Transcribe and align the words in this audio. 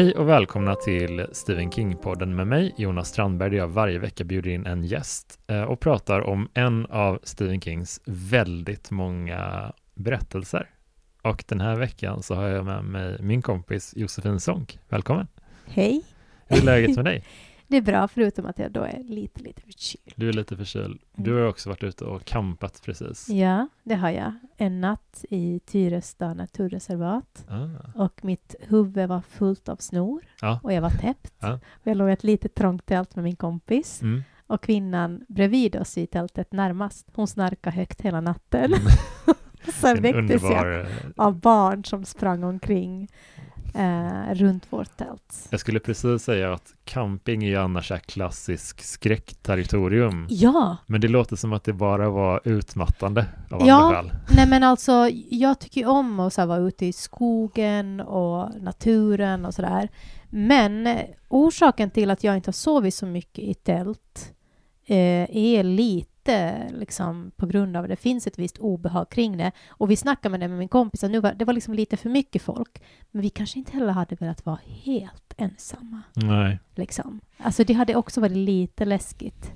Hej 0.00 0.14
och 0.14 0.28
välkomna 0.28 0.74
till 0.74 1.26
Stephen 1.32 1.70
King-podden 1.70 2.34
med 2.34 2.46
mig, 2.46 2.74
Jonas 2.76 3.08
Strandberg, 3.08 3.50
där 3.50 3.56
jag 3.56 3.68
varje 3.68 3.98
vecka 3.98 4.24
bjuder 4.24 4.50
in 4.50 4.66
en 4.66 4.84
gäst 4.84 5.40
eh, 5.46 5.62
och 5.62 5.80
pratar 5.80 6.20
om 6.20 6.48
en 6.54 6.86
av 6.86 7.18
Stephen 7.22 7.60
Kings 7.60 8.00
väldigt 8.04 8.90
många 8.90 9.72
berättelser. 9.94 10.70
Och 11.22 11.44
den 11.48 11.60
här 11.60 11.76
veckan 11.76 12.22
så 12.22 12.34
har 12.34 12.48
jag 12.48 12.64
med 12.64 12.84
mig 12.84 13.16
min 13.20 13.42
kompis 13.42 13.92
Josefin 13.96 14.40
Sonck. 14.40 14.78
Välkommen! 14.88 15.26
Hej! 15.66 16.02
Hur 16.46 16.58
är 16.58 16.62
läget 16.62 16.96
med 16.96 17.04
dig? 17.04 17.24
Det 17.70 17.76
är 17.76 17.82
bra, 17.82 18.08
förutom 18.08 18.46
att 18.46 18.58
jag 18.58 18.72
då 18.72 18.82
är 18.82 19.02
lite, 19.04 19.42
lite 19.42 19.62
förkyld. 19.62 20.12
Du 20.16 20.28
är 20.28 20.32
lite 20.32 20.56
förkyld. 20.56 21.00
Du 21.16 21.34
har 21.34 21.46
också 21.48 21.68
varit 21.68 21.82
ute 21.82 22.04
och 22.04 22.24
campat 22.24 22.82
precis. 22.84 23.28
Ja, 23.28 23.68
det 23.82 23.94
har 23.94 24.10
jag. 24.10 24.32
En 24.56 24.80
natt 24.80 25.24
i 25.30 25.60
Tyresta 25.66 26.34
naturreservat. 26.34 27.44
Ah. 27.48 28.02
Och 28.04 28.24
mitt 28.24 28.54
huvud 28.60 29.08
var 29.08 29.20
fullt 29.20 29.68
av 29.68 29.76
snor. 29.76 30.22
Ja. 30.40 30.60
Och 30.62 30.72
jag 30.72 30.82
var 30.82 30.90
täppt. 30.90 31.34
Ja. 31.38 31.52
Och 31.54 31.86
jag 31.86 31.96
låg 31.96 32.08
i 32.08 32.12
ett 32.12 32.24
litet 32.24 32.54
trångt 32.54 32.86
tält 32.86 33.14
med 33.16 33.24
min 33.24 33.36
kompis. 33.36 34.02
Mm. 34.02 34.22
Och 34.46 34.62
kvinnan 34.62 35.24
bredvid 35.28 35.76
oss 35.76 35.98
i 35.98 36.06
tältet 36.06 36.52
närmast, 36.52 37.06
hon 37.14 37.26
snarkade 37.26 37.76
högt 37.76 38.00
hela 38.00 38.20
natten. 38.20 38.64
Mm. 38.74 38.82
Sen 39.74 39.96
En 39.96 40.02
väcktes 40.02 40.42
jag 40.42 40.66
underbar... 40.66 40.80
eh, 40.80 40.86
av 41.16 41.40
barn 41.40 41.84
som 41.84 42.04
sprang 42.04 42.44
omkring 42.44 43.08
eh, 43.74 44.34
runt 44.34 44.66
vårt 44.72 44.96
tält. 44.96 45.48
Jag 45.50 45.60
skulle 45.60 45.80
precis 45.80 46.22
säga 46.22 46.52
att 46.52 46.74
camping 46.84 47.44
är 47.44 47.48
ju 47.48 47.56
annars 47.56 47.90
här 47.90 47.98
klassisk 47.98 48.80
skräckterritorium. 48.82 50.26
Ja, 50.30 50.76
Men 50.86 51.00
det 51.00 51.08
låter 51.08 51.36
som 51.36 51.52
att 51.52 51.64
det 51.64 51.72
bara 51.72 52.10
var 52.10 52.40
utmattande 52.44 53.26
av 53.50 53.66
Ja. 53.66 53.74
andra 53.82 53.96
skäl. 54.02 54.12
Nej 54.36 54.46
men 54.48 54.62
alltså, 54.62 55.08
jag 55.30 55.58
tycker 55.58 55.86
om 55.86 56.20
att 56.20 56.32
så 56.32 56.46
vara 56.46 56.58
ute 56.58 56.86
i 56.86 56.92
skogen 56.92 58.00
och 58.00 58.62
naturen 58.62 59.44
och 59.44 59.54
sådär. 59.54 59.88
Men 60.30 60.98
orsaken 61.28 61.90
till 61.90 62.10
att 62.10 62.24
jag 62.24 62.36
inte 62.36 62.48
har 62.48 62.52
sovit 62.52 62.94
så 62.94 63.06
mycket 63.06 63.44
i 63.44 63.54
tält 63.54 64.32
eh, 64.86 65.36
är 65.36 65.62
lite 65.62 66.06
liksom 66.78 67.30
på 67.36 67.46
grund 67.46 67.76
av 67.76 67.84
att 67.84 67.90
det 67.90 67.96
finns 67.96 68.26
ett 68.26 68.38
visst 68.38 68.58
obehag 68.58 69.10
kring 69.10 69.36
det. 69.36 69.52
Och 69.68 69.90
vi 69.90 69.96
snackade 69.96 70.30
med 70.30 70.40
det 70.40 70.48
med 70.48 70.58
min 70.58 70.68
kompis 70.68 71.04
att 71.04 71.10
nu 71.10 71.20
var, 71.20 71.32
det 71.34 71.44
var 71.44 71.52
liksom 71.54 71.74
lite 71.74 71.96
för 71.96 72.08
mycket 72.10 72.42
folk. 72.42 72.82
Men 73.10 73.22
vi 73.22 73.30
kanske 73.30 73.58
inte 73.58 73.72
heller 73.72 73.92
hade 73.92 74.16
velat 74.16 74.46
vara 74.46 74.58
helt 74.66 75.34
ensamma. 75.36 76.02
Nej. 76.14 76.58
Liksom. 76.74 77.20
Alltså 77.38 77.64
det 77.64 77.72
hade 77.72 77.94
också 77.94 78.20
varit 78.20 78.36
lite 78.36 78.84
läskigt. 78.84 79.52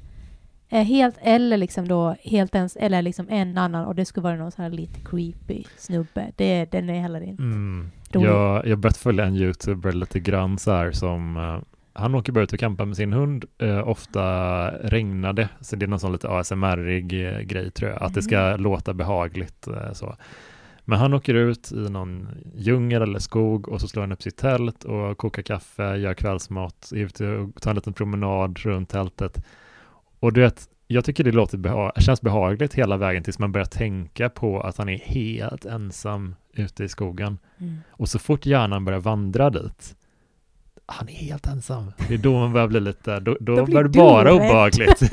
Eh, 0.68 0.82
helt, 0.84 1.16
eller 1.20 1.56
liksom 1.56 1.88
då 1.88 2.16
helt 2.24 2.54
ens, 2.54 2.76
eller 2.76 3.02
liksom 3.02 3.26
en 3.30 3.58
annan 3.58 3.84
och 3.86 3.94
det 3.94 4.04
skulle 4.04 4.24
vara 4.24 4.36
någon 4.36 4.52
sån 4.52 4.62
här 4.62 4.70
lite 4.70 5.00
creepy 5.00 5.64
snubbe. 5.76 6.32
Det, 6.36 6.64
den 6.72 6.90
är 6.90 7.00
heller 7.00 7.20
inte 7.20 7.42
Mm. 7.42 7.90
rolig. 8.12 8.28
Jag, 8.28 8.66
jag 8.66 8.78
börjat 8.78 8.96
följa 8.96 9.24
en 9.24 9.36
youtuber 9.36 9.92
lite 9.92 10.20
grann 10.20 10.58
så 10.58 10.70
här 10.72 10.92
som 10.92 11.36
eh, 11.36 11.58
han 11.94 12.14
åker 12.14 12.32
bara 12.32 12.44
ut 12.44 12.52
och 12.52 12.58
campar 12.58 12.84
med 12.84 12.96
sin 12.96 13.12
hund. 13.12 13.44
Eh, 13.58 13.88
ofta 13.88 14.22
regnar 14.70 15.32
det, 15.32 15.48
så 15.60 15.76
det 15.76 15.84
är 15.84 15.88
någon 15.88 16.00
sån 16.00 16.12
lite 16.12 16.28
ASMR-ig 16.28 17.26
eh, 17.26 17.40
grej 17.40 17.70
tror 17.70 17.90
jag, 17.90 18.02
att 18.02 18.14
det 18.14 18.22
ska 18.22 18.56
låta 18.56 18.94
behagligt 18.94 19.66
eh, 19.66 19.92
så. 19.92 20.16
Men 20.84 20.98
han 20.98 21.14
åker 21.14 21.34
ut 21.34 21.72
i 21.72 21.90
någon 21.90 22.28
djungel 22.54 23.02
eller 23.02 23.18
skog 23.18 23.68
och 23.68 23.80
så 23.80 23.88
slår 23.88 24.02
han 24.02 24.12
upp 24.12 24.22
sitt 24.22 24.36
tält 24.36 24.84
och 24.84 25.18
kokar 25.18 25.42
kaffe, 25.42 25.96
gör 25.96 26.14
kvällsmat, 26.14 26.92
är 26.92 26.96
ute 26.96 27.28
och 27.28 27.62
tar 27.62 27.70
en 27.70 27.76
liten 27.76 27.92
promenad 27.92 28.58
runt 28.58 28.88
tältet. 28.88 29.44
Och 30.20 30.32
du 30.32 30.40
vet, 30.40 30.68
jag 30.86 31.04
tycker 31.04 31.24
det 31.24 31.32
låter 31.32 31.58
beha- 31.58 32.00
känns 32.00 32.20
behagligt 32.20 32.74
hela 32.74 32.96
vägen 32.96 33.22
tills 33.22 33.38
man 33.38 33.52
börjar 33.52 33.66
tänka 33.66 34.28
på 34.28 34.60
att 34.60 34.76
han 34.76 34.88
är 34.88 34.98
helt 34.98 35.64
ensam 35.64 36.34
ute 36.52 36.84
i 36.84 36.88
skogen. 36.88 37.38
Mm. 37.58 37.78
Och 37.90 38.08
så 38.08 38.18
fort 38.18 38.46
hjärnan 38.46 38.84
börjar 38.84 39.00
vandra 39.00 39.50
dit, 39.50 39.96
han 40.86 41.08
är 41.08 41.12
helt 41.12 41.46
ensam. 41.46 41.92
Det 42.08 42.14
är 42.14 42.18
då 42.18 42.38
man 42.38 42.52
börjar 42.52 42.68
bli 42.68 42.80
lite, 42.80 43.20
då, 43.20 43.36
då, 43.40 43.56
Då 43.56 43.64
blir 43.64 43.76
det 43.76 43.82
du 43.82 43.98
bara 43.98 44.24
rädd. 44.24 44.32
obehagligt. 44.34 45.00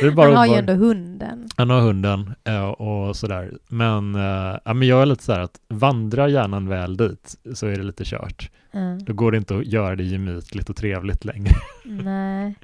det 0.00 0.06
är 0.06 0.10
bara 0.10 0.26
Han 0.26 0.36
har 0.36 0.46
ju 0.46 0.52
obehagligt. 0.52 0.58
ändå 0.70 0.72
hunden. 0.86 1.48
Han 1.56 1.70
har 1.70 1.80
hunden 1.80 2.34
eh, 2.44 2.64
och 2.66 3.16
sådär. 3.16 3.52
Men, 3.68 4.14
eh, 4.14 4.58
ja, 4.64 4.74
men 4.74 4.88
jag 4.88 5.02
är 5.02 5.06
lite 5.06 5.24
så 5.24 5.32
här 5.32 5.40
att 5.40 5.60
vandrar 5.68 6.28
hjärnan 6.28 6.68
väl 6.68 6.96
dit 6.96 7.36
så 7.54 7.66
är 7.66 7.76
det 7.76 7.82
lite 7.82 8.04
kört. 8.04 8.50
Mm. 8.72 9.04
Då 9.04 9.12
går 9.12 9.32
det 9.32 9.38
inte 9.38 9.56
att 9.56 9.66
göra 9.66 9.96
det 9.96 10.04
gemytligt 10.04 10.70
och 10.70 10.76
trevligt 10.76 11.24
längre. 11.24 11.54
Nej. 11.84 12.54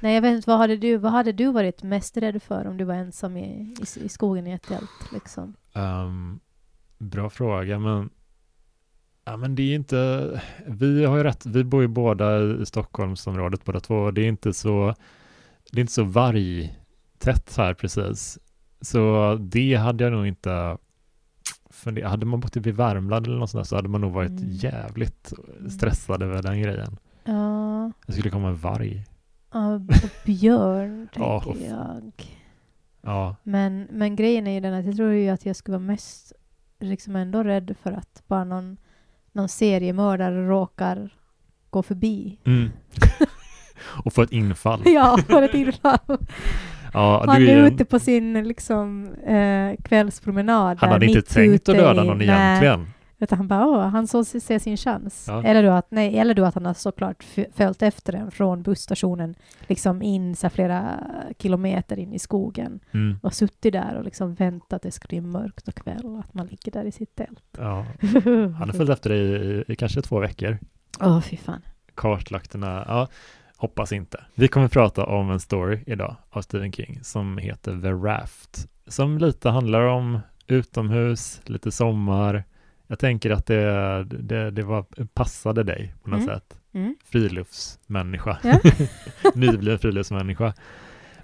Nej, 0.00 0.14
jag 0.14 0.22
vet 0.22 0.36
inte. 0.36 0.50
Vad 0.50 0.58
hade, 0.58 0.76
du, 0.76 0.96
vad 0.96 1.12
hade 1.12 1.32
du 1.32 1.52
varit 1.52 1.82
mest 1.82 2.16
rädd 2.16 2.42
för 2.42 2.66
om 2.66 2.76
du 2.76 2.84
var 2.84 2.94
ensam 2.94 3.36
i, 3.36 3.74
i, 3.96 4.04
i 4.04 4.08
skogen 4.08 4.46
i 4.46 4.52
ett 4.52 4.68
tält? 4.68 5.12
Liksom? 5.12 5.54
Ehm, 5.74 6.40
bra 6.98 7.30
fråga, 7.30 7.78
men 7.78 8.10
Ja, 9.28 9.36
men 9.36 9.54
det 9.54 9.62
är 9.62 9.74
inte, 9.74 10.40
vi 10.66 11.04
har 11.04 11.16
ju 11.16 11.22
rätt, 11.22 11.46
vi 11.46 11.64
bor 11.64 11.82
ju 11.82 11.88
båda 11.88 12.42
i 12.42 12.66
Stockholmsområdet 12.66 13.64
båda 13.64 13.80
två, 13.80 13.94
och 13.96 14.14
det 14.14 14.20
är 14.20 14.28
inte 14.28 14.52
så, 14.52 14.94
det 15.72 15.78
är 15.78 15.80
inte 15.80 15.92
så 15.92 16.04
vargtätt 16.04 17.56
här 17.56 17.74
precis. 17.74 18.38
Så 18.80 19.34
det 19.40 19.74
hade 19.74 20.04
jag 20.04 20.12
nog 20.12 20.26
inte 20.26 20.76
funderat, 21.70 22.10
hade 22.10 22.26
man 22.26 22.40
bott 22.40 22.52
typ 22.52 22.66
i 22.66 22.70
Värmland 22.72 23.26
eller 23.26 23.36
något 23.38 23.50
sånt 23.50 23.64
där 23.64 23.68
så 23.68 23.76
hade 23.76 23.88
man 23.88 24.00
nog 24.00 24.12
varit 24.12 24.30
Mm. 24.30 24.44
jävligt 24.50 25.32
stressad 25.70 26.22
över 26.22 26.42
den 26.42 26.62
grejen. 26.62 26.96
Ja, 27.24 27.92
Det 28.06 28.12
skulle 28.12 28.30
komma 28.30 28.48
en 28.48 28.56
varg. 28.56 29.04
ja, 29.52 29.80
björn, 30.24 31.08
Ja, 31.14 31.40
tänker 31.44 31.60
uff. 31.64 31.70
jag. 31.70 32.12
Ja, 33.02 33.36
Men, 33.42 33.86
men 33.90 34.16
grejen 34.16 34.46
är 34.46 34.52
ju 34.54 34.60
den 34.60 34.74
att 34.74 34.86
jag 34.86 34.96
tror 34.96 35.12
ju 35.12 35.28
att 35.28 35.46
jag 35.46 35.56
skulle 35.56 35.76
vara 35.78 35.86
mest 35.86 36.32
liksom 36.80 37.16
ändå 37.16 37.42
rädd 37.42 37.76
för 37.82 37.92
att 37.92 38.22
bara 38.26 38.44
någon, 38.44 38.76
någon 39.36 39.48
seriemördare 39.48 40.46
råkar 40.48 41.10
gå 41.70 41.82
förbi. 41.82 42.38
mm. 42.46 42.68
och 44.04 44.12
få 44.12 44.22
ett 44.22 44.32
infall. 44.32 44.82
Ja, 44.84 45.18
för 45.28 45.42
ett 45.42 45.54
infall. 45.54 45.98
Ja, 46.92 47.24
Han 47.26 47.42
är 47.42 47.48
är 47.48 47.66
ute 47.66 47.84
på 47.84 47.98
sin 47.98 48.48
liksom, 48.48 49.14
eh, 49.26 49.82
kvällspromenad. 49.84 50.78
han 50.80 50.88
hade 50.90 51.06
inte 51.06 51.22
tänkt 51.22 51.68
att 51.68 51.74
döda 51.76 52.02
i- 52.04 52.06
någon 52.06 52.18
nej, 52.18 52.28
egentligen. 52.28 52.86
Utan 53.26 53.38
han 53.38 53.48
bara, 53.48 53.66
åh, 53.66 53.80
han 53.88 54.06
såg 54.06 54.26
se 54.26 54.60
sin 54.60 54.76
chans. 54.76 55.24
Ja. 55.28 55.42
Eller, 55.42 55.62
då 55.62 55.70
att, 55.70 55.90
nej, 55.90 56.18
eller 56.18 56.34
då 56.34 56.44
att 56.44 56.54
han 56.54 56.66
har 56.66 56.74
såklart 56.74 57.24
följt 57.54 57.82
efter 57.82 58.12
den 58.12 58.30
från 58.30 58.62
busstationen, 58.62 59.34
liksom 59.66 60.02
in 60.02 60.36
så 60.36 60.48
flera 60.50 61.00
kilometer 61.38 61.98
in 61.98 62.12
i 62.12 62.18
skogen 62.18 62.80
Mm. 62.92 63.18
och 63.22 63.34
suttit 63.34 63.72
där 63.72 63.94
och 63.98 64.04
liksom 64.04 64.34
väntat 64.34 64.72
att 64.72 64.82
det 64.82 64.90
ska 64.90 65.08
bli 65.08 65.20
mörkt 65.20 65.68
och 65.68 65.74
kväll 65.74 66.04
och 66.04 66.20
att 66.20 66.34
man 66.34 66.46
ligger 66.46 66.72
där 66.72 66.84
i 66.84 66.92
sitt 66.92 67.14
tält. 67.16 67.44
Ja, 67.58 67.86
han 68.58 68.68
har 68.68 68.72
följt 68.72 68.90
efter 68.90 69.10
dig 69.10 69.20
i, 69.20 69.64
i 69.72 69.76
kanske 69.76 70.02
två 70.02 70.18
veckor. 70.20 70.58
Åh, 71.00 71.20
fy 71.20 71.36
fan. 71.36 71.62
kartlagt 71.94 72.52
den 72.52 72.62
här, 72.62 72.84
ja, 72.88 73.08
hoppas 73.56 73.92
inte. 73.92 74.24
Vi 74.34 74.48
kommer 74.48 74.68
prata 74.68 75.04
om 75.06 75.30
en 75.30 75.40
story 75.40 75.82
idag 75.86 76.16
av 76.30 76.42
Stephen 76.42 76.72
King 76.72 76.98
som 77.02 77.38
heter 77.38 77.80
The 77.82 77.92
Raft, 77.92 78.68
som 78.86 79.18
lite 79.18 79.48
handlar 79.50 79.80
om 79.80 80.18
utomhus, 80.46 81.40
lite 81.44 81.70
sommar. 81.72 82.44
Jag 82.86 82.98
tänker 82.98 83.30
att 83.30 83.46
det, 83.46 84.04
det, 84.04 84.50
det 84.50 84.62
var, 84.62 84.82
passade 85.14 85.62
dig 85.62 85.94
på 86.02 86.10
något 86.10 86.20
Mm. 86.22 86.34
sätt. 86.34 86.58
Mm. 86.72 86.96
Friluftsmänniska, 87.04 88.38
Ja. 88.42 88.60
nybliven 89.34 89.78
friluftsmänniska. 89.78 90.54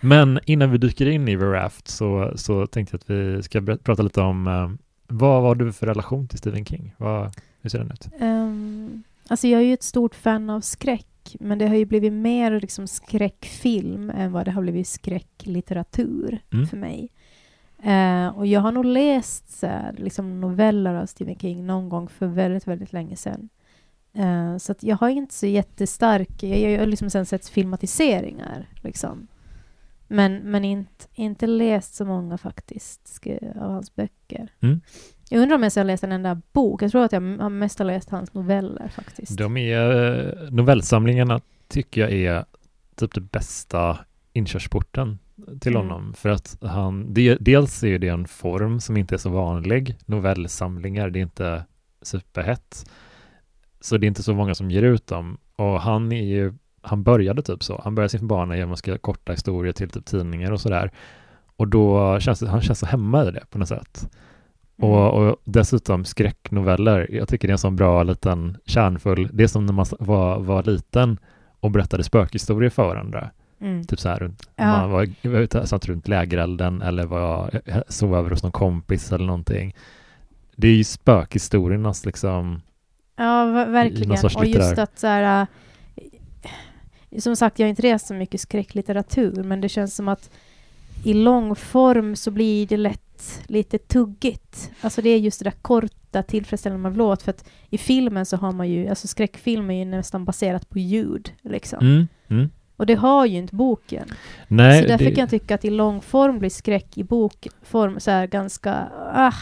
Men 0.01 0.41
innan 0.47 0.71
vi 0.71 0.79
dyker 0.79 1.07
in 1.09 1.29
i 1.29 1.39
The 1.39 1.45
Raft 1.45 1.89
så, 1.89 2.33
så 2.37 2.67
tänkte 2.67 2.95
jag 2.95 3.01
att 3.01 3.11
vi 3.11 3.43
ska 3.43 3.61
prata 3.85 4.03
lite 4.03 4.21
om 4.21 4.47
eh, 4.47 4.71
vad 5.07 5.43
har 5.43 5.55
du 5.55 5.73
för 5.73 5.87
relation 5.87 6.29
till 6.29 6.39
Stephen 6.39 6.65
King? 6.65 6.95
Vad, 6.97 7.31
hur 7.61 7.71
ser 7.71 7.79
den 7.79 7.91
ut? 7.91 8.09
Ehm, 8.21 9.03
alltså 9.29 9.49
jag 9.49 9.61
är 9.61 9.65
ju 9.65 9.75
ett 9.75 9.83
stort 9.83 10.15
fan 10.15 10.51
av 10.51 10.61
skräck, 10.61 11.37
men 11.41 11.59
det 11.59 11.67
har 11.69 11.75
ju 11.75 11.85
blivit 11.85 12.13
mer 12.13 12.61
liksom 12.61 12.87
skräckfilm 12.87 14.11
än 14.11 14.33
vad 14.33 14.45
det 14.45 14.51
har 14.51 14.63
blivit 14.63 14.89
skräcklitteratur 14.89 16.39
Mm. 16.53 16.67
för 16.67 16.77
mig. 16.77 17.09
Eh, 17.85 18.29
och 18.29 18.47
jag 18.47 18.61
har 18.61 18.73
nog 18.73 18.85
läst 18.85 19.59
så 19.61 19.67
här, 19.67 19.95
liksom 19.99 20.41
noveller 20.41 20.95
av 20.95 21.07
Stephen 21.07 21.39
King 21.39 21.67
någon 21.67 21.89
gång 21.89 22.09
för 22.09 22.27
väldigt, 22.27 22.67
väldigt 22.67 22.93
länge 22.93 23.17
sedan. 23.17 23.49
Eh, 24.15 24.57
så 24.57 24.75
jag 24.81 24.97
har 24.97 25.09
inte 25.09 25.35
så 25.35 25.47
jättestark... 25.47 26.43
Jag 26.43 26.79
har 26.79 26.87
liksom 26.87 27.11
sen 27.11 27.27
sett 27.27 27.49
filmatiseringar, 27.49 28.69
liksom. 28.83 29.27
Men, 30.09 30.37
men 30.37 30.65
inte, 30.65 31.07
inte 31.15 31.47
läst 31.47 31.95
så 31.95 32.05
många 32.05 32.39
faktiskt 32.39 33.01
sk- 33.05 33.63
av 33.63 33.73
hans 33.73 33.95
böcker. 33.95 34.49
Mm. 34.61 34.81
Jag 35.29 35.43
undrar 35.43 35.57
om 35.57 35.63
jag 35.63 35.73
har 35.77 35.85
läst 35.85 36.05
en 36.05 36.13
enda 36.13 36.41
bok. 36.53 36.83
Jag 36.83 36.91
tror 36.91 37.05
att 37.05 37.13
jag 37.13 37.21
har 37.21 37.49
mest 37.49 37.79
har 37.79 37.87
läst 37.87 38.11
hans 38.11 38.35
noveller 38.35 38.89
faktiskt. 38.89 39.39
De 39.39 39.57
är, 39.57 40.51
novellsamlingarna 40.51 41.41
tycker 41.69 42.01
jag 42.01 42.13
är 42.13 42.45
typ 42.97 43.15
det 43.15 43.21
bästa 43.21 43.99
inkörsporten 44.33 45.19
till 45.61 45.77
Mm. 45.77 45.89
honom. 45.89 46.15
För 46.15 46.29
att 46.29 46.57
han, 46.63 47.15
det, 47.15 47.37
dels 47.41 47.83
är 47.85 47.99
det 47.99 48.09
en 48.09 48.27
form 48.27 48.81
som 48.81 48.97
inte 48.97 49.15
är 49.15 49.19
så 49.19 49.31
vanlig. 49.31 49.97
Novellsamlingar, 50.07 51.11
det 51.11 51.19
är 51.19 51.23
inte 51.23 51.65
superhett. 52.03 52.91
Så 53.81 53.97
det 53.97 54.07
är 54.07 54.09
inte 54.09 54.23
så 54.23 54.35
många 54.35 54.55
som 54.55 54.71
ger 54.71 54.83
ut 54.83 55.07
dem. 55.07 55.39
Och 55.57 55.81
han 55.81 56.13
är 56.13 56.23
ju, 56.25 56.53
han 56.83 57.03
började 57.03 57.43
typ 57.43 57.63
så. 57.63 57.81
Han 57.85 57.95
började 57.95 58.09
sin 58.09 58.27
bana 58.27 58.57
genom 58.57 58.73
att 58.73 58.79
skriva 58.79 58.99
korta 58.99 59.33
historier 59.33 59.73
till 59.73 59.91
typ 59.91 60.05
tidningar 60.05 60.51
och 60.53 60.61
sådär. 60.61 60.91
Och 61.57 61.69
då 61.69 62.21
känns 62.21 62.41
det, 62.41 62.49
han 62.49 62.61
känns 62.61 62.79
så 62.79 62.87
hemma 62.87 63.25
i 63.25 63.31
det 63.31 63.45
på 63.51 63.59
något 63.59 63.69
sätt. 63.69 64.11
Och, 64.77 65.11
och 65.15 65.37
dessutom 65.45 66.05
skräcknoveller. 66.05 67.09
Jag 67.11 67.29
tycker 67.29 67.49
det 67.49 67.51
är 67.51 67.55
en 67.55 67.59
sån 67.59 67.77
bra 67.77 68.03
liten 68.03 68.57
kärnfull, 68.67 69.29
det 69.33 69.43
är 69.45 69.49
som 69.49 69.67
när 69.67 69.73
man 69.73 69.87
var, 69.99 70.41
var 70.41 70.63
liten 70.63 71.19
och 71.61 71.71
berättade 71.71 72.05
spökhistorier 72.05 72.71
för 72.71 72.87
varandra. 72.87 73.31
Mm. 73.63 73.85
Typ 73.85 74.01
så 74.01 74.09
här 74.09 74.19
runt, 74.19 74.49
Ja. 74.57 74.67
man 74.67 74.91
var, 74.91 75.67
satt 75.67 75.87
runt 75.87 76.09
lägerelden 76.09 76.83
eller 76.83 77.07
var, 77.07 77.61
sov 77.89 78.15
över 78.17 78.31
hos 78.31 78.43
någon 78.43 78.53
kompis 78.53 79.13
eller 79.13 79.27
någonting. 79.27 79.75
Det 80.57 80.69
är 80.69 80.75
ju 80.75 80.85
spökhistoriernas 80.85 82.07
liksom, 82.07 82.61
Ja, 83.17 83.45
verkligen. 83.69 84.11
Och 84.11 84.47
just 84.47 84.79
att 84.79 84.99
så 84.99 85.07
här... 85.07 85.47
äh, 87.13 87.21
Som 87.21 87.37
sagt, 87.37 87.59
jag 87.59 87.67
har 87.67 87.71
inte 87.71 87.83
läst 87.83 88.07
så 88.07 88.15
mycket 88.15 88.41
skräcklitteratur, 88.41 89.43
men 89.43 89.61
det 89.61 89.69
känns 89.69 89.97
som 89.97 90.09
att 90.09 90.31
i 91.05 91.15
lång 91.15 91.57
form 91.57 92.17
så 92.17 92.31
blir 92.31 92.67
det 92.67 92.77
lätt 92.77 93.43
lite 93.47 93.79
tuggigt. 93.79 94.71
Alltså 94.81 95.03
det 95.03 95.11
är 95.11 95.19
just 95.19 95.39
det 95.39 95.45
där 95.45 95.57
korta, 95.63 96.23
tillfredsställande 96.23 96.83
man 96.83 96.93
vill 96.93 97.01
åt. 97.01 97.23
För 97.23 97.31
att 97.31 97.45
i 97.71 97.79
filmen 97.79 98.27
så 98.27 98.37
har 98.37 98.53
man 98.53 98.69
ju, 98.69 98.89
alltså 98.89 99.09
skräckfilm 99.09 99.71
är 99.71 99.79
ju 99.79 99.85
nästan 99.85 100.25
baserat 100.25 100.69
på 100.69 100.79
ljud, 100.79 101.33
liksom. 101.43 101.79
mm, 101.87 102.09
mm. 102.29 102.51
Och 102.83 102.87
det 102.87 102.95
har 102.95 103.27
ju 103.27 103.39
inte 103.39 103.55
boken. 103.55 104.09
Nej, 104.49 104.83
så 104.83 104.89
därför 104.89 105.05
det, 105.05 105.11
kan 105.11 105.21
jag 105.21 105.31
tycka 105.31 105.55
att 105.55 105.65
i 105.65 105.71
lång 105.71 106.01
form 106.01 106.39
blir 106.39 106.51
skräck 106.51 106.99
i 106.99 107.05
bokform 107.05 108.01
så 108.01 108.11
här 108.11 108.27
ganska... 108.27 108.89
Ah, 109.13 109.35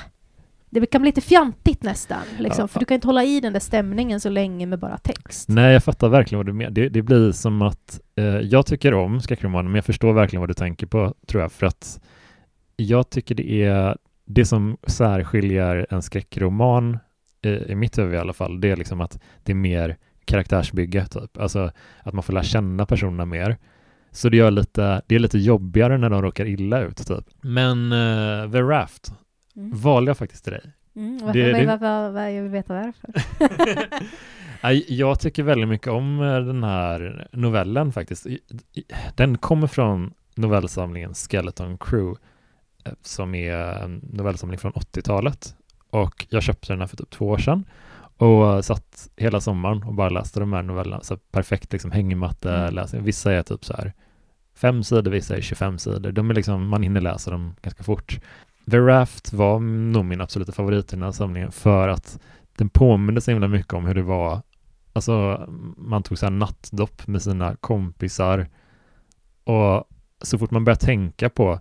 det 0.71 0.87
kan 0.87 1.03
bli 1.03 1.09
lite 1.09 1.21
fjantigt 1.21 1.83
nästan, 1.83 2.23
liksom. 2.39 2.63
Ja. 2.63 2.69
För 2.69 2.81
du 2.81 2.87
kan 2.87 2.95
inte 2.95 3.09
hålla 3.09 3.25
i 3.25 3.41
den 3.41 3.53
där 3.53 3.61
stämningen 3.61 4.21
så 4.21 4.29
länge 4.29 4.67
med 4.67 4.79
bara 4.79 4.99
text. 4.99 5.49
Nej, 5.49 5.73
jag 5.73 5.85
fattar 5.85 6.09
verkligen 6.09 6.39
vad 6.39 6.47
du 6.47 6.53
menar. 6.53 6.71
Det, 6.71 6.89
det 6.89 7.03
blir 7.03 7.33
som 7.33 7.63
att 7.63 8.01
eh, 8.17 8.25
jag 8.25 8.67
tycker 8.67 8.95
om 8.95 9.21
skräckromaner, 9.21 9.69
men 9.69 9.75
jag 9.75 9.85
förstår 9.85 10.13
verkligen 10.13 10.41
vad 10.41 10.51
du 10.51 10.55
tänker 10.55 10.87
på, 10.87 11.15
tror 11.27 11.43
jag, 11.43 11.53
för 11.53 11.67
att 11.67 12.01
jag 12.77 13.11
tycker 13.11 13.35
det 13.35 13.65
är 13.65 13.97
det 14.25 14.45
som 14.45 14.77
särskiljer 14.87 15.87
en 15.91 16.03
skräckroman, 16.03 16.99
eh, 17.43 17.53
i 17.53 17.75
mitt 17.75 17.99
huvud 17.99 18.15
i 18.15 18.19
alla 18.19 18.33
fall, 18.33 18.61
det 18.61 18.71
är 18.71 18.77
liksom 18.77 19.01
att 19.01 19.19
det 19.43 19.53
är 19.53 19.57
mer 19.57 19.97
karaktärsbygge, 20.31 21.07
typ. 21.07 21.39
Alltså 21.39 21.71
att 22.03 22.15
man 22.15 22.23
får 22.23 22.33
lära 22.33 22.43
känna 22.45 22.87
personerna 22.87 23.25
mer. 23.25 23.57
Så 24.11 24.29
det, 24.29 24.37
gör 24.37 24.51
lite, 24.51 25.03
det 25.07 25.15
är 25.15 25.19
lite 25.19 25.39
jobbigare 25.39 25.99
när 25.99 26.11
de 26.11 26.23
råkar 26.23 26.47
illa 26.47 26.81
ut, 26.81 26.97
typ. 27.07 27.25
Men 27.41 27.93
eh, 27.93 28.51
The 28.53 28.61
Raft 28.63 29.13
Mm. 29.57 29.79
valde 29.79 30.11
jag 30.11 30.19
faktiskt 30.19 30.45
till 30.45 30.53
dig. 30.53 30.63
Mm, 30.97 31.19
varför, 31.19 31.39
Det- 31.41 31.53
det- 31.53 31.67
vad- 31.77 32.13
vad- 32.13 32.33
jag 32.35 32.43
vill 32.43 32.51
veta 32.51 32.75
varför. 32.75 33.11
Jag 34.89 35.21
tycker 35.21 35.43
väldigt 35.43 35.69
mycket 35.69 35.89
om 35.89 36.21
eh, 36.23 36.41
den 36.41 36.65
här 36.65 37.29
novellen 37.33 37.93
faktiskt. 37.93 38.27
Den 39.17 39.39
kommer 39.39 39.67
från 39.67 40.13
novellsamlingen 40.35 41.15
Skeleton 41.15 41.79
Crew 41.79 42.21
eh, 42.85 42.93
som 43.03 43.35
är 43.35 43.57
en 43.57 44.01
novellsamling 44.13 44.59
från 44.59 44.73
80-talet. 44.73 45.55
Och 45.91 46.27
jag 46.31 46.43
köpte 46.43 46.73
den 46.73 46.81
här 46.81 46.87
för 46.87 46.97
typ 46.97 47.11
två 47.11 47.27
år 47.29 47.39
sedan 47.39 47.65
och 48.21 48.65
satt 48.65 49.09
hela 49.17 49.41
sommaren 49.41 49.83
och 49.83 49.95
bara 49.95 50.09
läste 50.09 50.41
de 50.41 50.53
här 50.53 50.63
novellerna. 50.63 51.01
Så 51.03 51.17
perfekt 51.17 51.73
liksom 51.73 51.91
hängmatte 51.91 52.51
Mm. 52.55 52.75
läsning. 52.75 53.03
Vissa 53.05 53.33
är 53.33 53.43
typ 53.43 53.65
så 53.65 53.77
här 53.77 53.93
fem 54.55 54.83
sidor, 54.83 55.11
vissa 55.11 55.37
är 55.37 55.41
25 55.41 55.79
sidor. 55.79 56.13
De 56.13 56.31
är 56.31 56.35
liksom, 56.35 56.69
man 56.69 56.83
hinner 56.83 57.01
läsa 57.01 57.31
dem 57.31 57.55
ganska 57.63 57.83
fort. 57.83 58.21
The 58.71 58.79
Raft 58.79 59.33
var 59.33 59.61
nog 59.61 60.05
min 60.05 60.21
absoluta 60.21 60.53
favorit 60.53 60.93
i 60.93 60.97
den 60.97 61.03
här 61.03 61.13
samlingen 61.13 61.53
för 61.53 61.89
att 61.89 62.19
den 62.57 62.69
påminner 62.69 63.21
så 63.21 63.31
himla 63.31 63.49
mycket 63.49 63.73
om 63.73 63.85
hur 63.87 63.95
det 63.95 64.03
var 64.03 64.43
Alltså 64.93 65.47
man 65.77 66.03
tog 66.03 66.19
så 66.19 66.27
här 66.27 66.31
nattdopp 66.31 67.07
med 67.07 67.23
sina 67.23 67.57
kompisar 67.57 68.49
och 69.45 69.85
så 70.23 70.39
fort 70.39 70.51
man 70.51 70.65
börjar 70.65 70.77
tänka 70.77 71.31
på 71.31 71.61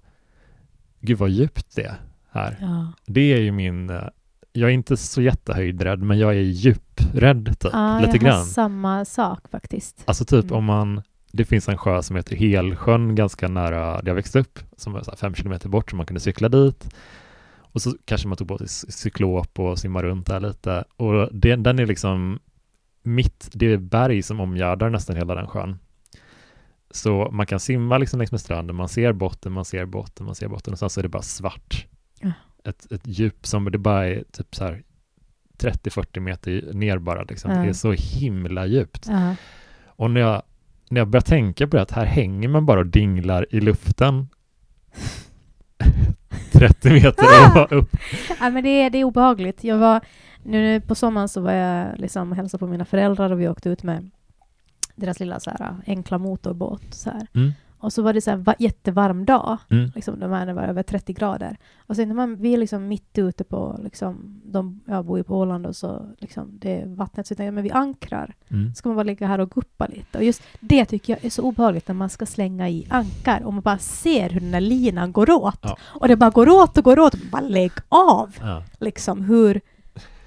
Gud 0.99 1.17
vad 1.17 1.29
djupt 1.29 1.75
det 1.75 1.83
är 1.83 1.95
här. 2.31 2.57
Ja. 2.61 2.93
Det 3.05 3.33
är 3.33 3.39
ju 3.39 3.51
min 3.51 3.89
eh, 3.89 4.03
Jag 4.53 4.69
är 4.69 4.73
inte 4.73 4.97
så 4.97 5.21
jättehöjdrädd 5.21 5.99
men 6.01 6.19
jag 6.19 6.31
är 6.31 6.39
djuprädd 6.41 7.45
typ, 7.59 7.69
Ja, 7.73 7.99
lite 7.99 8.11
jag 8.11 8.19
grann. 8.21 8.37
har 8.37 8.45
samma 8.45 9.05
sak 9.05 9.39
faktiskt. 9.51 10.03
Alltså 10.05 10.25
typ 10.25 10.43
Mm. 10.45 10.57
om 10.57 10.63
man 10.65 11.01
Det 11.31 11.45
finns 11.45 11.69
en 11.69 11.77
sjö 11.77 12.01
som 12.01 12.15
heter 12.15 12.35
Helsjön 12.35 13.15
ganska 13.15 13.47
nära 13.47 14.01
där 14.01 14.07
jag 14.07 14.15
växte 14.15 14.39
upp 14.39 14.59
som 14.77 14.95
är 14.95 15.15
fem 15.15 15.35
kilometer 15.35 15.69
bort 15.69 15.89
så 15.89 15.95
man 15.95 16.05
kunde 16.05 16.19
cykla 16.19 16.49
dit 16.49 16.89
och 17.57 17.81
så 17.81 17.93
kanske 18.05 18.27
man 18.27 18.37
tog 18.37 18.47
på 18.47 18.57
sig 18.57 18.67
cy- 18.67 18.91
cyklop 18.91 19.59
och 19.59 19.79
simmar 19.79 20.03
runt 20.03 20.27
där 20.27 20.39
lite 20.39 20.83
och 20.97 21.29
det, 21.35 21.55
den 21.55 21.79
är 21.79 21.85
liksom 21.85 22.39
mitt, 23.03 23.49
det 23.53 23.73
är 23.73 23.77
berg 23.77 24.21
som 24.21 24.39
omgärdar 24.39 24.89
nästan 24.89 25.15
hela 25.15 25.35
den 25.35 25.47
sjön 25.47 25.79
så 26.91 27.29
man 27.31 27.45
kan 27.45 27.59
simma 27.59 27.97
liksom 27.97 28.17
längs 28.19 28.31
med 28.31 28.41
stranden, 28.41 28.75
man 28.75 28.89
ser 28.89 29.13
botten, 29.13 29.51
man 29.51 29.65
ser 29.65 29.85
botten, 29.85 30.25
man 30.25 30.35
ser 30.35 30.47
botten 30.47 30.73
och 30.73 30.79
sen 30.79 30.89
så 30.89 30.99
är 30.99 31.03
det 31.03 31.09
bara 31.09 31.21
svart. 31.21 31.85
Ett, 32.65 32.91
ett 32.91 33.01
djup 33.03 33.47
som 33.47 33.71
det 33.71 33.77
bara 33.77 34.07
är 34.07 34.23
typ 34.31 34.55
så 34.55 34.63
här 34.63 34.83
30-40 35.59 36.19
meter 36.19 36.73
ner 36.73 36.97
bara 36.97 37.23
liksom. 37.23 37.51
Ja. 37.51 37.57
Det 37.57 37.69
är 37.69 37.73
så 37.73 37.91
himla 37.91 38.65
djupt. 38.65 39.05
Ja. 39.09 39.35
Och 39.85 40.11
när 40.11 40.21
jag, 40.21 40.43
när 40.89 41.01
jag 41.01 41.07
börjar 41.07 41.21
tänka 41.21 41.67
på 41.67 41.75
det, 41.75 41.81
att 41.81 41.91
här 41.91 42.05
hänger 42.05 42.47
man 42.47 42.65
bara 42.65 42.79
och 42.79 42.85
dinglar 42.85 43.45
i 43.49 43.59
luften 43.59 44.27
30 46.51 46.89
meter 46.89 47.73
upp. 47.73 47.89
Ja, 48.39 48.49
men 48.49 48.63
det, 48.63 48.69
är, 48.69 48.89
det 48.89 48.97
är 48.97 49.03
obehagligt. 49.03 49.63
Jag 49.63 49.77
var, 49.77 50.01
nu 50.43 50.81
på 50.81 50.95
sommaren 50.95 51.29
så 51.29 51.41
var 51.41 51.51
jag 51.51 51.99
liksom 51.99 52.31
och 52.31 52.37
hälsade 52.37 52.59
på 52.59 52.67
mina 52.67 52.85
föräldrar 52.85 53.31
och 53.31 53.41
vi 53.41 53.47
åkte 53.47 53.69
ut 53.69 53.83
med 53.83 54.09
deras 54.95 55.19
lilla 55.19 55.39
så 55.39 55.49
här, 55.49 55.75
enkla 55.87 56.17
motorbåt. 56.17 56.93
Så 56.93 57.09
här. 57.09 57.27
Mm. 57.33 57.51
Och 57.79 57.93
så 57.93 58.01
var 58.01 58.13
det 58.13 58.21
så 58.21 58.29
här, 58.31 58.37
va, 58.37 58.55
jättevarm 58.59 59.25
dag. 59.25 59.57
Mm. 59.69 59.91
Liksom, 59.95 60.19
de 60.19 60.31
här, 60.31 60.45
det 60.45 60.53
var 60.53 60.63
över 60.63 60.83
30 60.83 61.13
grader. 61.13 61.57
Och 61.77 61.95
sen 61.95 62.07
när 62.07 62.15
man, 62.15 62.35
vi 62.35 62.53
är 62.53 62.57
liksom 62.57 62.87
mitt 62.87 63.17
ute 63.17 63.43
på, 63.43 63.79
liksom, 63.83 64.41
de, 64.45 64.79
jag 64.85 65.05
bor 65.05 65.17
ju 65.17 65.23
på 65.23 65.37
Åland 65.37 65.65
och 65.65 65.75
så 65.75 66.05
liksom, 66.17 66.59
det 66.59 66.81
är 66.81 66.85
vattnet, 66.85 67.27
så 67.27 67.35
jag 67.37 67.53
men 67.53 67.63
vi 67.63 67.71
ankrar. 67.71 68.35
Mm. 68.49 68.75
ska 68.75 68.89
man 68.89 68.95
bara 68.95 69.03
ligga 69.03 69.27
här 69.27 69.39
och 69.39 69.51
guppa 69.51 69.87
lite. 69.87 70.17
Och 70.17 70.23
just 70.23 70.43
det 70.59 70.85
tycker 70.85 71.13
jag 71.13 71.25
är 71.25 71.29
så 71.29 71.43
obehagligt 71.43 71.87
när 71.87 71.95
man 71.95 72.09
ska 72.09 72.25
slänga 72.25 72.69
i 72.69 72.87
ankar 72.89 73.41
och 73.43 73.53
man 73.53 73.61
bara 73.61 73.77
ser 73.77 74.29
hur 74.29 74.39
den 74.39 74.51
där 74.51 74.61
linan 74.61 75.11
går 75.11 75.29
åt. 75.29 75.59
Ja. 75.61 75.77
Och 75.81 76.07
det 76.07 76.15
bara 76.15 76.29
går 76.29 76.49
åt 76.49 76.77
och 76.77 76.83
går 76.83 76.99
åt. 76.99 77.31
Bara 77.31 77.41
lägg 77.41 77.71
av! 77.89 78.35
Ja. 78.39 78.63
Liksom, 78.79 79.23
hur, 79.23 79.61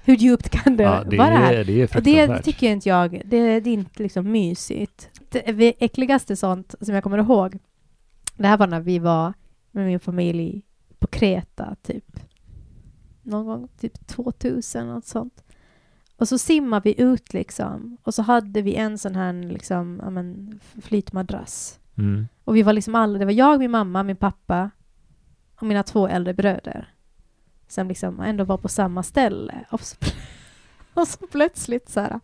hur 0.03 0.15
djupt 0.15 0.49
kan 0.49 0.77
det, 0.77 0.83
ja, 0.83 1.03
det 1.09 1.17
vara 1.17 1.29
här? 1.29 1.53
är, 1.53 1.63
det 1.63 1.81
är 1.81 1.97
Och 1.97 2.03
det 2.03 2.41
tycker 2.41 2.67
inte 2.67 2.89
jag, 2.89 3.21
det, 3.25 3.59
det 3.59 3.69
är 3.69 3.73
inte 3.73 4.03
liksom 4.03 4.31
mysigt. 4.31 5.09
Det 5.33 5.83
äckligaste 5.83 6.35
sånt 6.35 6.75
som 6.81 6.93
jag 6.93 7.03
kommer 7.03 7.17
ihåg, 7.17 7.59
det 8.37 8.47
här 8.47 8.57
var 8.57 8.67
när 8.67 8.81
vi 8.81 8.99
var 8.99 9.33
med 9.71 9.85
min 9.85 9.99
familj 9.99 10.61
på 10.99 11.07
Kreta, 11.07 11.75
typ. 11.81 12.19
Någon 13.21 13.45
gång, 13.45 13.67
typ 13.79 14.07
2000, 14.07 14.87
något 14.87 15.05
sånt. 15.05 15.43
Och 16.17 16.27
så 16.27 16.37
simmade 16.37 16.81
vi 16.83 17.01
ut 17.01 17.33
liksom. 17.33 17.97
Och 18.03 18.13
så 18.13 18.21
hade 18.21 18.61
vi 18.61 18.75
en 18.75 18.97
sån 18.97 19.15
här 19.15 19.33
liksom, 19.33 19.99
ja, 20.03 20.09
men, 20.09 20.59
flytmadrass. 20.81 21.79
Mm. 21.97 22.27
Och 22.43 22.55
vi 22.55 22.63
var 22.63 22.73
liksom 22.73 22.95
alla, 22.95 23.19
det 23.19 23.25
var 23.25 23.31
jag, 23.31 23.59
min 23.59 23.71
mamma, 23.71 24.03
min 24.03 24.15
pappa 24.15 24.71
och 25.55 25.67
mina 25.67 25.83
två 25.83 26.07
äldre 26.07 26.33
bröder. 26.33 26.93
Som 27.67 27.87
liksom 27.87 28.19
ändå 28.19 28.43
var 28.43 28.57
på 28.57 28.69
samma 28.69 29.03
ställe. 29.03 29.65
Och 29.71 29.81
så, 29.81 29.97
och 30.93 31.07
så 31.07 31.27
plötsligt 31.27 31.89
så 31.89 31.99
här, 31.99 32.19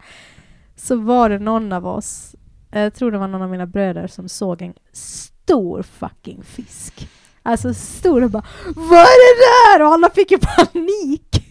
så 0.76 0.96
var 0.96 1.30
det 1.30 1.40
någon 1.40 1.74
av 1.74 1.88
oss, 1.88 2.36
jag 2.72 2.94
tror 2.94 3.12
det 3.12 3.18
var 3.18 3.28
någon 3.28 3.42
av 3.42 3.50
mina 3.50 3.66
bröder 3.66 4.08
som 4.08 4.30
såg 4.30 4.62
en 4.62 4.74
stor 4.94 5.84
fucking 5.84 6.44
fisk. 6.44 7.10
Alltså 7.44 7.74
stor 7.74 8.24
och 8.24 8.32
bara 8.32 8.44
Vad 8.76 9.00
är 9.00 9.36
det 9.36 9.78
där? 9.78 9.86
Och 9.86 9.94
alla 9.94 10.10
fick 10.10 10.32
ju 10.32 10.38
panik. 10.38 11.46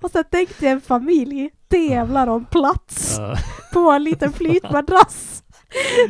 Och 0.00 0.10
så 0.10 0.22
tänkte 0.22 0.64
jag 0.64 0.72
en 0.72 0.80
familj 0.80 1.50
tävlar 1.68 2.26
om 2.26 2.44
plats 2.44 3.18
på 3.72 3.90
en 3.90 4.04
liten 4.04 4.32
flytmadrass. 4.32 5.42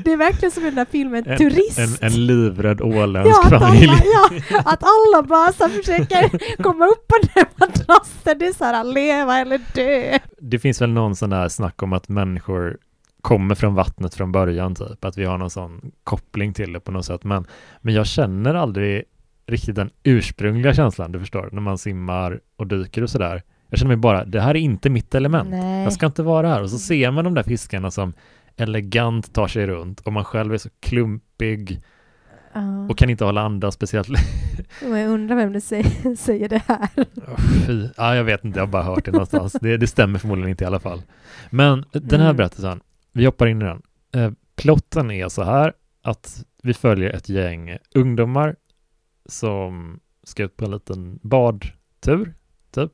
Det 0.05 0.13
är 0.13 0.17
verkligen 0.17 0.53
som 0.53 0.63
i 0.63 0.67
den 0.67 0.75
där 0.75 0.87
filmen 0.91 1.25
en, 1.27 1.39
Turist. 1.39 1.79
en, 1.79 1.97
en 2.01 2.27
livrädd 2.27 2.81
åländsk 2.81 3.41
ja, 3.45 3.57
att 3.57 3.63
familj. 3.63 3.89
alla, 3.91 4.01
ja, 4.51 4.61
att 4.65 4.83
alla 4.83 5.23
bara 5.23 5.53
så 5.53 5.69
försöker 5.69 6.63
komma 6.63 6.87
upp 6.87 7.09
på 7.09 7.17
den 7.35 7.47
madrassen. 7.57 8.39
Det 8.39 8.47
är 8.47 8.53
så 8.53 8.65
här 8.65 8.85
leva 8.85 9.39
eller 9.39 9.61
dö. 9.75 10.19
Det 10.39 10.59
finns 10.59 10.81
väl 10.81 10.91
någon 10.91 11.17
sån 11.17 11.31
där 11.31 11.49
snack 11.49 11.83
om 11.83 11.93
att 11.93 12.09
människor 12.09 12.79
kommer 13.27 13.55
från 13.55 13.75
vattnet 13.75 14.15
från 14.15 14.33
början 14.33 14.75
typ, 14.75 15.05
att 15.05 15.19
vi 15.19 15.25
har 15.25 15.39
någon 15.39 15.51
sån 15.51 15.93
koppling 16.05 16.53
till 16.53 16.73
det 16.73 16.81
på 16.81 16.91
något 16.93 17.05
sätt. 17.05 17.25
Men, 17.25 17.47
men 17.81 17.95
jag 17.95 18.07
känner 18.07 18.55
aldrig 18.55 19.05
riktigt 19.47 19.75
den 19.77 19.91
ursprungliga 20.03 20.75
känslan, 20.75 21.13
du 21.13 21.21
förstår, 21.21 21.49
när 21.53 21.61
man 21.61 21.79
simmar 21.79 22.41
och 22.57 22.67
dyker 22.67 23.03
och 23.03 23.11
sådär. 23.11 23.43
Jag 23.71 23.79
känner 23.79 23.89
mig 23.89 23.97
bara, 23.97 24.25
det 24.25 24.41
här 24.41 24.51
är 24.51 24.59
inte 24.61 24.91
mitt 24.91 25.15
element. 25.15 25.49
Nej. 25.51 25.85
Jag 25.85 25.93
ska 25.93 26.07
inte 26.07 26.23
vara 26.23 26.49
här. 26.49 26.63
Och 26.63 26.71
så 26.71 26.79
ser 26.79 27.11
man 27.11 27.25
de 27.25 27.35
där 27.35 27.43
fiskarna 27.43 27.91
som 27.91 28.13
elegant 28.57 29.33
tar 29.35 29.47
sig 29.49 29.67
runt 29.67 30.01
och 30.01 30.13
man 30.13 30.25
själv 30.25 30.55
är 30.55 30.59
så 30.59 30.69
klumpig 30.81 31.81
Ja. 32.53 32.87
och 32.91 32.99
kan 32.99 33.11
inte 33.11 33.25
hålla 33.25 33.41
andan 33.41 33.73
speciellt 33.73 34.09
jag 34.83 35.09
undrar 35.09 35.37
vem 35.37 35.53
det 35.53 35.61
säger, 35.61 36.17
säger 36.17 36.49
det 36.49 36.63
här. 36.69 36.89
Åh, 37.29 37.41
Fy. 37.67 37.89
Ja, 37.97 38.17
jag 38.17 38.25
vet 38.25 38.45
inte, 38.45 38.59
jag 38.59 38.67
har 38.67 38.73
bara 38.73 38.83
hört 38.83 39.05
det 39.05 39.11
någonstans. 39.13 39.53
Det, 39.61 39.77
det 39.77 39.87
stämmer 39.87 40.19
förmodligen 40.19 40.51
inte 40.51 40.65
i 40.65 40.67
alla 40.67 40.81
fall. 40.81 41.03
Men 41.51 41.85
den 41.93 42.21
här 42.21 42.27
Mm. 42.27 42.37
berättelsen, 42.37 42.81
vi 43.17 43.25
hoppar 43.25 43.47
in 43.47 43.63
i 43.63 43.65
den. 43.65 43.83
Eh, 44.15 44.33
plotten 44.57 45.11
är 45.11 45.29
så 45.29 45.43
här 45.43 45.73
att 46.03 46.45
vi 46.63 46.75
följer 46.75 47.11
ett 47.11 47.29
gäng 47.29 47.79
ungdomar 47.95 48.57
som 49.27 50.01
ska 50.23 50.43
ut 50.43 50.57
på 50.57 50.65
en 50.65 50.71
liten 50.71 51.19
badtur, 51.23 52.35
typ. 52.71 52.93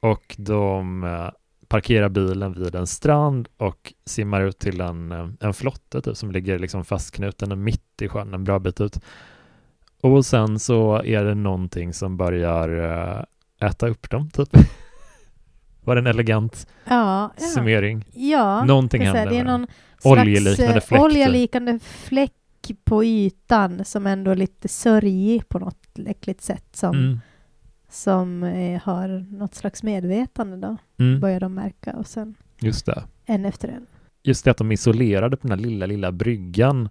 Och 0.00 0.34
de 0.38 1.04
eh, 1.04 1.30
parkerar 1.68 2.08
bilen 2.08 2.52
vid 2.52 2.74
en 2.74 2.86
strand 2.86 3.48
och 3.56 3.94
simmar 4.04 4.42
ut 4.42 4.58
till 4.58 4.80
en, 4.80 5.12
eh, 5.12 5.28
en 5.40 5.54
flotte 5.54 6.00
typ, 6.00 6.16
som 6.16 6.30
ligger 6.30 6.58
liksom 6.58 6.84
fastknuten 6.84 7.64
mitt 7.64 8.02
i 8.02 8.08
sjön 8.08 8.34
en 8.34 8.44
bra 8.44 8.58
bit 8.58 8.80
ut. 8.80 9.00
Och 10.02 10.26
sen 10.26 10.58
så 10.58 11.02
är 11.02 11.24
det 11.24 11.34
någonting 11.34 11.92
som 11.92 12.16
börjar 12.16 12.68
eh, 12.68 13.68
äta 13.68 13.88
upp 13.88 14.10
dem 14.10 14.30
typ. 14.30 14.48
Var 15.86 15.96
en 15.96 16.06
elegant 16.06 16.66
Ja, 16.84 17.30
ja. 17.36 17.46
summering? 17.46 18.04
ja 18.14 18.64
Någonting 18.64 19.02
här, 19.06 19.14
händer 19.14 19.30
Det 19.34 19.38
är 19.40 19.44
någon 19.44 19.66
Oljeliknande 20.04 20.74
eh, 20.74 20.80
fläck, 20.80 20.88
typ. 20.88 21.00
oljeliknande 21.00 21.78
fläck 21.78 22.32
på 22.84 23.04
ytan 23.04 23.84
som 23.84 24.06
ändå 24.06 24.30
är 24.30 24.36
lite 24.36 24.68
sörjig 24.68 25.48
på 25.48 25.58
något 25.58 25.98
äckligt 26.06 26.42
sätt 26.42 26.64
som, 26.72 26.96
Mm. 26.96 27.20
som 27.90 28.42
eh, 28.42 28.80
har 28.82 29.08
något 29.38 29.54
slags 29.54 29.82
medvetande 29.82 30.56
då, 30.56 30.76
Mm. 31.04 31.20
börjar 31.20 31.40
de 31.40 31.54
märka 31.54 31.92
och 31.92 32.06
sen 32.06 32.34
Just 32.60 32.86
det. 32.86 33.02
en 33.26 33.44
efter 33.44 33.68
en. 33.68 33.86
just 34.22 34.44
det 34.44 34.50
att 34.50 34.56
de 34.56 34.70
är 34.70 34.74
isolerade 34.74 35.36
på 35.36 35.46
den 35.48 35.58
här 35.58 35.66
lilla, 35.66 35.86
lilla 35.86 36.12
bryggan 36.12 36.88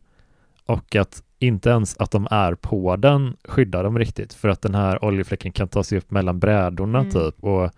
och 0.65 0.95
att 0.95 1.23
inte 1.39 1.69
ens 1.69 1.97
att 1.97 2.11
de 2.11 2.27
är 2.31 2.55
på 2.55 2.95
den 2.95 3.35
skyddar 3.43 3.83
dem 3.83 3.99
riktigt 3.99 4.33
för 4.33 4.47
att 4.49 4.61
den 4.61 4.75
här 4.75 5.05
oljefläcken 5.05 5.51
kan 5.51 5.67
ta 5.67 5.83
sig 5.83 5.97
upp 5.97 6.11
mellan 6.11 6.39
brädorna 6.39 6.99
Mm. 6.99 7.11
typ 7.11 7.43
och 7.43 7.71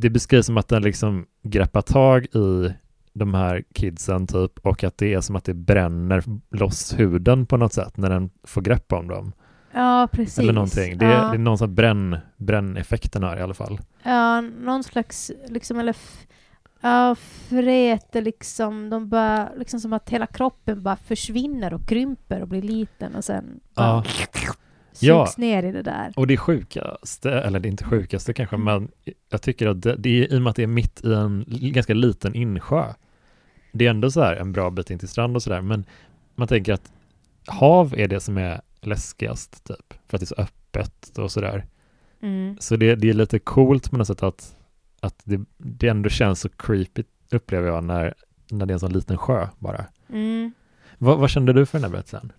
det 0.00 0.10
beskrivs 0.10 0.46
som 0.46 0.56
att 0.56 0.68
den 0.68 0.82
liksom 0.82 1.26
greppar 1.42 1.82
tag 1.82 2.24
i 2.24 2.74
de 3.12 3.34
här 3.34 3.64
kidsen 3.74 4.26
typ 4.26 4.58
och 4.58 4.84
att 4.84 4.98
det 4.98 5.14
är 5.14 5.20
som 5.20 5.36
att 5.36 5.44
det 5.44 5.54
bränner 5.54 6.24
loss 6.50 6.98
huden 6.98 7.46
på 7.46 7.56
något 7.56 7.72
sätt 7.72 7.96
när 7.96 8.10
den 8.10 8.30
får 8.44 8.60
grepp 8.60 8.92
om 8.92 9.08
dem. 9.08 9.32
Ja, 9.72 10.08
precis. 10.12 10.38
Eller 10.38 10.52
någonting. 10.52 10.98
Det 10.98 11.06
är, 11.06 11.10
ja. 11.10 11.28
det 11.28 11.36
är 11.36 11.38
någon 11.38 11.58
sån 11.58 11.74
bränn, 11.74 12.16
bränneffekten 12.36 13.22
här 13.22 13.38
i 13.38 13.42
alla 13.42 13.54
fall. 13.54 13.80
Ja, 14.02 14.40
någon 14.40 14.84
slags, 14.84 15.30
liksom, 15.48 15.78
eller 15.78 15.96
ja, 16.80 17.14
fräte 17.48 18.20
liksom, 18.20 18.90
de 18.90 19.08
bara, 19.08 19.48
liksom 19.56 19.80
som 19.80 19.92
att 19.92 20.10
hela 20.10 20.26
kroppen 20.26 20.82
bara 20.82 20.96
försvinner 20.96 21.74
och 21.74 21.88
krymper 21.88 22.42
och 22.42 22.48
blir 22.48 22.62
liten 22.62 23.14
och 23.14 23.24
sen 23.24 23.60
bara 23.74 23.86
Ja. 23.86 24.04
Sugs 24.98 25.08
Ja. 25.08 25.28
ner 25.36 25.62
i 25.62 25.72
det 25.72 25.82
där. 25.82 26.12
Och 26.16 26.26
det 26.26 26.36
sjukaste, 26.36 27.30
eller 27.32 27.60
det 27.60 27.68
är 27.68 27.70
inte 27.70 27.84
sjukaste 27.84 28.32
kanske, 28.32 28.56
Mm. 28.56 28.64
men 28.64 28.88
jag 29.30 29.42
tycker 29.42 29.66
att 29.68 29.82
det, 29.82 29.96
det 29.96 30.08
är 30.10 30.32
i 30.34 30.38
och 30.38 30.42
med 30.42 30.50
att 30.50 30.56
det 30.56 30.62
är 30.62 30.66
mitt 30.66 31.04
i 31.04 31.12
en 31.14 31.44
ganska 31.48 31.94
liten 31.94 32.34
insjö. 32.34 32.84
Det 33.72 33.86
är 33.86 33.90
ändå 33.90 34.10
så 34.10 34.20
här 34.22 34.36
en 34.36 34.52
bra 34.52 34.70
bit 34.70 34.90
in 34.90 34.98
till 34.98 35.08
strand 35.08 35.36
och 35.36 35.42
sådär, 35.42 35.60
men 35.60 35.84
man 36.34 36.48
tänker 36.48 36.72
att 36.72 36.92
hav 37.46 37.94
är 37.96 38.08
det 38.08 38.20
som 38.20 38.38
är 38.38 38.60
läskigast 38.80 39.64
typ, 39.64 39.94
för 40.08 40.16
att 40.16 40.20
det 40.20 40.24
är 40.24 40.26
så 40.26 40.34
öppet 40.38 41.18
och 41.18 41.32
sådär. 41.32 41.66
Mm. 42.22 42.56
Så 42.60 42.76
det, 42.76 42.94
det 42.94 43.08
är 43.10 43.14
lite 43.14 43.38
coolt 43.38 43.90
på 43.90 43.96
något 43.96 44.06
sätt 44.06 44.22
att, 44.22 44.56
att 45.00 45.20
det, 45.24 45.40
det 45.56 45.88
ändå 45.88 46.08
känns 46.08 46.40
så 46.40 46.48
creepy 46.48 47.02
upplever 47.30 47.68
jag 47.68 47.84
när, 47.84 48.14
när 48.50 48.66
det 48.66 48.72
är 48.72 48.74
en 48.74 48.80
sån 48.80 48.92
liten 48.92 49.18
sjö 49.18 49.48
bara. 49.58 49.84
Mm. 50.08 50.52
Vad, 50.98 51.18
vad 51.18 51.30
kände 51.30 51.52
du 51.52 51.66
för 51.66 51.78
den 51.78 51.84
här 51.84 51.90
berättelsen? 51.90 52.32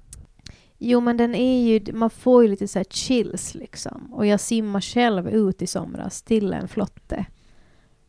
Jo, 0.81 0.99
men 0.99 1.17
den 1.17 1.35
är 1.35 1.67
ju, 1.67 1.93
man 1.93 2.09
får 2.09 2.43
ju 2.43 2.49
lite 2.49 2.67
så 2.67 2.79
här 2.79 2.83
chills 2.83 3.55
liksom. 3.55 4.13
Och 4.13 4.25
jag 4.25 4.39
simmar 4.39 4.81
själv 4.81 5.29
ut 5.29 5.61
i 5.61 5.67
somras 5.67 6.21
till 6.21 6.53
en 6.53 6.67
flotte. 6.67 7.25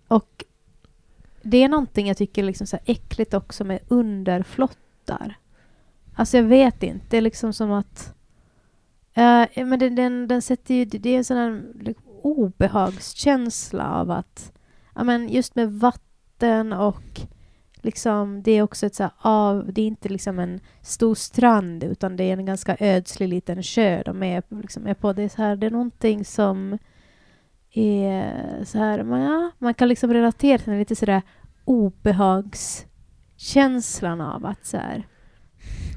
Och 0.09 0.45
det 1.43 1.63
är 1.63 1.69
någonting 1.69 2.09
jag 2.09 2.17
tycker 2.17 2.43
liksom 2.43 2.67
så 2.67 2.77
här 2.77 2.85
äckligt 2.87 3.35
också 3.35 3.65
med 3.65 3.81
underflottar. 3.89 5.39
Alltså 6.15 6.37
jag 6.37 6.45
vet 6.45 6.83
inte, 6.83 7.07
det 7.11 7.17
är 7.17 7.21
liksom 7.21 7.53
som 7.53 7.73
att... 7.73 8.15
Uh, 9.19 9.65
men 9.67 9.79
den, 9.79 9.95
den, 9.95 10.29
den 10.29 10.43
sätter 10.43 10.75
ju, 10.75 10.85
det 10.85 11.11
är 11.11 11.19
en 11.19 11.25
sån 11.25 11.37
här 11.37 11.63
obehagskänsla 12.23 13.91
av 13.91 14.11
att... 14.11 14.53
Ja 14.95 15.05
men 15.05 15.29
just 15.29 15.55
med 15.55 15.73
vatten 15.73 16.73
och 16.73 17.21
liksom, 17.83 18.43
det 18.43 18.53
är 18.53 18.63
också 18.63 18.87
ett 18.87 18.95
så 18.95 19.03
här 19.03 19.13
av, 19.19 19.73
det 19.73 19.83
är 19.83 19.87
inte 19.87 20.09
liksom 20.09 20.39
en 20.39 20.61
stor 20.83 21.15
strand 21.15 21.85
utan 21.85 22.17
det 22.17 22.25
är 22.25 22.33
en 22.33 22.47
ganska 22.47 22.77
ödslig 22.81 23.29
liten 23.29 23.63
sjö 23.63 24.03
de 24.03 24.23
är, 24.23 24.43
liksom, 24.63 24.87
är 24.87 24.95
på. 24.95 25.13
Det 25.13 25.23
är, 25.23 25.29
så 25.29 25.43
här, 25.43 25.57
det 25.57 25.67
är 25.67 25.71
någonting 25.71 26.25
som 26.25 26.79
är 27.73 28.65
så 28.65 28.79
här, 28.79 29.03
man, 29.03 29.21
ja, 29.21 29.51
man 29.59 29.75
kan 29.75 29.89
liksom 29.89 30.13
relatera 30.13 30.59
till 30.59 30.73
lite 30.73 30.97
sådär 30.97 31.23
obehagskänslan 31.65 34.21
av 34.21 34.47
att 34.47 34.67
så 34.67 34.77
här, 34.77 35.07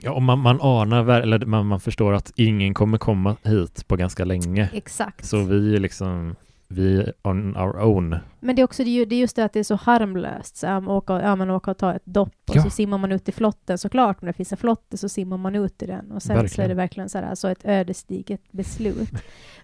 Ja, 0.02 0.12
och 0.12 0.22
man, 0.22 0.40
man 0.40 0.62
anar, 0.62 1.22
eller 1.22 1.46
man, 1.46 1.68
man 1.68 1.80
förstår 1.80 2.14
att 2.14 2.32
ingen 2.36 2.74
kommer 2.74 2.98
komma 2.98 3.36
hit 3.44 3.88
på 3.88 3.96
ganska 3.96 4.26
länge. 4.26 4.70
exakt. 4.74 5.26
Så 5.26 5.44
vi 5.44 5.80
liksom, 5.80 6.36
vi 6.74 7.12
on 7.22 7.58
our 7.58 7.80
own. 7.84 8.16
Men 8.40 8.56
det 8.56 8.62
är 8.62 8.64
också 8.64 8.84
det 8.84 8.90
är 8.90 9.14
just 9.14 9.36
det 9.36 9.46
att 9.46 9.54
det 9.54 9.60
är 9.60 9.64
så 9.64 9.76
harmlöst. 9.76 10.58
Så, 10.58 10.68
um, 10.68 10.88
åka, 10.88 11.22
ja, 11.22 11.36
man 11.36 11.50
åker 11.50 11.72
och 11.72 11.78
tar 11.78 11.94
ett 11.96 12.06
dopp 12.06 12.50
och 12.50 12.56
Ja. 12.56 12.64
så 12.64 12.70
simmar 12.70 12.98
man 12.98 13.12
ut 13.12 13.30
i 13.30 13.32
flotten 13.32 13.78
såklart. 13.78 14.22
Om 14.22 14.26
det 14.28 14.34
finns 14.34 14.52
en 14.52 14.58
flotte 14.58 14.98
så 14.98 15.10
simmar 15.10 15.38
man 15.38 15.56
ut 15.56 15.84
i 15.84 15.86
den. 15.86 16.12
Och 16.12 16.22
sen 16.24 16.36
så 16.36 16.40
är 16.40 16.42
Verkligen. 16.44 16.70
det 16.70 16.76
verkligen 16.76 17.10
så 17.10 17.18
här, 17.18 17.26
alltså 17.30 17.50
ett 17.50 17.66
ödesdigert 17.66 18.52
beslut. 18.52 19.10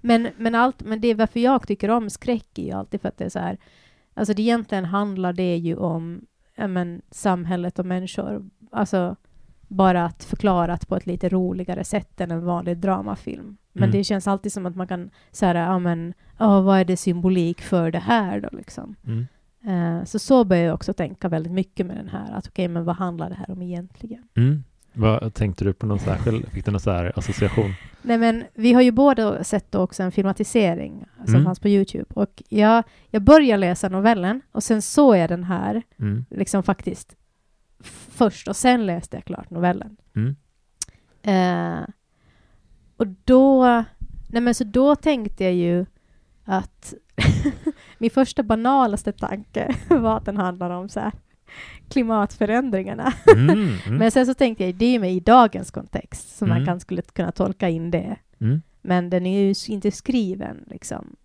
men, 0.02 0.28
men, 0.38 0.56
allt, 0.56 0.84
men 0.84 1.02
det 1.02 1.08
är 1.08 1.16
varför 1.16 1.40
jag 1.40 1.68
tycker 1.68 1.90
om 1.90 2.10
skräck 2.10 2.58
är 2.60 2.64
ju 2.64 2.72
alltid 2.72 3.02
för 3.02 3.10
att 3.10 3.18
det 3.18 3.26
är 3.26 3.30
så 3.30 3.40
här, 3.40 3.58
alltså 4.14 4.34
det 4.34 4.42
egentligen 4.42 4.86
handlar 4.86 5.34
det 5.34 5.58
ju 5.58 5.76
om 5.76 6.22
men, 6.56 7.02
samhället 7.12 7.80
och 7.80 7.86
människor. 7.86 8.50
Alltså 8.72 9.16
bara 9.70 10.06
att 10.06 10.24
förklarat 10.24 10.88
på 10.88 10.96
ett 10.96 11.06
lite 11.06 11.30
roligare 11.30 11.84
sätt 11.84 12.22
än 12.22 12.32
en 12.32 12.46
vanlig 12.46 12.78
dramafilm. 12.78 13.58
Men 13.74 13.84
Mm. 13.84 13.98
det 13.98 14.04
känns 14.04 14.28
alltid 14.28 14.54
som 14.54 14.66
att 14.66 14.76
man 14.76 14.88
kan 14.88 15.10
säga, 15.32 15.54
ja 15.54 15.80
men, 15.80 16.14
ja, 16.38 16.62
vad 16.62 16.80
är 16.80 16.86
det 16.86 16.98
symbolik 16.98 17.62
för 17.62 17.92
det 17.92 18.00
här 18.00 18.40
då 18.42 18.50
liksom? 18.52 18.96
Mm. 19.08 19.28
Eh, 19.68 20.06
så 20.06 20.20
så 20.20 20.44
börjar 20.44 20.64
jag 20.64 20.74
också 20.74 20.94
tänka 20.94 21.28
väldigt 21.30 21.54
mycket 21.54 21.86
med 21.86 21.96
den 21.98 22.10
här, 22.10 22.34
att 22.34 22.48
okej, 22.48 22.68
men 22.68 22.86
vad 22.86 22.96
handlar 22.96 23.30
det 23.30 23.36
här 23.36 23.52
om 23.52 23.62
egentligen? 23.62 24.24
Mm. 24.36 24.64
Vad 24.94 25.34
tänkte 25.34 25.66
du 25.66 25.74
på 25.74 25.86
någon 25.86 26.00
särskild, 26.00 26.48
fick 26.52 26.66
du 26.66 26.72
någon 26.72 26.82
här 26.86 27.20
association? 27.20 27.74
Nej 28.02 28.18
men 28.18 28.44
vi 28.54 28.74
har 28.74 28.82
ju 28.82 28.92
båda 28.92 29.44
sett 29.44 29.76
också 29.76 30.04
en 30.04 30.12
filmatisering 30.12 31.06
som 31.26 31.34
Mm. 31.36 31.46
fanns 31.46 31.60
på 31.60 31.68
Youtube 31.70 32.06
och 32.14 32.44
jag, 32.50 32.84
jag 33.10 33.22
började 33.22 33.58
läsa 33.58 33.90
novellen 33.90 34.42
och 34.52 34.64
sen 34.64 34.82
såg 34.82 35.18
jag 35.18 35.30
den 35.30 35.44
här 35.44 35.82
Mm. 36.00 36.26
liksom 36.30 36.64
faktiskt 36.64 37.16
först 38.10 38.48
och 38.48 38.56
sen 38.56 38.86
läste 38.86 39.18
jag 39.18 39.26
klart 39.26 39.50
novellen. 39.50 39.98
Mm. 40.16 40.36
Eh, 41.24 41.88
och 42.98 43.08
då, 43.08 43.66
nej 44.30 44.42
men 44.42 44.56
så 44.56 44.64
då 44.64 44.96
tänkte 44.96 45.44
jag 45.44 45.54
ju 45.54 45.86
att 46.44 46.94
min 47.98 48.10
första 48.10 48.44
banalaste 48.44 49.12
tanke 49.12 49.76
var 49.90 50.18
att 50.18 50.26
den 50.26 50.38
handlar 50.38 50.70
om 50.70 50.90
så 50.90 51.00
här, 51.00 51.12
klimatförändringarna. 51.90 53.14
Mm. 53.36 53.50
Mm. 53.86 53.98
Men 53.98 54.12
sen 54.12 54.26
så 54.26 54.34
tänkte 54.34 54.66
jag, 54.66 54.76
det 54.76 54.86
är 54.96 55.00
med 55.00 55.14
i 55.14 55.20
dagens 55.20 55.72
kontext 55.72 56.38
som 56.38 56.50
man 56.50 56.58
Mm. 56.58 56.66
kan, 56.68 56.80
skulle 56.80 57.02
kunna 57.02 57.32
tolka 57.32 57.70
in 57.70 57.92
det. 57.92 58.16
Mm. 58.40 58.62
Men 58.82 59.10
den 59.10 59.26
är 59.26 59.40
ju 59.42 59.54
inte 59.74 59.92
skriven 59.92 60.64
liksom. 60.68 61.16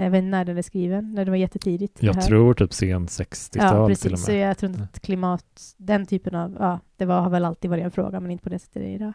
Jag 0.00 0.10
vet 0.10 0.18
inte 0.18 0.30
när 0.30 0.44
den 0.44 0.58
är 0.58 0.62
skriven, 0.62 1.14
när 1.14 1.24
det 1.24 1.30
var 1.30 1.38
jättetidigt. 1.38 2.02
Jag 2.02 2.22
tror 2.22 2.54
typ 2.54 2.72
sen 2.72 3.06
60-tal 3.06 3.76
Ja, 3.76 3.86
till 3.86 3.94
precis. 3.96 4.12
och 4.12 4.18
Så 4.18 4.30
med. 4.32 4.50
jag 4.50 4.58
tror 4.58 4.70
inte 4.72 4.82
att 4.82 5.00
klimat, 5.00 5.74
den 5.76 6.06
typen 6.06 6.34
av, 6.34 6.56
ja, 6.60 6.80
det 6.96 7.04
var, 7.04 7.20
har 7.20 7.30
väl 7.30 7.44
alltid 7.44 7.70
varit 7.70 7.84
en 7.84 7.90
fråga, 7.90 8.20
men 8.20 8.30
inte 8.30 8.44
på 8.44 8.50
det 8.50 8.58
sättet 8.58 8.82
idag. 8.82 9.12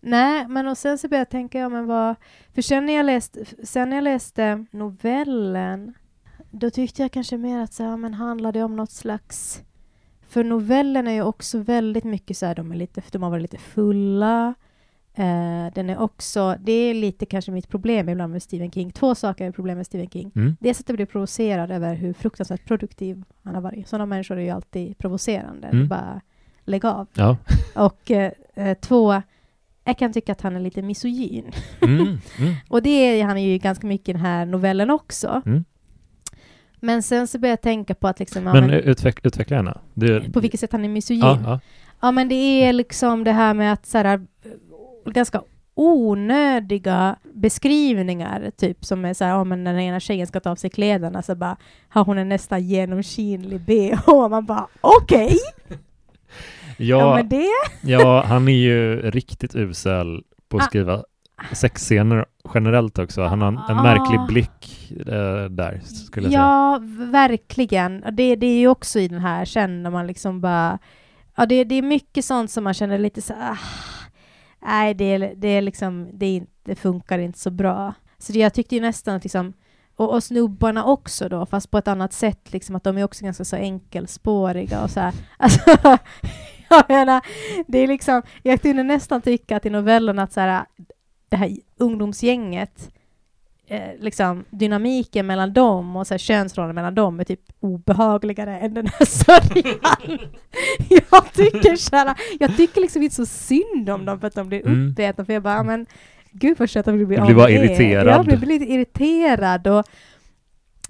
Nej, 0.00 0.48
men 0.48 0.68
och 0.68 0.78
sen 0.78 0.98
så 0.98 1.08
började 1.08 1.20
jag 1.20 1.30
tänka, 1.30 1.58
ja 1.58 1.68
men 1.68 1.86
vad, 1.86 2.14
för 2.54 2.62
sen 2.62 2.86
när 2.86 2.92
jag 2.92 3.06
läste, 3.06 3.44
sen 3.62 3.90
när 3.90 3.96
jag 3.96 4.04
läste 4.04 4.64
novellen, 4.70 5.94
då 6.50 6.70
tyckte 6.70 7.02
jag 7.02 7.12
kanske 7.12 7.36
mer 7.36 7.60
att 7.60 7.72
så 7.72 7.82
här, 7.82 7.96
men 7.96 8.14
handlade 8.14 8.58
det 8.58 8.64
om 8.64 8.76
något 8.76 8.90
slags, 8.90 9.62
för 10.28 10.44
novellen 10.44 11.06
är 11.08 11.12
ju 11.12 11.22
också 11.22 11.58
väldigt 11.58 12.04
mycket 12.04 12.36
så 12.36 12.46
här, 12.46 12.54
de 12.54 12.72
är 12.72 12.76
lite, 12.76 13.02
de 13.12 13.22
har 13.22 13.30
varit 13.30 13.42
lite 13.42 13.58
fulla, 13.58 14.54
Eh, 15.16 15.72
den 15.74 15.90
är 15.90 15.98
också, 15.98 16.56
det 16.60 16.72
är 16.72 16.94
lite 16.94 17.26
kanske 17.26 17.50
mitt 17.52 17.68
problem 17.68 18.08
ibland 18.08 18.32
med 18.32 18.42
Stephen 18.42 18.70
King. 18.70 18.92
Två 18.92 19.14
saker 19.14 19.46
är 19.46 19.50
problem 19.50 19.76
med 19.76 19.86
Stephen 19.86 20.10
King. 20.10 20.30
Mm. 20.34 20.56
Dels 20.60 20.80
att 20.80 20.88
jag 20.88 20.96
blir 20.96 21.06
provocerad 21.06 21.70
över 21.70 21.94
hur 21.94 22.12
fruktansvärt 22.12 22.64
produktiv 22.64 23.22
han 23.42 23.54
har 23.54 23.62
varit. 23.62 23.88
Sådana 23.88 24.06
människor 24.06 24.36
är 24.36 24.42
ju 24.42 24.50
alltid 24.50 24.98
provocerande. 24.98 25.68
Mm. 25.68 25.88
Bara 25.88 26.20
lägg 26.64 26.84
av. 26.84 27.06
Ja. 27.14 27.36
Och 27.74 28.10
eh, 28.10 28.32
två, 28.80 29.22
jag 29.84 29.98
kan 29.98 30.12
tycka 30.12 30.32
att 30.32 30.40
han 30.40 30.56
är 30.56 30.60
lite 30.60 30.82
misogyn. 30.82 31.52
Mm. 31.80 32.18
Mm. 32.38 32.54
Och 32.68 32.82
det 32.82 32.90
är 32.90 33.24
han 33.24 33.38
är 33.38 33.52
ju 33.52 33.58
ganska 33.58 33.86
mycket 33.86 34.08
i 34.08 34.12
den 34.12 34.20
här 34.20 34.46
novellen 34.46 34.90
också. 34.90 35.42
Mm. 35.46 35.64
Men 36.80 37.02
sen 37.02 37.26
så 37.26 37.38
börjar 37.38 37.52
jag 37.52 37.60
tänka 37.60 37.94
på 37.94 38.08
att 38.08 38.18
liksom, 38.18 38.46
ja, 38.46 38.52
Men 38.52 38.66
men, 38.66 38.74
utveck, 38.74 39.26
utveckla 39.26 39.56
gärna. 39.56 39.80
Du, 39.94 40.30
på 40.32 40.40
vilket 40.40 40.60
sätt 40.60 40.72
han 40.72 40.84
är 40.84 40.88
misogyn. 40.88 41.22
ja, 41.22 41.38
ja. 41.44 41.60
Ja, 42.00 42.10
men 42.10 42.28
det 42.28 42.34
är 42.34 42.72
liksom 42.72 43.24
det 43.24 43.32
här 43.32 43.54
med 43.54 43.72
att 43.72 43.86
så 43.86 43.98
här, 43.98 44.26
ganska 45.12 45.42
onödiga 45.74 47.16
beskrivningar, 47.34 48.50
typ 48.56 48.84
som 48.84 49.04
är 49.04 49.14
så 49.14 49.24
här, 49.24 49.30
ja, 49.30 49.44
men 49.44 49.64
när 49.64 49.72
den 49.72 49.82
ena 49.82 50.00
tjejen 50.00 50.26
ska 50.26 50.40
ta 50.40 50.50
av 50.50 50.56
sig 50.56 50.70
kläderna 50.70 51.22
så 51.22 51.34
bara 51.34 51.56
har 51.88 52.04
hon 52.04 52.18
en 52.18 52.28
nästan 52.28 52.62
genomskinlig 52.62 53.60
bh 53.60 54.08
och 54.08 54.30
man 54.30 54.46
bara 54.46 54.66
okej, 54.80 55.36
ja. 56.76 57.18
Ja, 57.18 57.22
det, 57.22 57.46
ja, 57.82 58.24
han 58.26 58.48
är 58.48 58.52
ju 58.52 59.10
riktigt 59.10 59.54
usel 59.56 60.22
på 60.48 60.56
att 60.56 60.62
Ah. 60.62 60.66
skriva 60.66 61.04
sexscener 61.52 62.24
generellt 62.54 62.98
också. 62.98 63.22
Han 63.22 63.40
har 63.42 63.48
en, 63.48 63.58
en 63.68 63.76
märklig 63.76 64.20
blick 64.28 64.90
eh, 65.06 65.44
där, 65.50 65.80
skulle 65.84 66.26
jag 66.26 66.32
säga. 66.32 66.40
Ja, 66.40 66.80
verkligen. 67.12 68.04
Det, 68.12 68.36
det 68.36 68.46
är 68.46 68.58
ju 68.58 68.68
också 68.68 68.98
i 69.00 69.08
den 69.08 69.20
här, 69.20 69.44
känner 69.44 69.90
man 69.90 70.06
liksom 70.06 70.40
bara... 70.40 70.78
Ja, 71.36 71.46
det, 71.46 71.64
det 71.64 71.74
är 71.74 71.82
mycket 71.82 72.24
sånt 72.24 72.50
som 72.50 72.64
man 72.64 72.74
känner 72.74 72.98
lite 72.98 73.22
så 73.22 73.32
ah, 73.32 73.58
Nej, 74.64 74.94
det, 74.94 75.18
det 75.18 75.48
är 75.48 75.62
liksom, 75.62 76.10
det, 76.12 76.26
är, 76.26 76.46
det 76.62 76.74
funkar 76.74 77.18
inte 77.18 77.38
så 77.38 77.50
bra. 77.50 77.94
Så 78.18 78.32
det, 78.32 78.38
jag 78.38 78.54
tyckte 78.54 78.74
ju 78.74 78.80
nästan 78.80 79.14
att 79.14 79.24
liksom, 79.24 79.52
och, 79.96 80.14
och 80.14 80.24
snubbarna 80.24 80.84
också 80.84 81.28
då, 81.28 81.46
fast 81.46 81.70
på 81.70 81.78
ett 81.78 81.88
annat 81.88 82.12
sätt, 82.12 82.52
liksom 82.52 82.76
att 82.76 82.84
de 82.84 82.98
är 82.98 83.04
också 83.04 83.24
ganska 83.24 83.44
så 83.44 83.56
enkelspåriga 83.56 84.82
och 84.82 84.90
så 84.90 85.00
här. 85.00 85.14
Alltså, 85.38 85.98
jag 86.68 86.84
menar, 86.88 87.26
det 87.66 87.78
är 87.78 87.86
liksom, 87.86 88.22
jag 88.42 88.62
kunde 88.62 88.82
nästan 88.82 89.22
tycka 89.22 89.56
att 89.56 89.66
i 89.66 89.70
novellen 89.70 90.18
att 90.18 90.32
så 90.32 90.40
här, 90.40 90.64
det 91.28 91.36
här 91.36 91.56
ungdomsgänget, 91.76 92.90
eh, 93.66 93.90
liksom 94.00 94.44
dynamiken 94.50 95.26
mellan 95.26 95.52
dem 95.52 95.96
och 95.96 96.06
så 96.06 96.14
här, 96.14 96.18
könsrollen 96.18 96.74
mellan 96.74 96.94
dem 96.94 97.20
är 97.20 97.24
typ 97.24 97.40
obehagligare 97.60 98.58
än 98.58 98.74
den 98.74 98.86
här 98.86 99.04
sörjan. 99.24 100.18
jag 100.88 101.32
tycker 101.32 101.76
så 101.76 101.96
här, 101.96 102.14
jag 102.40 102.56
tycker 102.56 102.80
liksom 102.80 103.02
inte 103.02 103.14
så 103.14 103.26
synd 103.26 103.90
om 103.90 104.04
dem 104.04 104.20
för 104.20 104.26
att 104.26 104.34
de 104.34 104.48
blir 104.48 104.66
Mm. 104.66 104.90
uppätna, 104.90 105.24
för 105.24 105.32
jag 105.32 105.42
bara, 105.42 105.62
men 105.62 105.86
gud 106.32 106.58
vad 106.58 106.70
skönt 106.70 106.88
att 106.88 106.94
vi 106.94 107.06
blir 107.06 107.06
blir 107.06 107.34
bara 107.34 107.44
av 107.44 107.50
med 107.50 107.60
er. 107.60 107.64
irriterad. 107.64 108.06
Jag 108.06 108.38
blir 108.38 108.48
lite 108.58 108.72
irriterad 108.72 109.66
och 109.66 109.84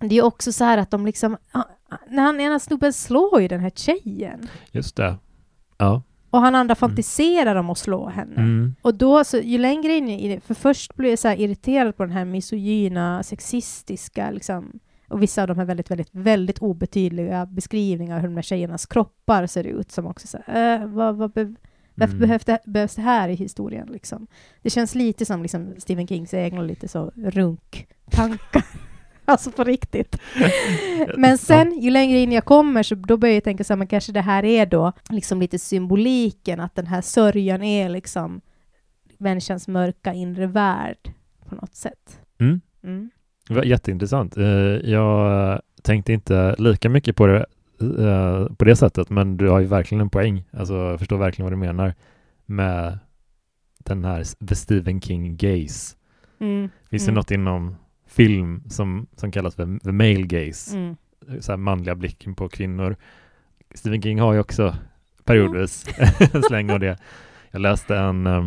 det 0.00 0.18
är 0.18 0.22
också 0.24 0.52
så 0.52 0.64
här 0.64 0.78
att 0.78 0.90
de 0.90 1.06
liksom, 1.06 1.36
när 2.08 2.22
han 2.22 2.40
ena 2.40 2.58
snubben 2.58 2.92
slår 2.92 3.40
ju 3.42 3.48
den 3.48 3.60
här 3.60 3.70
tjejen 3.74 4.48
Just 4.72 4.96
det. 4.96 5.16
Ja. 5.78 6.02
Och 6.34 6.40
han 6.40 6.54
andra 6.54 6.74
fantiserar 6.74 7.56
om 7.56 7.70
att 7.70 7.78
slå 7.78 8.08
henne. 8.08 8.36
Mm. 8.36 8.74
Och 8.82 8.94
då, 8.94 9.24
så, 9.24 9.36
ju 9.36 9.58
längre 9.58 9.92
in 9.92 10.08
i 10.08 10.28
det, 10.34 10.40
för 10.40 10.54
först 10.54 10.94
blir 10.94 11.10
jag 11.10 11.18
så 11.18 11.28
irriterad 11.32 11.96
på 11.96 12.02
den 12.02 12.12
här 12.12 12.24
misogyna, 12.24 13.22
sexistiska, 13.22 14.30
liksom, 14.30 14.80
och 15.08 15.22
vissa 15.22 15.42
av 15.42 15.48
de 15.48 15.58
här 15.58 15.64
väldigt, 15.64 15.90
väldigt, 15.90 16.08
väldigt 16.12 16.58
obetydliga 16.58 17.46
beskrivningar 17.46 18.16
av 18.16 18.20
hur 18.20 18.28
de 18.28 18.34
här 18.34 18.42
tjejernas 18.42 18.86
kroppar 18.86 19.46
ser 19.46 19.64
ut, 19.64 19.92
som 19.92 20.06
också 20.06 20.26
så 20.26 20.38
här, 20.46 20.80
äh, 20.80 20.86
vad, 20.86 21.16
vad 21.16 21.32
be, 21.32 21.54
varför 21.94 22.14
Mm. 22.14 22.20
behövs, 22.28 22.44
det, 22.44 22.58
behövs 22.66 22.94
det 22.94 23.02
här 23.02 23.28
i 23.28 23.34
historien? 23.34 23.88
Liksom? 23.92 24.26
Det 24.62 24.70
känns 24.70 24.94
lite 24.94 25.24
som 25.24 25.42
liksom, 25.42 25.74
Stephen 25.78 26.06
Kings 26.06 26.34
egna 26.34 26.62
lite 26.62 26.88
så 26.88 27.12
runk-tankar. 27.16 28.64
alltså 29.32 29.50
på 29.50 29.64
riktigt. 29.64 30.18
Men 31.16 31.38
sen, 31.38 31.78
ju 31.80 31.90
längre 31.90 32.18
in 32.18 32.32
jag 32.32 32.44
kommer, 32.44 32.82
så 32.82 32.94
då 32.94 33.16
börjar 33.16 33.34
jag 33.34 33.44
tänka 33.44 33.64
så 33.64 33.72
här, 33.72 33.78
men 33.78 33.86
kanske 33.86 34.12
det 34.12 34.20
här 34.20 34.44
är 34.44 34.66
då 34.66 34.92
liksom 35.10 35.40
lite 35.40 35.58
symboliken, 35.58 36.60
att 36.60 36.74
den 36.74 36.86
här 36.86 37.00
sörjan 37.00 37.62
är 37.62 37.88
liksom 37.88 38.40
människans 39.18 39.68
mörka 39.68 40.12
inre 40.12 40.46
värld 40.46 41.12
på 41.48 41.54
något 41.54 41.74
sätt. 41.74 42.20
Mm. 42.40 42.60
Mm. 42.84 43.10
Jätteintressant. 43.64 44.36
Eh, 44.36 44.44
Jag 44.90 45.60
tänkte 45.82 46.12
inte 46.12 46.54
lika 46.58 46.88
mycket 46.88 47.16
på 47.16 47.26
det 47.26 47.46
eh, 47.80 48.46
på 48.56 48.64
det 48.64 48.76
sättet, 48.76 49.10
men 49.10 49.36
du 49.36 49.48
har 49.48 49.60
ju 49.60 49.66
verkligen 49.66 50.00
en 50.02 50.10
poäng. 50.10 50.44
Alltså, 50.52 50.74
jag 50.74 50.98
förstår 50.98 51.16
verkligen 51.18 51.44
vad 51.44 51.52
du 51.52 51.66
menar 51.66 51.94
med 52.46 52.98
den 53.78 54.04
här 54.04 54.46
The 54.46 54.54
Stephen 54.54 55.00
King 55.00 55.36
gaze. 55.36 55.96
Mm. 56.40 56.68
Finns 56.90 57.02
Mm. 57.02 57.14
det 57.14 57.18
något 57.18 57.30
inom 57.30 57.76
film 58.16 58.62
som, 58.68 59.06
som 59.16 59.30
kallas 59.30 59.54
för 59.54 59.78
the 59.78 59.92
male 59.92 60.22
gaze? 60.22 60.76
Mm. 60.76 60.96
Så 61.40 61.52
här 61.52 61.56
manliga 61.56 61.94
blicken 61.94 62.34
på 62.34 62.48
kvinnor. 62.48 62.96
Stephen 63.74 64.02
King 64.02 64.20
har 64.20 64.32
ju 64.32 64.40
också 64.40 64.76
periodvis 65.24 65.86
en 66.32 66.42
släng 66.48 66.70
av 66.70 66.80
det. 66.80 66.98
Jag 67.50 67.60
läste 67.60 67.96
en, 67.96 68.26
eh, 68.26 68.46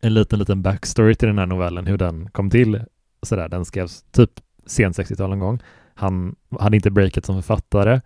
en 0.00 0.14
liten, 0.14 0.38
liten 0.38 0.62
backstory 0.62 1.14
till 1.14 1.28
den 1.28 1.38
här 1.38 1.46
novellen, 1.46 1.86
hur 1.86 1.98
den 1.98 2.30
kom 2.30 2.50
till. 2.50 2.84
Så 3.22 3.36
där, 3.36 3.48
den 3.48 3.64
skrevs 3.64 4.02
typ 4.02 4.30
sent 4.66 4.98
60-tal 4.98 5.30
någon 5.30 5.38
gång. 5.38 5.58
Han 5.94 6.36
hade 6.60 6.76
inte 6.76 6.90
breakat 6.90 7.24
som 7.24 7.42
författare 7.42 8.00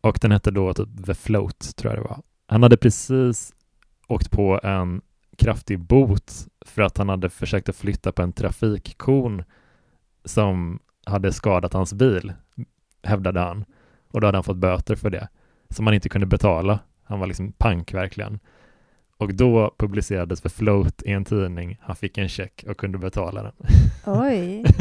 och 0.00 0.18
den 0.20 0.32
hette 0.32 0.50
då 0.50 0.74
typ 0.74 1.06
The 1.06 1.14
Float, 1.14 1.76
tror 1.76 1.92
jag 1.92 2.02
det 2.02 2.08
var. 2.08 2.22
Han 2.46 2.62
hade 2.62 2.76
precis 2.76 3.52
åkt 4.08 4.30
på 4.30 4.60
en 4.62 5.02
kraftig 5.38 5.80
bot 5.80 6.32
för 6.66 6.82
att 6.82 6.98
han 6.98 7.08
hade 7.08 7.30
försökt 7.30 7.68
att 7.68 7.76
flytta 7.76 8.12
på 8.12 8.22
en 8.22 8.32
trafikkon 8.32 9.44
som 10.24 10.78
hade 11.06 11.32
skadat 11.32 11.72
hans 11.72 11.94
bil, 11.94 12.32
hävdade 13.02 13.40
han. 13.40 13.64
Och 14.10 14.20
då 14.20 14.26
hade 14.26 14.36
han 14.38 14.44
fått 14.44 14.56
böter 14.56 14.96
för 14.96 15.10
det, 15.10 15.28
som 15.70 15.86
han 15.86 15.94
inte 15.94 16.08
kunde 16.08 16.26
betala. 16.26 16.78
Han 17.04 17.20
var 17.20 17.26
liksom 17.26 17.52
pank 17.52 17.94
verkligen. 17.94 18.38
Och 19.16 19.34
då 19.34 19.74
publicerades 19.78 20.40
The 20.40 20.48
Float 20.48 21.02
i 21.02 21.10
en 21.12 21.24
tidning. 21.24 21.78
Han 21.80 21.96
fick 21.96 22.18
en 22.18 22.28
check 22.28 22.64
och 22.68 22.76
kunde 22.76 22.98
betala 22.98 23.42
den. 23.42 23.52
Oj. 24.06 24.64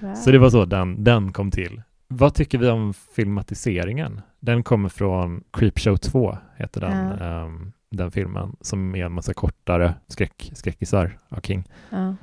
Wow. 0.00 0.14
Så 0.14 0.30
det 0.30 0.38
var 0.38 0.50
så 0.50 0.64
den, 0.64 1.04
den 1.04 1.32
kom 1.32 1.50
till. 1.50 1.82
Vad 2.08 2.34
tycker 2.34 2.58
vi 2.58 2.68
om 2.68 2.94
filmatiseringen? 2.94 4.20
Den 4.40 4.62
kommer 4.62 4.88
från 4.88 5.44
Creepshow 5.52 5.96
2, 5.96 6.38
heter 6.56 6.80
den, 6.80 6.96
Ja. 6.96 7.24
ehm, 7.24 7.72
den 7.90 8.10
filmen, 8.10 8.56
som 8.60 8.94
är 8.94 9.04
en 9.04 9.12
massa 9.12 9.34
kortare 9.34 9.94
skräck, 10.06 10.50
skräckisar 10.54 11.18
av 11.28 11.40
King. 11.40 11.64
Ja. 11.90 12.14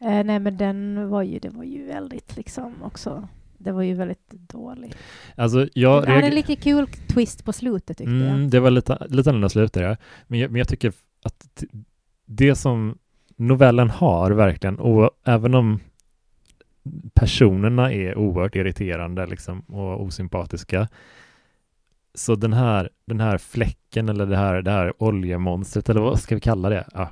Eh, 0.00 0.24
nej, 0.24 0.38
men 0.38 0.56
den 0.56 1.08
var 1.08 1.22
ju, 1.22 1.38
det 1.38 1.48
var 1.48 1.64
ju 1.64 1.86
väldigt 1.86 2.36
liksom 2.36 2.82
också, 2.82 3.28
det 3.58 3.72
var 3.72 3.82
ju 3.82 3.94
väldigt 3.94 4.30
dålig. 4.30 4.94
Alltså, 5.36 5.68
jag 5.74 6.02
det 6.02 6.10
hade 6.10 6.26
en 6.26 6.34
lite 6.34 6.56
kul 6.56 6.86
twist 6.86 7.44
på 7.44 7.52
slutet 7.52 7.98
tyckte 7.98 8.12
jag. 8.12 8.28
Mm, 8.28 8.50
det 8.50 8.60
var 8.60 8.70
lite, 8.70 9.06
lite 9.08 9.30
annorlunda 9.30 9.48
slut 9.48 9.72
där, 9.72 9.96
men 10.26 10.38
jag, 10.38 10.50
men 10.50 10.58
jag 10.58 10.68
tycker 10.68 10.92
att 11.22 11.64
det 12.26 12.54
som 12.54 12.98
novellen 13.36 13.90
har 13.90 14.30
verkligen, 14.30 14.78
och 14.78 15.10
även 15.24 15.54
om 15.54 15.80
personerna 17.14 17.92
är 17.92 18.18
oerhört 18.18 18.56
irriterande 18.56 19.26
liksom, 19.26 19.60
och 19.60 20.02
osympatiska, 20.02 20.88
så 22.14 22.34
den 22.34 22.52
här, 22.52 22.90
den 23.04 23.20
här 23.20 23.38
fläcken 23.38 24.08
eller 24.08 24.26
det 24.26 24.36
här, 24.36 24.62
det 24.62 24.70
här 24.70 25.02
oljemonstret, 25.02 25.88
eller 25.88 26.00
vad 26.00 26.20
ska 26.20 26.34
vi 26.34 26.40
kalla 26.40 26.68
det? 26.68 26.84
Ja, 26.94 27.08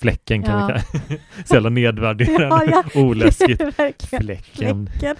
fläcken 0.00 0.42
kan 0.42 0.58
Ja. 0.70 0.80
vi 1.08 1.20
Så 1.44 1.54
jävla 1.54 1.70
nedvärderande, 1.70 2.66
Ja, 2.94 3.00
oläskigt. 3.00 3.60
Verkligen. 3.78 4.22
Fläcken. 4.24 4.86
Fläcken. 4.86 5.16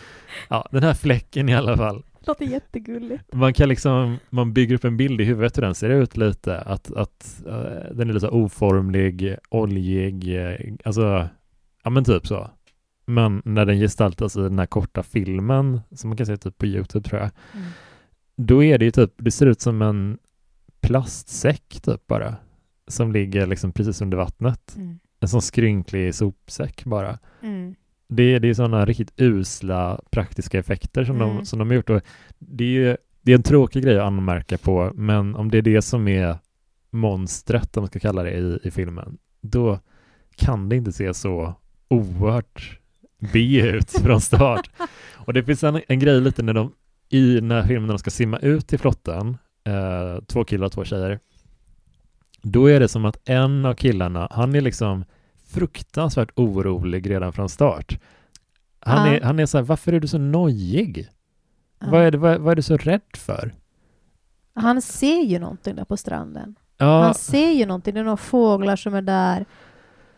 Ja, 0.48 0.68
den 0.72 0.82
här 0.82 0.94
fläcken 0.94 1.48
i 1.48 1.54
alla 1.54 1.76
fall. 1.76 2.02
Låter 2.26 2.44
jättegulligt. 2.46 3.32
Man 3.32 3.52
kan 3.52 3.68
liksom, 3.68 4.18
man 4.30 4.52
bygger 4.52 4.74
upp 4.74 4.84
en 4.84 4.96
bild 4.96 5.20
i 5.20 5.24
huvudet 5.24 5.56
hur 5.56 5.62
den 5.62 5.74
ser 5.74 5.90
ut 5.90 6.16
lite, 6.16 6.58
att, 6.60 6.92
att 6.92 7.42
eh, 7.46 7.94
den 7.94 8.00
är 8.00 8.12
lite 8.12 8.20
så 8.20 8.30
oformlig, 8.30 9.36
oljig, 9.48 10.36
eh, 10.46 10.56
alltså, 10.84 11.28
ja 11.84 11.90
men 11.90 12.04
typ 12.04 12.26
så. 12.26 12.50
Men 13.06 13.42
när 13.44 13.66
den 13.66 13.78
gestaltas 13.78 14.36
i 14.36 14.40
den 14.40 14.58
här 14.58 14.66
korta 14.66 15.02
filmen, 15.02 15.80
som 15.94 16.10
man 16.10 16.16
kan 16.16 16.26
se 16.26 16.36
typ 16.36 16.58
på 16.58 16.66
YouTube 16.66 17.08
tror 17.08 17.20
jag, 17.20 17.30
Mm. 17.54 17.66
då 18.36 18.64
är 18.64 18.78
det 18.78 18.84
ju 18.84 18.90
typ, 18.90 19.12
det 19.16 19.30
ser 19.30 19.46
ut 19.46 19.60
som 19.60 19.82
en 19.82 20.18
plastsäck 20.80 21.80
typ 21.82 22.06
bara, 22.06 22.34
som 22.90 23.12
ligger 23.12 23.46
liksom 23.46 23.72
precis 23.72 24.00
under 24.02 24.16
vattnet. 24.16 24.74
Mm. 24.76 24.98
En 25.20 25.28
sån 25.28 25.42
skrynklig 25.42 26.14
sopsäck 26.14 26.84
bara. 26.84 27.18
Mm. 27.42 27.74
Det 28.08 28.22
är, 28.34 28.40
det 28.40 28.48
är 28.48 28.54
sådana 28.54 28.84
riktigt 28.84 29.12
usla 29.16 30.00
praktiska 30.10 30.58
effekter 30.58 31.04
som, 31.04 31.16
Mm. 31.16 31.36
de, 31.36 31.46
som 31.46 31.58
de 31.58 31.68
har 31.68 31.74
gjort. 31.74 31.90
Och 31.90 32.02
det, 32.38 32.64
är, 32.64 32.68
ju- 32.68 32.96
det 33.22 33.32
är 33.32 33.36
en 33.36 33.42
tråkig 33.42 33.82
grej 33.84 33.98
att 33.98 34.06
anmärka 34.06 34.58
på, 34.58 34.92
men 34.94 35.34
om 35.36 35.50
det 35.50 35.58
är 35.58 35.62
det 35.62 35.82
som 35.82 36.08
är 36.08 36.36
monstret, 36.90 37.76
om 37.76 37.80
man 37.82 37.88
ska 37.88 37.98
kalla 37.98 38.22
det, 38.22 38.30
i, 38.30 38.58
i 38.62 38.70
filmen, 38.70 39.18
då 39.40 39.78
kan 40.36 40.68
det 40.68 40.76
inte 40.76 40.92
se 40.92 41.14
så 41.14 41.54
oerhört 41.88 42.78
B 43.32 43.60
ut 43.60 43.90
från 44.02 44.20
start. 44.20 44.70
och 45.14 45.32
det 45.32 45.44
finns 45.44 45.64
en, 45.64 45.80
en 45.88 45.98
grej 45.98 46.20
lite 46.20 46.42
när 46.42 46.52
de, 46.54 46.72
i 47.08 47.34
den 47.34 47.50
här 47.50 47.62
filmen, 47.66 47.86
när 47.86 47.94
de 47.94 47.98
ska 47.98 48.10
simma 48.10 48.38
ut 48.38 48.66
till 48.68 48.78
flotten, 48.78 49.36
eh, 49.64 50.24
två 50.26 50.44
killar 50.44 50.66
och 50.66 50.72
två 50.72 50.84
tjejer, 50.84 51.18
då 52.42 52.66
är 52.70 52.80
det 52.80 52.88
som 52.88 53.04
att 53.04 53.28
en 53.28 53.64
av 53.64 53.74
killarna, 53.74 54.28
han 54.30 54.54
är 54.54 54.60
liksom 54.60 55.04
fruktansvärt 55.46 56.30
orolig 56.36 57.10
redan 57.10 57.32
från 57.32 57.48
start. 57.48 57.98
Han, 58.80 59.08
Ja. 59.08 59.14
är, 59.16 59.20
han 59.20 59.38
är 59.38 59.46
så 59.46 59.58
här, 59.58 59.64
varför 59.64 59.92
är 59.92 60.00
du 60.00 60.08
så 60.08 60.18
nojig? 60.18 61.08
Ja. 61.80 61.86
Vad, 61.90 62.02
är 62.02 62.10
det, 62.10 62.18
vad, 62.18 62.40
vad 62.40 62.52
är 62.52 62.56
du 62.56 62.62
så 62.62 62.76
rädd 62.76 63.00
för? 63.16 63.52
Han 64.54 64.82
ser 64.82 65.20
ju 65.22 65.38
någonting 65.38 65.76
där 65.76 65.84
på 65.84 65.96
stranden. 65.96 66.54
Ja, 66.78 67.02
Han 67.02 67.14
ser 67.14 67.50
ju 67.50 67.66
någonting. 67.66 67.94
Det 67.94 68.00
är 68.00 68.04
några 68.04 68.16
fåglar 68.16 68.76
som 68.76 68.94
är 68.94 69.02
där. 69.02 69.44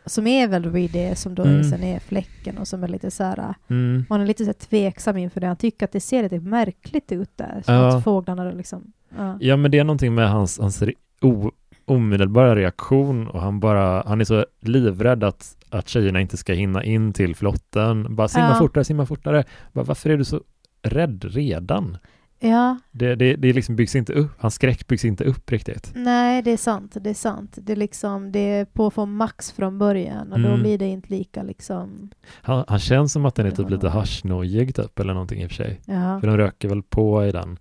Som 0.06 0.26
är 0.26 0.48
väl 0.48 0.68
vid 0.70 0.90
det 0.92 1.18
som 1.18 1.34
då 1.34 1.42
Mm. 1.44 1.64
sen 1.64 1.82
är 1.82 2.00
fläcken 2.00 2.58
och 2.58 2.68
som 2.68 2.84
är 2.84 2.88
lite 2.88 3.10
så 3.10 3.24
här. 3.24 3.54
mm, 3.68 4.04
Man 4.08 4.20
är 4.20 4.26
lite 4.26 4.44
så 4.44 4.48
här 4.48 4.52
tveksam 4.52 5.16
inför 5.16 5.40
det. 5.40 5.46
Han 5.46 5.56
tycker 5.56 5.84
att 5.86 5.92
det 5.92 6.00
ser 6.00 6.22
lite 6.22 6.40
märkligt 6.40 7.12
ut 7.12 7.30
där. 7.36 7.62
Som 7.64 7.74
att 7.74 8.04
fåglarna 8.04 8.50
liksom... 8.52 8.92
Ja. 9.40 9.56
men 9.56 9.70
det 9.70 9.78
är 9.78 9.84
någonting 9.84 10.14
med 10.14 10.30
hans, 10.30 10.58
hans 10.58 10.82
o, 11.20 11.50
omedelbara 11.84 12.56
reaktion 12.56 13.28
och 13.28 13.40
han 13.40 13.60
bara, 13.60 14.02
han 14.06 14.20
är 14.20 14.24
så 14.24 14.46
livrädd 14.60 15.24
att, 15.24 15.56
att 15.70 15.88
tjejerna 15.88 16.20
inte 16.20 16.36
ska 16.36 16.52
hinna 16.52 16.84
in 16.84 17.12
till 17.12 17.36
flotten. 17.36 18.16
Bara 18.16 18.28
simma 18.28 18.48
Ja. 18.48 18.54
fortare, 18.58 18.84
simma 18.84 19.06
fortare. 19.06 19.44
Bara, 19.72 19.84
varför 19.84 20.10
är 20.10 20.16
du 20.16 20.24
så 20.24 20.40
rädd 20.82 21.24
redan? 21.28 21.96
Ja, 22.44 22.78
Det, 22.90 23.14
det, 23.14 23.34
det 23.36 23.52
liksom 23.52 23.76
byggs 23.76 23.94
inte 23.96 24.12
upp, 24.12 24.30
hans 24.38 24.54
skräck 24.54 24.86
byggs 24.86 25.04
inte 25.04 25.24
upp 25.24 25.50
riktigt. 25.50 25.92
nej, 25.94 26.42
det 26.42 26.50
är 26.50 26.56
sant. 26.56 26.96
Det 27.00 27.10
är 27.10 27.14
sant. 27.14 27.58
Det 27.62 27.72
är 27.72 27.76
liksom, 27.76 28.32
det 28.32 28.38
är 28.38 28.64
på 28.64 28.90
för 28.90 29.06
max 29.06 29.52
från 29.52 29.78
början 29.78 30.32
och 30.32 30.40
då 30.40 30.48
Mm. 30.48 30.60
blir 30.62 30.78
det 30.78 30.86
inte 30.86 31.08
lika 31.14 31.42
liksom, 31.42 32.10
Han, 32.42 32.64
han 32.68 32.78
känns 32.78 33.12
som 33.12 33.24
att 33.26 33.34
den 33.34 33.46
är 33.46 33.50
typ 33.50 33.70
lite 33.70 33.88
haschnojig 33.88 34.74
typ, 34.74 34.98
eller 34.98 35.12
någonting 35.14 35.42
i 35.42 35.46
och 35.46 35.50
för 35.50 35.56
sig. 35.56 35.80
ja. 35.86 36.20
För 36.20 36.26
de 36.26 36.36
röker 36.36 36.68
väl 36.68 36.82
på 36.82 37.24
i 37.26 37.32
den. 37.32 37.58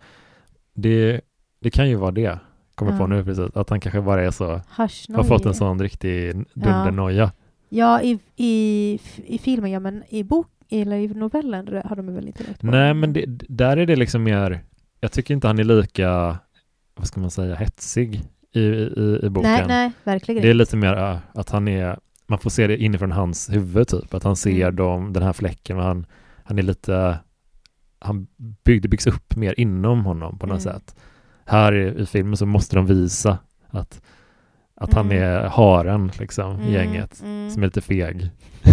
Det, 0.74 1.22
det 1.62 1.70
kan 1.70 1.90
ju 1.90 1.96
vara 1.96 2.12
det, 2.12 2.40
kommer 2.76 2.98
på 2.98 3.08
nu 3.08 3.26
precis. 3.26 3.56
Att 3.56 3.70
han 3.70 3.80
kanske 3.80 4.02
bara 4.02 4.22
är 4.24 4.32
så, 4.32 4.62
har 5.16 5.24
fått 5.24 5.46
en 5.46 5.54
sån 5.54 5.80
riktig 5.82 6.34
dundernoja. 6.54 7.32
Ja, 7.70 8.02
i, 8.02 8.20
i, 8.36 9.00
i 9.26 9.38
filmen, 9.38 9.72
ja 9.72 9.80
men 9.80 10.04
i 10.10 10.24
bok 10.24 10.48
eller 10.70 10.96
i 10.98 11.08
novellen 11.08 11.82
har 11.86 11.96
de 11.96 12.16
väl 12.16 12.28
inte 12.28 12.44
rökt 12.44 12.60
på 12.62 12.68
Nej, 12.68 12.94
men 12.94 13.14
det, 13.14 13.26
där 13.50 13.78
är 13.78 13.86
det 13.86 13.96
liksom 13.96 14.24
mer, 14.24 14.64
jag 15.00 15.12
tycker 15.12 15.34
inte 15.34 15.48
han 15.48 15.60
är 15.60 15.64
lika, 15.64 16.38
vad 16.96 17.08
ska 17.08 17.20
man 17.22 17.32
säga, 17.32 17.56
hetsig 17.56 18.22
i, 18.54 18.60
i, 18.60 19.20
i 19.24 19.30
boken. 19.30 19.52
Nej, 19.52 19.66
nej, 19.68 19.92
verkligen 20.04 20.42
Det 20.42 20.50
är 20.50 20.54
lite 20.54 20.78
mer 20.78 20.98
äh, 20.98 21.18
att 21.34 21.50
han 21.50 21.68
är, 21.68 22.00
man 22.28 22.40
får 22.40 22.50
se 22.50 22.68
det 22.68 22.78
inifrån 22.78 23.12
hans 23.12 23.50
huvud 23.50 23.88
typ, 23.88 24.14
att 24.14 24.24
han 24.24 24.36
ser 24.36 24.62
Mm. 24.64 24.76
dem, 24.76 25.14
den 25.14 25.24
här 25.24 25.34
fläcken 25.34 25.78
och 25.78 25.84
han, 25.84 26.06
han 26.44 26.60
är 26.60 26.64
lite, 26.64 27.20
han 28.00 28.28
bygg, 28.64 28.90
byggs 28.90 29.08
upp 29.08 29.36
mer 29.36 29.54
inom 29.58 30.06
honom 30.06 30.40
på 30.40 30.46
något 30.48 30.66
Mm. 30.66 30.74
sätt. 30.74 30.96
Här 31.52 31.74
i, 31.74 32.02
i 32.02 32.06
filmen 32.06 32.38
så 32.38 32.46
måste 32.46 32.76
de 32.76 32.86
visa 32.86 33.38
att, 33.70 34.02
att 34.76 34.94
han 34.94 35.06
Mm. 35.12 35.24
är 35.24 35.44
haren 35.44 36.12
liksom 36.20 36.52
i 36.52 36.62
Mm, 36.62 36.72
gänget, 36.74 37.22
mm. 37.22 37.50
som 37.50 37.64
är 37.64 37.68
lite 37.68 37.82
feg. 37.82 38.30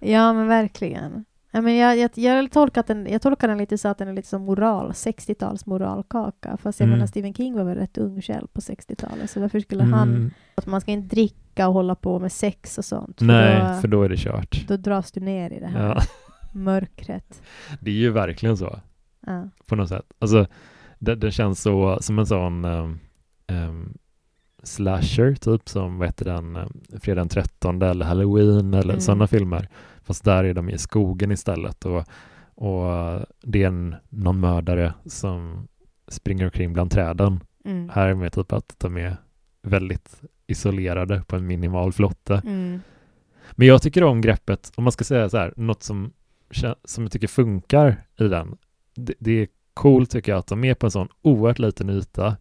Ja, 0.00 0.32
men 0.32 0.48
verkligen. 0.48 1.24
Ja, 1.50 1.60
men 1.60 1.76
jag, 1.76 1.98
jag, 1.98 2.10
jag, 2.14 2.50
tolkar 2.52 2.84
den, 2.86 3.06
jag 3.10 3.22
tolkar 3.22 3.48
den 3.48 3.58
lite 3.58 3.78
så 3.78 3.88
att 3.88 3.98
den 3.98 4.08
är 4.08 4.12
lite 4.12 4.28
som 4.28 4.42
moral, 4.42 4.90
60-tals 4.92 5.66
moralkaka. 5.66 6.56
Fast 6.56 6.80
jag 6.80 6.86
Mm. 6.86 6.98
menar 6.98 7.06
Stephen 7.06 7.34
King 7.34 7.54
var 7.54 7.64
väl 7.64 7.76
rätt 7.78 7.98
ung 7.98 8.22
själv 8.22 8.46
på 8.52 8.60
60-talet, 8.60 9.30
så 9.30 9.40
varför 9.40 9.60
skulle 9.60 9.82
han... 9.84 10.08
Mm, 10.08 10.30
Att 10.54 10.66
man 10.66 10.80
ska 10.80 10.90
inte 10.90 11.14
dricka 11.16 11.68
och 11.68 11.74
hålla 11.74 11.94
på 11.94 12.18
med 12.18 12.32
sex 12.32 12.78
och 12.78 12.84
sånt. 12.84 13.18
För 13.18 13.24
nej, 13.26 13.74
då, 13.74 13.80
för 13.80 13.88
då 13.88 14.02
är 14.02 14.08
det 14.08 14.16
kört. 14.16 14.64
då 14.68 14.76
dras 14.76 15.12
du 15.12 15.20
ner 15.20 15.50
i 15.52 15.60
det 15.60 15.66
här 15.66 15.86
Ja, 15.86 16.02
mörkret. 16.52 17.42
det 17.80 17.90
är 17.90 17.94
ju 17.94 18.10
verkligen 18.10 18.56
så. 18.56 18.80
Ja. 19.26 19.48
på 19.66 19.76
något 19.76 19.88
sätt. 19.88 20.12
Alltså, 20.18 20.46
det, 20.98 21.14
det 21.14 21.30
känns 21.30 21.62
så 21.62 21.98
som 22.00 22.18
en 22.18 22.26
sån 22.26 22.64
um, 22.64 22.98
um, 23.48 23.98
slasher, 24.62 25.34
typ 25.34 25.68
som, 25.68 25.98
vad 25.98 26.08
heter 26.08 26.24
den, 26.24 26.56
um, 26.56 26.80
Fredag 27.00 27.20
den 27.20 27.28
13 27.28 27.82
eller 27.82 28.06
Halloween 28.06 28.74
eller 28.74 28.92
Mm. 28.94 29.00
sådana 29.00 29.26
filmer. 29.26 29.68
Fast 30.02 30.24
där 30.24 30.44
är 30.44 30.54
de 30.54 30.70
i 30.70 30.78
skogen 30.78 31.30
istället 31.32 31.84
och, 31.84 32.04
och 32.54 32.86
det 33.42 33.62
är 33.62 33.66
en, 33.66 33.94
någon 34.08 34.40
mördare 34.40 34.94
som 35.06 35.68
springer 36.08 36.44
omkring 36.44 36.72
bland 36.72 36.90
träden. 36.90 37.40
Mm. 37.64 37.88
Här 37.88 38.08
är 38.08 38.14
med 38.14 38.32
typ 38.32 38.52
att 38.52 38.74
de 38.78 38.96
är 38.96 39.16
väldigt 39.62 40.20
isolerade 40.46 41.22
på 41.26 41.36
en 41.36 41.46
minimal 41.46 41.92
flotte. 41.92 42.42
Mm. 42.44 42.80
Men 43.52 43.66
jag 43.68 43.82
tycker 43.82 44.04
om 44.04 44.20
greppet, 44.20 44.72
om 44.74 44.84
man 44.84 44.92
ska 44.92 45.04
säga 45.04 45.28
så 45.28 45.36
här, 45.38 45.52
något 45.56 45.82
som, 45.82 46.12
som 46.84 47.04
jag 47.04 47.12
tycker 47.12 47.26
funkar 47.28 48.04
i 48.18 48.28
den. 48.28 48.56
Det, 48.94 49.14
det 49.18 49.30
är 49.42 49.48
coolt 49.78 50.10
tycker 50.10 50.32
jag 50.32 50.38
att 50.38 50.46
de 50.46 50.64
är 50.64 50.74
på 50.74 50.86
en 50.86 50.90
sån 50.90 51.08
oerhört 51.22 51.58
liten 51.58 51.90
yta 51.90 52.36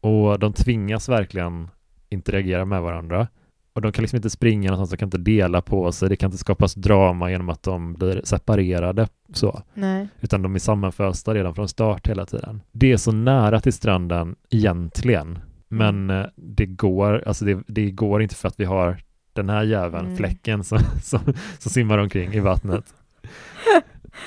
och 0.00 0.38
de 0.38 0.52
tvingas 0.52 1.08
verkligen 1.08 1.68
interagera 2.08 2.64
med 2.64 2.82
varandra. 2.82 3.28
Och 3.72 3.82
de 3.82 3.92
kan 3.92 4.02
liksom 4.02 4.16
inte 4.16 4.30
springa 4.30 4.70
någonstans, 4.70 4.90
de 4.90 4.96
kan 4.96 5.06
inte 5.06 5.18
dela 5.18 5.62
på 5.62 5.92
sig, 5.92 6.08
det 6.08 6.16
kan 6.16 6.26
inte 6.26 6.38
skapas 6.38 6.74
drama 6.74 7.30
genom 7.30 7.48
att 7.48 7.62
de 7.62 7.94
blir 7.94 8.20
separerade 8.24 9.08
så, 9.32 9.62
Nej. 9.74 10.08
utan 10.20 10.42
de 10.42 10.54
är 10.54 10.58
sammanfösta 10.58 11.34
redan 11.34 11.54
från 11.54 11.68
start 11.68 12.08
hela 12.08 12.26
tiden. 12.26 12.62
Det 12.72 12.92
är 12.92 12.96
så 12.96 13.12
nära 13.12 13.60
till 13.60 13.72
stranden 13.72 14.36
egentligen, 14.50 15.38
men 15.68 16.10
eh, 16.10 16.26
det 16.36 16.66
går, 16.66 17.22
alltså 17.26 17.44
det, 17.44 17.62
det 17.66 17.90
går 17.90 18.22
inte 18.22 18.34
för 18.34 18.48
att 18.48 18.60
vi 18.60 18.64
har 18.64 18.96
den 19.32 19.48
här 19.50 19.62
jäveln, 19.64 20.04
Mm. 20.04 20.16
fläcken 20.16 20.64
som, 20.64 20.78
som, 21.02 21.20
som 21.58 21.70
simmar 21.70 21.98
omkring 21.98 22.32
i 22.32 22.40
vattnet. 22.40 22.84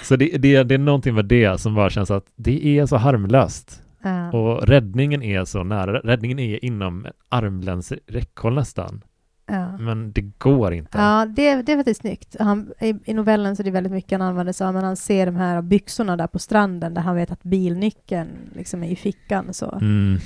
Så 0.03 0.15
det, 0.15 0.37
det, 0.37 0.63
det 0.63 0.75
är 0.75 0.79
någonting 0.79 1.15
med 1.15 1.25
det 1.25 1.61
som 1.61 1.75
bara 1.75 1.89
känns 1.89 2.11
att 2.11 2.25
det 2.35 2.79
är 2.79 2.85
så 2.85 2.97
harmlöst. 2.97 3.81
Ja. 4.01 4.31
Och 4.31 4.67
räddningen 4.67 5.23
är 5.23 5.45
så 5.45 5.63
nära, 5.63 5.99
räddningen 5.99 6.39
är 6.39 6.65
inom 6.65 7.05
armlängds 7.29 7.93
räckhåll 8.07 8.55
nästan. 8.55 9.01
Ja. 9.45 9.77
Men 9.77 10.11
det 10.11 10.21
går 10.21 10.73
inte. 10.73 10.97
Ja, 10.97 11.25
det, 11.25 11.61
det 11.61 11.71
är 11.71 11.77
faktiskt 11.77 12.01
snyggt. 12.01 12.35
Han, 12.39 12.71
i, 12.79 12.95
I 13.05 13.13
novellen 13.13 13.55
så 13.55 13.61
är 13.61 13.63
det 13.63 13.71
väldigt 13.71 13.93
mycket 13.93 14.19
han 14.19 14.29
använder 14.29 14.53
sig 14.53 14.67
av, 14.67 14.73
men 14.73 14.83
han 14.83 14.95
ser 14.95 15.25
de 15.25 15.35
här 15.35 15.61
byxorna 15.61 16.17
där 16.17 16.27
på 16.27 16.39
stranden 16.39 16.93
där 16.93 17.01
han 17.01 17.15
vet 17.15 17.31
att 17.31 17.43
bilnyckeln 17.43 18.29
liksom 18.55 18.83
är 18.83 18.87
i 18.89 18.95
fickan 18.95 19.53
så. 19.53 19.71
Mm. 19.71 20.17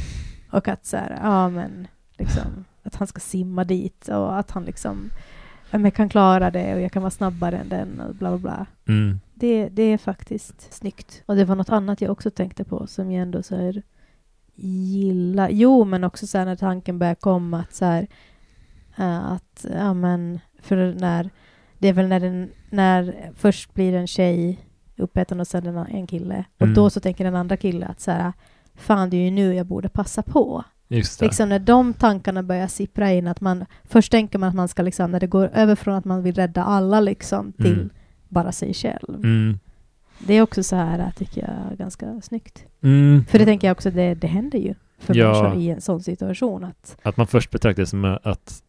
Och 0.52 0.68
att 0.68 0.86
så 0.86 0.98
här, 0.98 1.20
ja 1.24 1.50
men 1.50 1.88
liksom, 2.18 2.65
att 2.84 2.96
han 2.96 3.08
ska 3.08 3.20
simma 3.20 3.63
dit 3.63 4.08
och 4.08 4.39
att 4.39 4.52
han 4.52 4.63
liksom, 4.65 5.10
ja 5.72 5.78
men 5.78 5.91
kan 5.91 6.10
klara 6.10 6.52
det 6.52 6.76
och 6.76 6.82
jag 6.82 6.91
kan 6.91 7.02
vara 7.02 7.12
snabbare 7.12 7.58
än 7.58 7.70
den 7.70 8.00
och 8.00 8.15
bla 8.15 8.30
bla 8.30 8.38
bla. 8.38 8.65
Mm. 8.88 9.20
Det, 9.38 9.69
det 9.69 9.84
är 9.84 9.98
faktiskt 9.98 10.74
snyggt. 10.74 11.24
Och 11.26 11.36
det 11.36 11.45
var 11.45 11.56
något 11.56 11.69
annat 11.69 12.02
jag 12.02 12.12
också 12.12 12.32
tänkte 12.32 12.63
på 12.63 12.88
som 12.88 13.12
jag 13.12 13.21
ändå 13.21 13.43
så 13.43 13.56
här 13.56 13.82
gillar. 14.56 15.50
Jo, 15.50 15.84
men 15.86 16.04
också 16.04 16.28
så 16.28 16.38
här 16.38 16.45
när 16.45 16.56
tanken 16.56 17.00
börjar 17.00 17.15
komma 17.15 17.60
att 17.60 17.74
så 17.74 17.86
här 17.86 18.08
eh, 18.98 19.32
att, 19.32 19.65
ja 19.74 19.93
men, 19.93 20.39
för 20.62 20.93
när, 21.00 21.30
det 21.78 21.88
är 21.88 21.93
väl 21.93 22.08
när 22.08 22.19
den, 22.19 22.50
när 22.69 23.32
först 23.36 23.74
blir 23.74 23.93
en 23.93 24.08
tjej 24.08 24.60
uppäten 24.98 25.39
och 25.39 25.48
sen 25.48 25.65
en, 25.67 25.78
en 25.78 26.08
kille. 26.08 26.45
Och 26.56 26.62
Mm. 26.62 26.74
då 26.74 26.89
så 26.89 27.00
tänker 27.00 27.24
den 27.24 27.36
andra 27.36 27.58
killen 27.58 27.89
att 27.91 28.00
så 28.00 28.12
här, 28.12 28.34
fan 28.76 29.10
det 29.10 29.17
är 29.17 29.21
ju 29.24 29.32
nu 29.32 29.54
jag 29.56 29.65
borde 29.65 29.89
passa 29.89 30.21
på. 30.24 30.63
Just 30.88 31.19
det. 31.19 31.26
Liksom 31.26 31.50
när 31.50 31.60
de 31.60 31.93
tankarna 31.93 32.43
börjar 32.43 32.67
sippra 32.67 33.12
in, 33.12 33.28
att 33.28 33.41
man 33.41 33.65
först 33.84 34.12
tänker 34.12 34.39
man 34.39 34.50
att 34.50 34.56
man 34.56 34.67
ska 34.67 34.82
liksom, 34.84 35.12
när 35.12 35.19
det 35.19 35.28
går 35.28 35.50
över 35.54 35.76
från 35.76 35.95
att 35.95 36.06
man 36.06 36.24
vill 36.24 36.36
rädda 36.36 36.63
alla 36.63 37.00
liksom 37.00 37.54
till 37.54 37.74
Mm. 37.74 37.89
Bara 38.36 38.52
sig 38.52 38.74
själv. 38.74 39.15
Mm. 39.15 39.60
Det 40.19 40.34
är 40.34 40.41
också 40.41 40.63
så 40.63 40.76
här, 40.76 41.12
tycker 41.17 41.41
jag, 41.41 41.78
ganska 41.78 42.21
snyggt. 42.21 42.65
Mm. 42.84 43.26
För 43.30 43.39
det 43.39 43.45
tänker 43.45 43.67
jag 43.67 43.76
också, 43.76 43.91
det, 43.91 44.13
det 44.15 44.28
händer 44.28 44.60
ju 44.60 44.74
för 45.00 45.15
Ja. 45.15 45.32
människor 45.43 45.62
i 45.62 45.69
en 45.69 45.82
sån 45.82 46.04
situation 46.04 46.63
att 46.63 46.98
Att 47.04 47.17
man 47.17 47.28
först 47.28 47.52
betraktar 47.52 47.84
det 47.84 47.88
som 47.88 48.17
att 48.24 48.63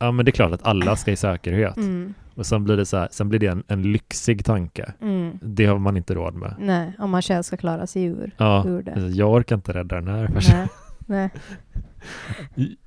ja 0.00 0.10
men 0.12 0.24
det 0.24 0.30
är 0.30 0.32
klart 0.32 0.52
att 0.52 0.66
alla 0.66 0.96
ska 0.96 1.10
i 1.12 1.16
säkerhet. 1.16 1.76
mm, 1.76 2.14
Och 2.34 2.46
sen 2.46 2.64
blir 2.64 2.76
det 2.76 2.86
så 2.86 2.96
här, 2.96 3.08
sen 3.10 3.28
blir 3.28 3.38
det 3.38 3.46
en, 3.46 3.62
en 3.68 3.82
lyxig 3.92 4.44
tanke. 4.44 4.92
mm, 5.00 5.38
Det 5.42 5.66
har 5.66 5.78
man 5.78 5.96
inte 5.96 6.14
råd 6.14 6.34
med. 6.34 6.54
nej, 6.58 6.92
om 6.98 7.10
man 7.10 7.22
själv 7.22 7.42
ska 7.42 7.56
klara 7.56 7.86
sig 7.86 8.04
ur, 8.04 8.30
Ja, 8.36 8.64
ur 8.66 8.82
det. 8.82 9.00
jag 9.08 9.32
orkar 9.32 9.56
inte 9.56 9.72
rädda 9.72 9.96
den 10.00 10.08
här 10.08 10.26
personen. 10.28 10.68
Nej, 11.06 11.30
nej. 11.30 11.30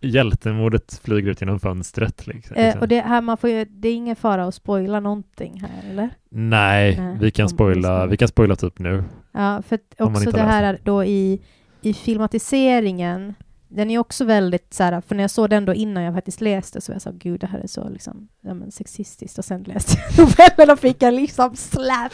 Hjältemodet 0.02 1.02
flyger 1.04 1.32
ut 1.32 1.42
genom 1.42 1.60
fönstret. 1.60 2.28
Liksom. 2.28 2.56
Eh, 2.56 2.78
och 2.78 2.88
det 2.88 3.02
här, 3.02 3.22
man 3.22 3.38
får 3.38 3.50
ju, 3.50 3.66
det 3.66 3.90
är 3.90 3.94
ingen 3.96 4.16
fara 4.16 4.46
att 4.46 4.56
spoila 4.56 5.00
någonting 5.00 5.62
här, 5.62 5.92
eller? 5.92 6.10
Nej, 6.30 7.00
Nej, 7.00 7.18
vi 7.22 7.32
kan 7.32 7.50
spoila, 7.50 8.06
vi 8.06 8.18
kan 8.18 8.28
spoila 8.28 8.56
typ 8.56 8.80
nu. 8.80 9.04
Ja, 9.32 9.62
för 9.62 9.80
också 10.00 10.32
det 10.32 10.42
här 10.42 10.64
är 10.64 10.80
då 10.84 11.04
i, 11.04 11.42
i 11.82 11.94
filmatiseringen, 11.94 13.34
den 13.70 13.92
är 13.92 14.00
också 14.00 14.26
väldigt 14.26 14.74
så 14.74 14.84
här, 14.84 15.02
för 15.02 15.16
när 15.16 15.24
jag 15.24 15.32
såg 15.32 15.50
den 15.50 15.66
då 15.66 15.74
innan 15.74 16.04
jag 16.04 16.14
faktiskt 16.14 16.42
läste 16.42 16.82
så 16.82 16.92
var 16.92 16.96
jag 16.96 17.02
så 17.02 17.12
gud 17.12 17.40
det 17.40 17.48
här 17.48 17.60
är 17.60 17.68
så 17.68 17.90
liksom, 17.90 18.28
ja 18.42 18.54
men 18.54 18.72
sexistiskt 18.72 19.38
och 19.38 19.46
sen 19.46 19.64
läste 19.64 19.98
jag 19.98 20.28
novellen 20.28 20.74
och 20.74 20.80
fick 20.80 21.02
jag 21.02 21.14
liksom 21.14 21.56
slap. 21.56 22.12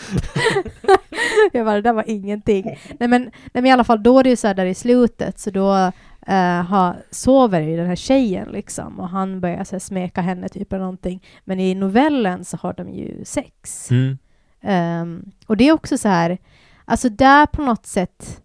jag 1.54 1.66
bara, 1.66 1.76
det 1.76 1.82
där 1.82 1.94
var 1.94 2.10
ingenting. 2.10 2.64
Nej 3.00 3.10
men, 3.10 3.22
nej 3.22 3.32
men 3.54 3.66
i 3.66 3.72
alla 3.72 3.84
fall 3.84 4.04
då 4.04 4.20
är 4.20 4.24
det 4.24 4.30
ju 4.30 4.36
så 4.36 4.48
här 4.48 4.54
där 4.54 4.66
i 4.66 4.74
slutet 4.76 5.40
så 5.40 5.52
då 5.52 5.92
eh, 6.28 6.64
ha, 6.64 6.96
sover 7.12 7.62
ju 7.62 7.78
den 7.78 7.88
här 7.88 7.96
tjejen 7.96 8.50
liksom 8.50 9.00
och 9.00 9.10
han 9.10 9.42
börjar 9.42 9.64
så 9.64 9.76
här, 9.76 9.80
smeka 9.80 10.22
henne 10.22 10.50
typ 10.50 10.74
eller 10.74 10.84
någonting. 10.84 11.24
Men 11.44 11.60
i 11.60 11.76
novellen 11.76 12.46
så 12.46 12.58
har 12.58 12.74
de 12.74 12.90
ju 12.90 13.26
sex. 13.26 13.92
Mm. 13.92 14.18
Ehm, 14.62 15.32
och 15.48 15.58
det 15.58 15.68
är 15.68 15.72
också 15.72 15.98
så 15.98 16.08
här, 16.08 16.38
alltså 16.86 17.10
där 17.10 17.46
på 17.46 17.62
något 17.62 17.86
sätt 17.86 18.44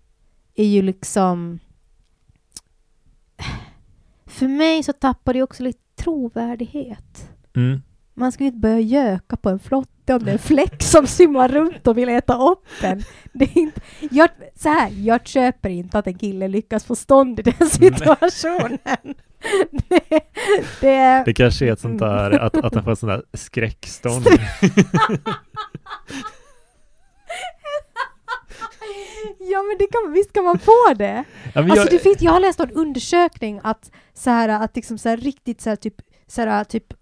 är 0.54 0.66
ju 0.66 0.82
liksom... 0.82 1.58
För 4.26 4.48
mig 4.48 4.82
så 4.82 4.92
tappar 4.92 5.34
det 5.34 5.42
också 5.42 5.62
lite 5.62 5.78
trovärdighet. 5.96 7.30
Mm. 7.56 7.82
Man 8.18 8.32
ska 8.32 8.44
ju 8.44 8.46
inte 8.46 8.58
börja 8.58 8.80
göka 8.80 9.36
på 9.36 9.48
en 9.48 9.58
flotte 9.58 10.14
om 10.14 10.24
det 10.24 10.30
är 10.30 10.32
en 10.32 10.38
fläck 10.38 10.82
som 10.82 11.06
simmar 11.06 11.48
runt 11.48 11.86
och 11.86 11.98
vill 11.98 12.08
äta 12.08 12.36
upp 12.36 12.66
en. 12.82 13.02
Det 13.32 13.44
är 13.44 13.58
inte, 13.58 13.80
jag, 14.10 14.28
så 14.54 14.68
här, 14.68 14.90
jag 14.96 15.26
köper 15.26 15.68
inte 15.70 15.98
att 15.98 16.06
en 16.06 16.18
kille 16.18 16.48
lyckas 16.48 16.84
få 16.84 16.96
stånd 16.96 17.40
i 17.40 17.42
den 17.42 17.68
situationen. 17.70 18.78
Det, 19.70 20.20
det, 20.80 21.22
Det 21.24 21.34
kanske 21.34 21.66
är 21.66 21.72
ett 21.72 21.80
sånt 21.80 21.98
där, 21.98 22.30
att, 22.30 22.56
att 22.56 22.74
han 22.74 22.84
får 22.84 22.92
ett 22.92 22.98
sånt 22.98 23.12
där 23.12 23.38
skräckstånd. 23.38 24.26
Ja 29.40 29.62
men 29.62 29.76
det 29.78 29.86
kan, 29.86 30.12
visst 30.12 30.32
kan 30.32 30.44
man 30.44 30.58
få 30.58 30.94
det. 30.96 31.24
Ja, 31.54 31.60
Alltså 31.60 31.76
jag, 31.76 31.90
det 31.90 31.98
finns, 31.98 32.22
jag 32.22 32.32
har 32.32 32.40
läst 32.40 32.60
en 32.60 32.70
undersökning 32.70 33.60
att 33.64 33.90
så 34.14 34.30
här, 34.30 34.48
att 34.48 34.76
liksom 34.76 34.98
så 34.98 35.08
här, 35.08 35.16
riktigt 35.16 35.60
så 35.60 35.68
här, 35.68 35.76
typ, 35.76 35.94
så 36.26 36.42
här, 36.42 36.64
typ 36.64 36.94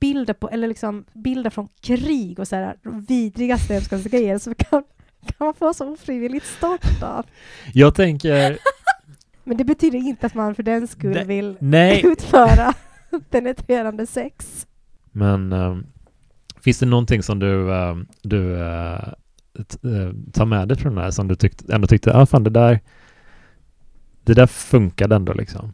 bilder 0.00 0.34
på, 0.34 0.48
eller 0.48 0.68
liksom 0.68 1.04
bilder 1.12 1.50
från 1.50 1.68
krig 1.80 2.38
och 2.38 2.48
så 2.48 2.56
här 2.56 2.76
vidrigaste 3.08 3.74
hemskaste 3.74 4.08
grejer 4.08 4.38
så 4.38 4.54
kan 4.54 4.82
kan 5.26 5.46
man 5.46 5.54
få 5.54 5.74
så 5.74 5.92
ofrivilligt 5.92 6.46
stolt 6.46 7.02
av. 7.02 7.26
Jag 7.72 7.94
tänker, 7.94 8.58
Men 9.44 9.56
det 9.56 9.64
betyder 9.64 9.98
inte 9.98 10.26
att 10.26 10.34
man 10.34 10.54
för 10.54 10.62
den 10.62 10.88
skull 10.88 11.14
Nej. 11.14 11.24
vill 11.24 11.56
nej. 11.60 12.06
utföra 12.06 12.74
penetrerande 13.30 14.06
sex. 14.06 14.66
Men 15.12 15.52
ehm, 15.52 15.86
finns 16.60 16.78
det 16.78 16.86
någonting 16.86 17.22
som 17.22 17.38
du, 17.38 17.74
ehm, 17.74 18.06
du 18.22 18.60
eh, 18.60 19.12
tar 20.32 20.44
med 20.44 20.68
dig 20.68 20.78
från 20.78 20.94
den 20.94 21.04
här 21.04 21.10
som 21.10 21.28
du 21.28 21.34
tyckte, 21.34 21.74
ändå 21.74 21.86
tyckte, 21.86 22.10
ja 22.10 22.22
ah, 22.22 22.26
fan 22.26 22.44
det 22.44 22.50
där, 22.50 22.80
det 24.24 24.34
där 24.34 24.46
funkade 24.46 25.16
ändå 25.16 25.32
liksom? 25.32 25.72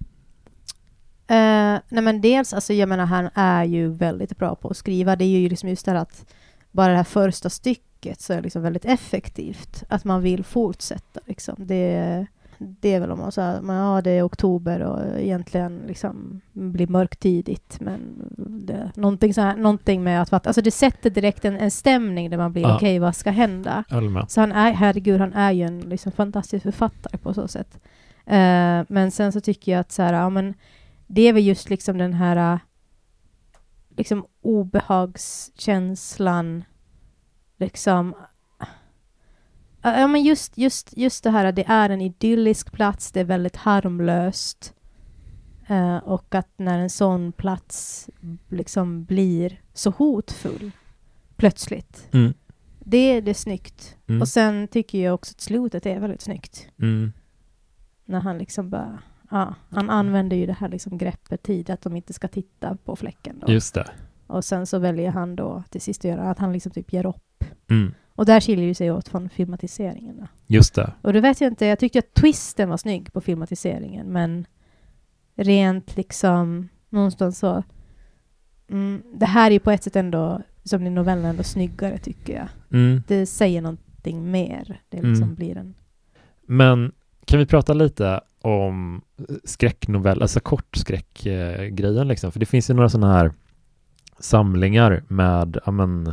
Eh, 1.31 1.81
nej 1.89 2.03
men 2.03 2.21
dels, 2.21 2.53
alltså 2.53 2.73
jag 2.73 2.89
menar 2.89 3.07
han 3.07 3.29
är 3.35 3.65
ju 3.65 3.89
väldigt 3.89 4.39
bra 4.39 4.55
på 4.55 4.69
att 4.69 4.77
skriva. 4.77 5.17
Det 5.17 5.25
är 5.25 5.41
ju 5.41 5.49
liksom 5.49 5.69
just 5.69 5.85
det 5.85 5.91
här 5.93 5.99
att 5.99 6.33
bara 6.71 6.89
det 6.89 6.97
här 6.97 7.05
första 7.05 7.51
stycket 7.51 8.21
så 8.21 8.33
är 8.33 8.43
liksom 8.43 8.63
väldigt 8.63 8.85
effektivt. 8.85 9.85
Att 9.89 10.05
man 10.05 10.23
vill 10.23 10.45
fortsätta 10.45 11.21
liksom. 11.27 11.55
Det, 11.59 12.27
det 12.59 12.95
är 12.95 13.01
väl 13.01 13.11
om 13.11 13.19
man 13.19 13.33
säger, 13.33 13.61
men 13.61 13.77
ja 13.77 14.01
det 14.01 14.11
är 14.11 14.27
oktober 14.27 14.81
och 14.81 15.21
egentligen 15.21 15.83
liksom 15.87 16.41
blir 16.53 16.87
mörktidigt 16.87 17.81
men 17.81 18.01
det, 18.67 18.91
någonting, 18.95 19.35
så 19.35 19.41
här, 19.41 19.57
någonting 19.57 20.03
med 20.05 20.23
att, 20.23 20.47
alltså 20.47 20.63
det 20.63 20.71
sätter 20.71 21.11
direkt 21.11 21.45
en, 21.45 21.57
en 21.57 21.71
stämning 21.71 22.31
där 22.31 22.37
man 22.39 22.53
blir 22.53 22.63
Ja. 22.63 22.77
okej 22.77 22.99
vad 22.99 23.17
ska 23.17 23.31
hända? 23.31 23.85
Så 24.29 24.41
han 24.41 24.53
är, 24.53 24.73
herregud, 24.73 25.21
han 25.21 25.33
är 25.33 25.53
ju 25.53 25.63
en 25.63 25.81
liksom 25.81 26.13
fantastisk 26.13 26.63
författare 26.63 27.19
på 27.19 27.35
så 27.35 27.49
sätt. 27.49 27.79
Eh, 28.27 28.83
men 28.89 29.11
sen 29.11 29.33
så 29.33 29.41
tycker 29.41 29.73
jag 29.73 29.81
att 29.81 29.93
så 29.93 30.03
här, 30.03 30.13
ja, 30.15 30.31
men 30.31 30.55
det 31.09 31.23
är 31.23 31.33
väl 31.33 31.47
just 31.47 31.71
liksom 31.71 31.99
den 31.99 32.13
här 32.15 32.55
eh, 32.55 32.59
liksom 33.97 34.27
obehagskänslan, 34.41 36.65
liksom 37.57 38.15
Ja, 39.83 40.07
men 40.07 40.23
just, 40.23 40.59
just, 40.59 40.97
just 40.97 41.25
det 41.25 41.31
här 41.31 41.45
att 41.45 41.57
det 41.57 41.65
är 41.69 41.91
en 41.91 42.01
idyllisk 42.01 42.73
plats, 42.73 43.13
det 43.13 43.21
är 43.21 43.25
väldigt 43.25 43.57
harmlöst. 43.57 44.75
Eh, 45.69 45.97
och 45.97 46.35
att 46.35 46.49
när 46.57 46.79
en 46.79 46.91
sån 46.91 47.33
plats 47.33 48.09
liksom 48.49 49.05
blir 49.05 49.61
så 49.75 49.91
hotfull 49.91 50.71
plötsligt, 51.37 52.09
Mm. 52.13 52.35
det, 52.79 53.21
det 53.21 53.31
är 53.31 53.35
snyggt. 53.35 53.97
Mm. 54.09 54.21
Och 54.21 54.29
sen 54.29 54.69
tycker 54.69 55.05
jag 55.05 55.15
också 55.15 55.33
att 55.33 55.41
slutet 55.41 55.87
är 55.87 56.01
väldigt 56.01 56.23
snyggt. 56.23 56.69
Mm. 56.79 57.13
När 58.05 58.21
han 58.21 58.39
liksom 58.39 58.71
bara, 58.71 58.99
ja, 59.31 59.55
han 59.71 59.91
använder 59.91 60.37
ju 60.37 60.47
det 60.47 60.53
här 60.53 60.69
liksom 60.69 60.99
greppet 60.99 61.43
tid, 61.43 61.71
att 61.71 61.83
de 61.83 61.97
inte 61.97 62.13
ska 62.13 62.29
titta 62.29 62.77
på 62.85 62.97
fläcken 62.97 63.39
då. 63.47 63.53
Just 63.53 63.75
det. 63.75 63.87
Och 64.27 64.45
sen 64.45 64.67
så 64.67 64.79
väljer 64.79 65.11
han 65.11 65.37
då 65.37 65.63
till 65.71 65.81
sist 65.81 66.01
att 66.01 66.05
göra 66.11 66.31
att 66.31 66.39
han 66.39 66.53
liksom 66.53 66.73
typ 66.73 66.93
ger 66.93 67.07
upp. 67.07 67.45
Mm. 67.71 67.95
Och 68.15 68.27
där 68.27 68.41
skiljer 68.41 68.67
ju 68.67 68.75
sig 68.75 68.91
åt 68.93 69.09
från 69.09 69.29
filmatiseringen. 69.29 70.27
Just 70.47 70.75
det. 70.75 70.93
Och 71.03 71.13
det 71.13 71.21
vet 71.21 71.41
jag 71.41 71.51
inte, 71.51 71.67
jag 71.67 71.79
tyckte 71.79 71.99
att 71.99 72.15
twisten 72.15 72.69
var 72.69 72.77
snygg 72.77 73.13
på 73.13 73.21
filmatiseringen, 73.21 74.07
men 74.07 74.47
rent 75.37 75.97
liksom 75.97 76.69
någonstans 76.89 77.39
så, 77.39 77.63
mm, 78.71 79.03
det 79.15 79.27
här 79.27 79.47
är 79.47 79.53
ju 79.53 79.61
på 79.61 79.71
ett 79.71 79.83
sätt 79.85 79.97
ändå, 79.97 80.43
som 80.65 80.87
i 80.87 80.91
novellen, 80.91 81.25
ändå 81.25 81.43
snyggare 81.43 81.99
tycker 81.99 82.35
jag. 82.35 82.49
Mm. 82.79 83.03
Det 83.09 83.27
säger 83.27 83.63
någonting 83.63 84.31
mer. 84.31 84.81
Det 84.89 84.97
liksom 85.03 85.23
Mm. 85.23 85.35
blir 85.35 85.57
en... 85.57 85.75
Men 86.47 86.93
kan 87.25 87.39
vi 87.39 87.47
prata 87.47 87.73
lite 87.73 88.21
om 88.49 89.03
skräcknovell, 89.45 90.23
alltså 90.23 90.41
kortskräckgrejen 90.41 92.09
liksom? 92.09 92.33
För 92.33 92.41
det 92.41 92.47
finns 92.47 92.71
ju 92.71 92.75
några 92.75 92.89
sådana 92.89 93.13
här 93.13 93.33
samlingar 94.19 95.03
med, 95.09 95.59
ja 95.67 95.73
men, 95.73 96.07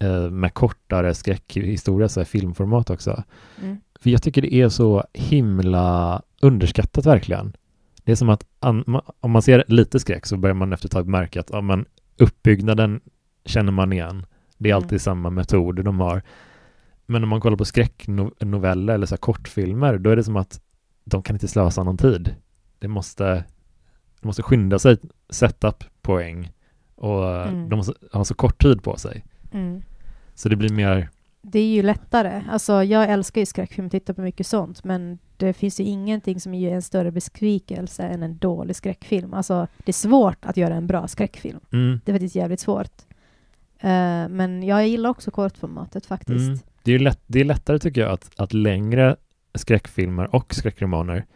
eh, 0.00 0.30
med 0.30 0.54
kortare 0.54 1.14
skräckhistoria, 1.14 2.08
så 2.08 2.20
här 2.20 2.24
filmformat 2.24 2.90
också. 2.90 3.22
Mm. 3.62 3.76
För 4.00 4.10
jag 4.10 4.22
tycker 4.22 4.42
det 4.42 4.54
är 4.54 4.68
så 4.68 5.04
himla 5.12 6.22
underskattat 6.42 7.06
verkligen. 7.06 7.52
Det 8.04 8.12
är 8.12 8.16
som 8.16 8.28
att 8.28 8.44
an, 8.60 9.00
om 9.20 9.30
man 9.30 9.42
ser 9.42 9.64
lite 9.68 10.00
skräck 10.00 10.26
så 10.26 10.36
börjar 10.36 10.54
man 10.54 10.72
efter 10.72 10.88
ett 10.88 10.92
tag 10.92 11.08
märka 11.08 11.40
att 11.40 11.50
ja, 11.52 11.60
men, 11.60 11.84
uppbyggnaden 12.18 13.00
känner 13.44 13.72
man 13.72 13.92
igen. 13.92 14.26
Det 14.58 14.70
är 14.70 14.74
alltid 14.74 14.92
Mm. 14.92 14.98
samma 14.98 15.30
metoder 15.30 15.82
de 15.82 16.00
har. 16.00 16.22
Men 17.06 17.22
om 17.22 17.28
man 17.28 17.40
kollar 17.40 17.56
på 17.56 17.64
skräcknoveller 17.64 18.94
eller 18.94 19.06
så 19.06 19.16
kortfilmer, 19.16 19.98
då 19.98 20.10
är 20.10 20.16
det 20.16 20.24
som 20.24 20.36
att 20.36 20.60
de 21.10 21.22
kan 21.22 21.36
inte 21.36 21.48
slösa 21.48 21.82
någon 21.82 21.96
tid. 21.96 22.34
Det 22.78 22.88
måste, 22.88 23.44
de 24.20 24.26
måste 24.26 24.42
skynda 24.42 24.78
sig, 24.78 24.96
setup, 25.30 25.84
poäng 26.02 26.52
och 26.94 27.26
Mm. 27.48 27.68
de 27.68 27.76
måste 27.76 27.92
ha 28.12 28.24
så 28.24 28.34
kort 28.34 28.62
tid 28.62 28.82
på 28.82 28.96
sig. 28.96 29.24
Mm. 29.52 29.82
Så 30.34 30.48
det 30.48 30.56
blir 30.56 30.72
mer, 30.72 31.08
Det 31.42 31.58
är 31.58 31.66
ju 31.74 31.82
lättare. 31.82 32.42
Alltså, 32.50 32.82
jag 32.84 33.10
älskar 33.10 33.40
ju 33.40 33.46
skräckfilm, 33.46 33.90
tittar 33.90 34.14
på 34.14 34.20
mycket 34.20 34.46
sånt, 34.46 34.84
men 34.84 35.18
det 35.36 35.52
finns 35.52 35.80
ju 35.80 35.84
ingenting 35.84 36.40
som 36.40 36.54
ger 36.54 36.74
en 36.74 36.82
större 36.82 37.10
besvikelse 37.10 38.02
än 38.02 38.22
en 38.22 38.38
dålig 38.38 38.76
skräckfilm. 38.76 39.34
Alltså, 39.34 39.66
det 39.78 39.90
är 39.90 39.92
svårt 39.92 40.44
att 40.44 40.56
göra 40.56 40.74
en 40.74 40.86
bra 40.86 41.08
skräckfilm. 41.08 41.60
mm, 41.72 42.00
Det 42.04 42.12
är 42.12 42.14
faktiskt 42.14 42.34
jävligt 42.34 42.60
svårt. 42.60 42.92
Eh, 43.78 44.28
men 44.28 44.62
jag 44.62 44.88
gillar 44.88 45.10
också 45.10 45.30
kortformatet 45.30 46.06
faktiskt. 46.06 46.46
Mm. 46.48 46.58
Det 46.82 46.92
är, 46.92 46.98
lätt, 46.98 47.20
det 47.26 47.40
är 47.40 47.44
lättare 47.44 47.78
tycker 47.78 48.00
jag 48.00 48.10
att, 48.10 48.30
att 48.36 48.52
längre 48.52 49.16
skräckfilmer 49.54 50.34
och 50.34 50.54
skräckromaner 50.54 51.26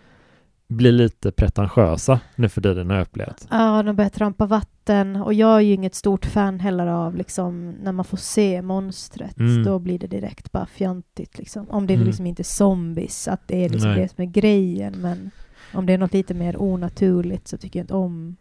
blir 0.69 0.93
lite 0.93 1.33
pretentiösa 1.33 2.21
nu 2.37 2.49
för 2.49 2.61
tiden 2.61 2.91
har 2.91 2.97
jag 2.97 3.03
upplevt. 3.03 3.47
Ja, 3.51 3.83
de 3.83 3.97
börjar 3.97 4.11
trampa 4.11 4.47
vatten 4.47 5.17
och 5.17 5.35
jag 5.35 5.57
är 5.57 5.61
ju 5.61 5.73
inget 5.73 5.95
stort 5.95 6.27
fan 6.27 6.61
heller 6.61 6.87
av 6.87 7.17
liksom 7.17 7.71
när 7.71 7.93
man 7.93 8.05
får 8.05 8.17
se 8.17 8.63
monstret. 8.63 9.39
Mm. 9.39 9.65
Då 9.65 9.79
blir 9.79 9.99
det 9.99 10.07
direkt 10.07 10.53
bara 10.53 10.67
fjantigt 10.67 11.39
liksom. 11.39 11.71
Om 11.71 11.87
det 11.87 11.95
Mm. 11.95 12.07
liksom 12.07 12.27
inte 12.27 12.43
är 12.43 12.45
zombies, 12.45 13.29
att 13.29 13.49
det 13.49 13.65
är 13.65 13.69
liksom 13.69 13.91
Nej. 13.91 14.01
det 14.03 14.09
som 14.09 14.23
är 14.23 14.27
grejen. 14.27 14.95
Men 15.01 15.31
om 15.75 15.87
det 15.87 15.93
är 15.93 15.99
något 15.99 16.13
lite 16.13 16.35
mer 16.35 16.63
onaturligt 16.63 17.49
så 17.49 17.57
tycker 17.57 17.79
jag 17.79 17.85
inte 17.85 17.95
om 17.95 18.37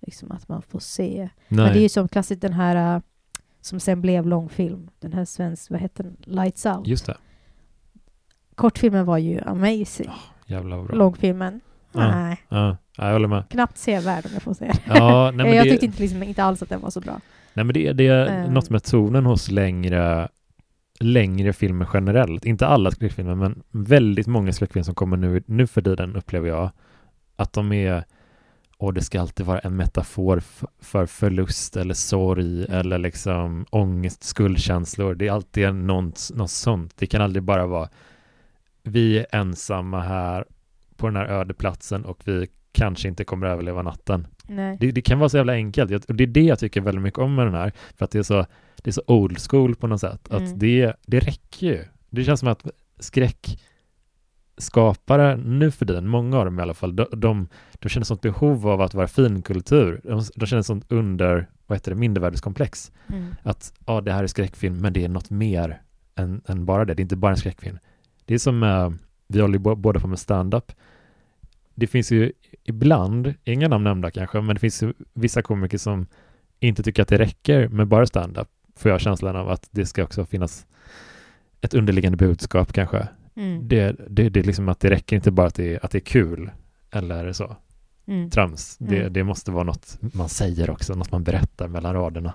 liksom 0.00 0.32
att 0.32 0.48
man 0.48 0.62
får 0.62 0.78
se. 0.78 1.28
Men 1.48 1.56
det 1.56 1.70
är 1.70 1.74
ju 1.74 1.80
Nej, 1.80 1.88
som 1.88 2.08
klassiskt 2.08 2.40
den 2.42 2.52
här 2.52 2.96
äh, 2.96 3.02
som 3.60 3.80
sen 3.80 4.00
blev 4.00 4.26
långfilm. 4.26 4.90
Den 4.98 5.12
här 5.12 5.24
svensk, 5.24 5.70
vad 5.70 5.80
heter 5.80 6.04
den? 6.04 6.16
Lights 6.20 6.66
Out. 6.66 6.86
just 6.86 7.06
det. 7.06 7.16
Kortfilmen 8.54 9.04
var 9.04 9.18
ju 9.18 9.40
amazing. 9.40 10.10
Jävlar 10.46 10.76
vad 10.76 10.86
bra. 10.86 10.96
Långfilmen? 10.96 11.60
Ja. 11.92 12.00
Nej, 12.10 12.40
Ja, 12.48 12.76
ja, 12.96 13.04
jag 13.06 13.12
håller 13.12 13.28
med. 13.28 13.48
knappt 13.50 13.78
sevärd 13.78 14.26
om 14.26 14.30
jag 14.34 14.42
får 14.42 14.54
säga 14.54 14.72
det. 14.72 14.80
Ja, 14.98 15.30
nej, 15.30 15.46
men 15.46 15.56
jag 15.56 15.66
det, 15.66 15.70
tyckte 15.70 15.86
inte, 15.86 16.02
liksom, 16.02 16.22
inte 16.22 16.44
alls 16.44 16.62
att 16.62 16.68
den 16.68 16.80
var 16.80 16.90
så 16.90 17.00
bra. 17.00 17.20
nej, 17.54 17.64
men 17.64 17.74
det, 17.74 17.92
det 17.92 18.06
är 18.06 18.44
Eh. 18.44 18.50
något 18.50 18.70
med 18.70 18.82
tonen 18.84 19.26
hos 19.26 19.50
längre, 19.50 20.28
längre 21.00 21.52
filmer 21.52 21.88
generellt. 21.94 22.44
Inte 22.44 22.66
alla 22.66 22.90
skräckfilmer, 22.90 23.34
men 23.34 23.62
väldigt 23.70 24.26
många 24.26 24.52
skräckfilmer 24.52 24.84
som 24.84 24.94
kommer 24.94 25.16
nu, 25.16 25.42
nu 25.46 25.66
för 25.66 25.82
tiden 25.82 26.16
upplever 26.16 26.48
jag 26.48 26.70
att 27.36 27.52
de 27.52 27.72
är 27.72 28.04
och 28.78 28.94
det 28.94 29.02
ska 29.02 29.20
alltid 29.20 29.46
vara 29.46 29.58
en 29.58 29.76
metafor 29.76 30.42
för 30.80 31.06
förlust 31.06 31.76
eller 31.76 31.94
sorg 31.94 32.64
eller 32.64 32.98
liksom 32.98 33.66
ångest, 33.70 34.24
skuldkänslor. 34.24 35.14
Det 35.14 35.28
är 35.28 35.32
alltid 35.32 35.74
något, 35.74 36.30
något 36.34 36.50
sånt. 36.50 36.92
Det 36.96 37.06
kan 37.06 37.22
aldrig 37.22 37.42
bara 37.42 37.66
vara 37.66 37.88
vi 38.84 39.18
är 39.18 39.26
ensamma 39.32 40.00
här 40.00 40.44
på 40.96 41.06
den 41.06 41.16
här 41.16 41.26
öde 41.26 41.54
platsen 41.54 42.04
och 42.04 42.20
vi 42.24 42.46
kanske 42.72 43.08
inte 43.08 43.24
kommer 43.24 43.46
överleva 43.46 43.82
natten. 43.82 44.26
Nej. 44.48 44.76
Det, 44.80 44.90
det 44.92 45.02
kan 45.02 45.18
vara 45.18 45.28
så 45.28 45.36
jävla 45.36 45.52
enkelt. 45.52 45.90
Jag- 45.90 46.02
Och 46.08 46.14
det 46.14 46.24
är 46.24 46.28
det 46.28 46.42
jag 46.42 46.58
tycker 46.58 46.80
väldigt 46.80 47.02
mycket 47.02 47.18
om 47.18 47.34
med 47.34 47.46
den 47.46 47.54
här. 47.54 47.72
För 47.96 48.04
att 48.04 48.10
det 48.10 48.18
är 48.18 48.22
så, 48.22 48.46
det 48.76 48.90
är 48.90 48.92
så 48.92 49.02
old 49.06 49.38
school 49.50 49.74
på 49.74 49.86
något 49.86 50.00
sätt. 50.00 50.28
Att 50.32 50.40
Mm. 50.40 50.58
det, 50.58 50.92
det 51.06 51.18
räcker 51.20 51.66
ju. 51.66 51.84
Det 52.10 52.24
känns 52.24 52.40
som 52.40 52.48
att 52.48 52.66
skräckskapare 54.56 55.36
nu 55.36 55.70
för 55.70 55.86
tiden, 55.86 56.08
många 56.08 56.38
av 56.38 56.44
dem 56.44 56.58
i 56.58 56.62
alla 56.62 56.74
fall, 56.74 56.96
de, 56.96 57.06
de, 57.12 57.48
de 57.72 57.88
känner 57.88 58.04
sånt 58.04 58.20
behov 58.20 58.68
av 58.68 58.80
att 58.80 58.94
vara 58.94 59.08
finkultur. 59.08 60.00
De, 60.04 60.22
de 60.36 60.46
känner 60.46 60.62
sånt 60.62 60.84
under, 60.88 61.48
vad 61.66 61.76
heter 61.78 61.90
det, 61.90 61.96
mindervärdeskomplex. 61.96 62.92
Mm. 63.12 63.34
Att 63.42 63.72
ja, 63.86 64.00
det 64.00 64.12
här 64.12 64.22
är 64.22 64.26
skräckfilm, 64.26 64.80
men 64.80 64.92
det 64.92 65.04
är 65.04 65.08
något 65.08 65.30
mer 65.30 65.82
än, 66.14 66.42
än 66.46 66.64
bara 66.66 66.84
det. 66.84 66.94
Det 66.94 67.00
är 67.00 67.04
inte 67.04 67.16
bara 67.16 67.30
en 67.32 67.36
skräckfilm. 67.36 67.78
Det 68.24 68.34
är 68.34 68.38
som, 68.38 68.62
eh, 68.62 68.90
vi 69.28 69.40
håller 69.40 69.54
ju 69.58 69.74
båda 69.74 70.00
på 70.00 70.06
med 70.06 70.18
stand-up. 70.18 70.72
Det 71.74 71.86
finns 71.86 72.12
ju 72.12 72.32
ibland, 72.64 73.34
inga 73.44 73.68
namn 73.68 73.84
nämnda 73.84 74.10
kanske, 74.10 74.40
men 74.40 74.54
det 74.56 74.60
finns 74.60 74.82
ju 74.82 74.92
vissa 75.12 75.42
komiker 75.42 75.78
som 75.78 76.06
inte 76.60 76.82
tycker 76.82 77.02
att 77.02 77.08
det 77.08 77.18
räcker 77.18 77.68
med 77.68 77.86
bara 77.86 78.06
stand-up. 78.06 78.48
Får 78.76 78.90
jag 78.90 79.00
känslan 79.00 79.36
av 79.36 79.50
att 79.50 79.68
det 79.70 79.86
ska 79.86 80.02
också 80.02 80.24
finnas 80.24 80.66
ett 81.60 81.74
underliggande 81.74 82.16
budskap 82.16 82.72
kanske. 82.72 83.08
Mm. 83.36 83.68
Det, 83.68 83.96
det, 84.08 84.28
det 84.28 84.40
är 84.40 84.44
liksom 84.44 84.68
att 84.68 84.80
det 84.80 84.90
räcker 84.90 85.16
inte 85.16 85.30
bara 85.30 85.46
att 85.46 85.54
det, 85.54 85.78
att 85.84 85.90
det 85.90 85.98
är 85.98 86.00
kul 86.00 86.50
eller 86.90 87.32
så, 87.32 87.56
Mm. 88.06 88.30
trams. 88.30 88.76
Det, 88.78 89.00
Mm. 89.00 89.12
det 89.12 89.24
måste 89.24 89.50
vara 89.50 89.64
något 89.64 89.98
man 90.00 90.28
säger 90.28 90.70
också, 90.70 90.94
något 90.94 91.12
man 91.12 91.24
berättar 91.24 91.68
mellan 91.68 91.94
raderna. 91.94 92.34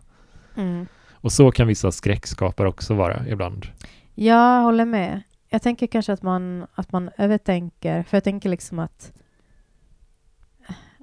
Mm. 0.55 0.85
Och 1.11 1.31
så 1.31 1.51
kan 1.51 1.67
vissa 1.67 1.91
skräckskapare 1.91 2.67
också 2.67 2.93
vara 2.93 3.27
ibland. 3.27 3.67
Jag 4.15 4.61
håller 4.61 4.85
med. 4.85 5.21
Jag 5.49 5.61
tänker 5.61 5.87
kanske 5.87 6.13
att 6.13 6.21
man, 6.21 6.67
att 6.75 6.91
man 6.91 7.09
övertänker, 7.17 8.03
för 8.03 8.17
jag 8.17 8.23
tänker 8.23 8.49
liksom 8.49 8.79
att 8.79 9.13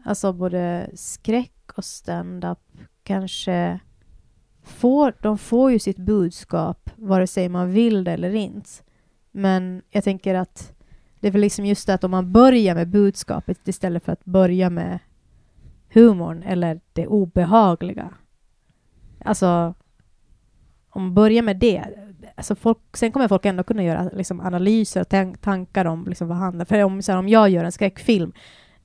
alltså 0.05 0.33
både 0.33 0.91
skräck 0.95 1.73
och 1.77 1.85
stand-up 1.85 2.59
kanske 3.03 3.81
får, 4.63 5.15
de 5.21 5.39
får 5.39 5.73
ju 5.73 5.79
sitt 5.79 5.97
budskap 5.97 6.91
vare 6.97 7.27
sig 7.27 7.49
man 7.49 7.71
vill 7.71 8.05
det 8.05 8.13
eller 8.13 8.35
inte. 8.35 8.71
Men 9.31 9.83
jag 9.91 10.05
tänker 10.05 10.35
att 10.35 10.73
det 11.21 11.27
är 11.27 11.33
väl 11.33 11.41
liksom 11.41 11.67
just 11.67 11.87
det 11.87 11.95
att 11.95 12.05
om 12.05 12.11
man 12.11 12.33
börjar 12.33 12.75
med 12.75 12.89
budskapet 12.89 13.69
istället 13.69 14.05
för 14.05 14.13
att 14.13 14.25
börja 14.25 14.71
med 14.71 14.99
humorn 15.89 16.43
eller 16.43 16.81
det 16.93 17.07
obehagliga. 17.07 18.15
Alltså, 19.25 19.75
om 20.97 21.03
man 21.03 21.15
börjar 21.15 21.43
med 21.43 21.57
det, 21.57 21.85
alltså 22.35 22.55
folk, 22.55 22.79
sen 22.95 23.13
kommer 23.13 23.29
folk 23.29 23.45
ändå 23.47 23.63
kunna 23.63 23.83
göra 23.85 24.11
liksom, 24.13 24.41
analyser 24.41 25.01
och 25.01 25.09
tan- 25.09 25.37
tankar 25.37 25.85
om 25.85 26.05
liksom, 26.09 26.29
vad 26.29 26.37
handlar 26.37 26.65
För 26.65 26.85
om, 26.85 27.03
så 27.03 27.13
här, 27.13 27.19
om 27.19 27.29
jag 27.29 27.49
gör 27.49 27.65
en 27.65 27.73
skräckfilm 27.73 28.33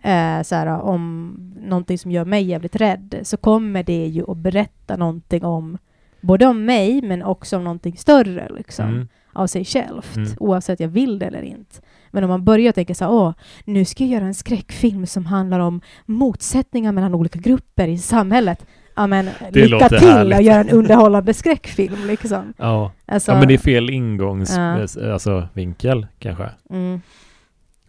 eh, 0.01 0.41
så 0.43 0.55
här, 0.55 0.67
om 0.67 1.33
någonting 1.67 1.97
som 1.97 2.11
gör 2.11 2.25
mig 2.25 2.43
jävligt 2.43 2.75
rädd, 2.75 3.15
så 3.23 3.37
kommer 3.37 3.83
det 3.83 4.05
ju 4.07 4.31
att 4.31 4.37
berätta 4.37 4.97
någonting 4.97 5.45
om 5.45 5.77
både 6.21 6.45
om 6.45 6.65
mig, 6.65 7.01
men 7.01 7.23
också 7.23 7.57
om 7.57 7.63
någonting 7.63 7.97
större 7.97 8.49
liksom, 8.55 8.85
Mm. 8.87 9.07
av 9.33 9.47
sig 9.47 9.65
självt, 9.65 10.15
Mm. 10.17 10.29
oavsett 10.39 10.79
jag 10.79 10.87
vill 10.87 11.19
det 11.19 11.25
eller 11.25 11.41
inte. 11.41 11.81
Men 12.11 12.23
om 12.23 12.29
man 12.29 12.45
börjar 12.45 12.71
tänka 12.71 12.93
så 12.95 13.05
här, 13.05 13.11
åh, 13.11 13.33
nu 13.65 13.85
ska 13.85 14.03
jag 14.03 14.11
göra 14.13 14.25
en 14.25 14.33
skräckfilm 14.33 15.05
som 15.05 15.25
handlar 15.25 15.59
om 15.59 15.81
motsättningar 16.05 16.91
mellan 16.91 17.15
olika 17.15 17.39
grupper 17.39 17.87
i 17.87 17.97
samhället. 17.97 18.65
Ja, 18.95 19.07
men 19.07 19.29
lycka 19.51 19.67
låter 19.67 19.99
till 19.99 20.07
härligt. 20.07 20.37
att 20.37 20.43
göra 20.43 20.59
en 20.59 20.69
underhållande 20.69 21.33
skräckfilm 21.33 22.07
liksom. 22.07 22.53
Ja. 22.57 22.91
Alltså, 23.05 23.31
ja, 23.31 23.39
men 23.39 23.47
det 23.47 23.53
är 23.53 23.57
fel 23.57 23.89
ingångs... 23.89 24.55
Ja. 24.57 24.87
Alltså 25.13 25.47
vinkel 25.53 26.07
kanske. 26.19 26.49
mm, 26.69 27.01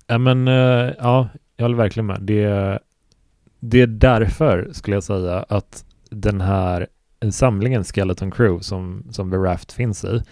Ja, 0.07 0.19
men 0.19 0.49
eh, 0.49 0.93
ja, 0.99 1.29
jag 1.57 1.65
håller 1.65 1.77
verkligen 1.77 2.07
med. 2.07 2.23
Det, 2.23 2.79
det 3.61 3.81
är 3.81 3.87
därför, 3.87 4.69
skulle 4.73 4.97
jag 4.97 5.05
säga, 5.05 5.45
att 5.49 5.85
den 6.11 6.41
här 6.41 6.87
samlingen 7.31 7.85
Skeleton 7.85 8.31
Crew 8.31 8.63
som, 8.63 9.05
som 9.11 9.45
Raft 9.45 9.73
finns 9.73 10.05
i, 10.05 10.23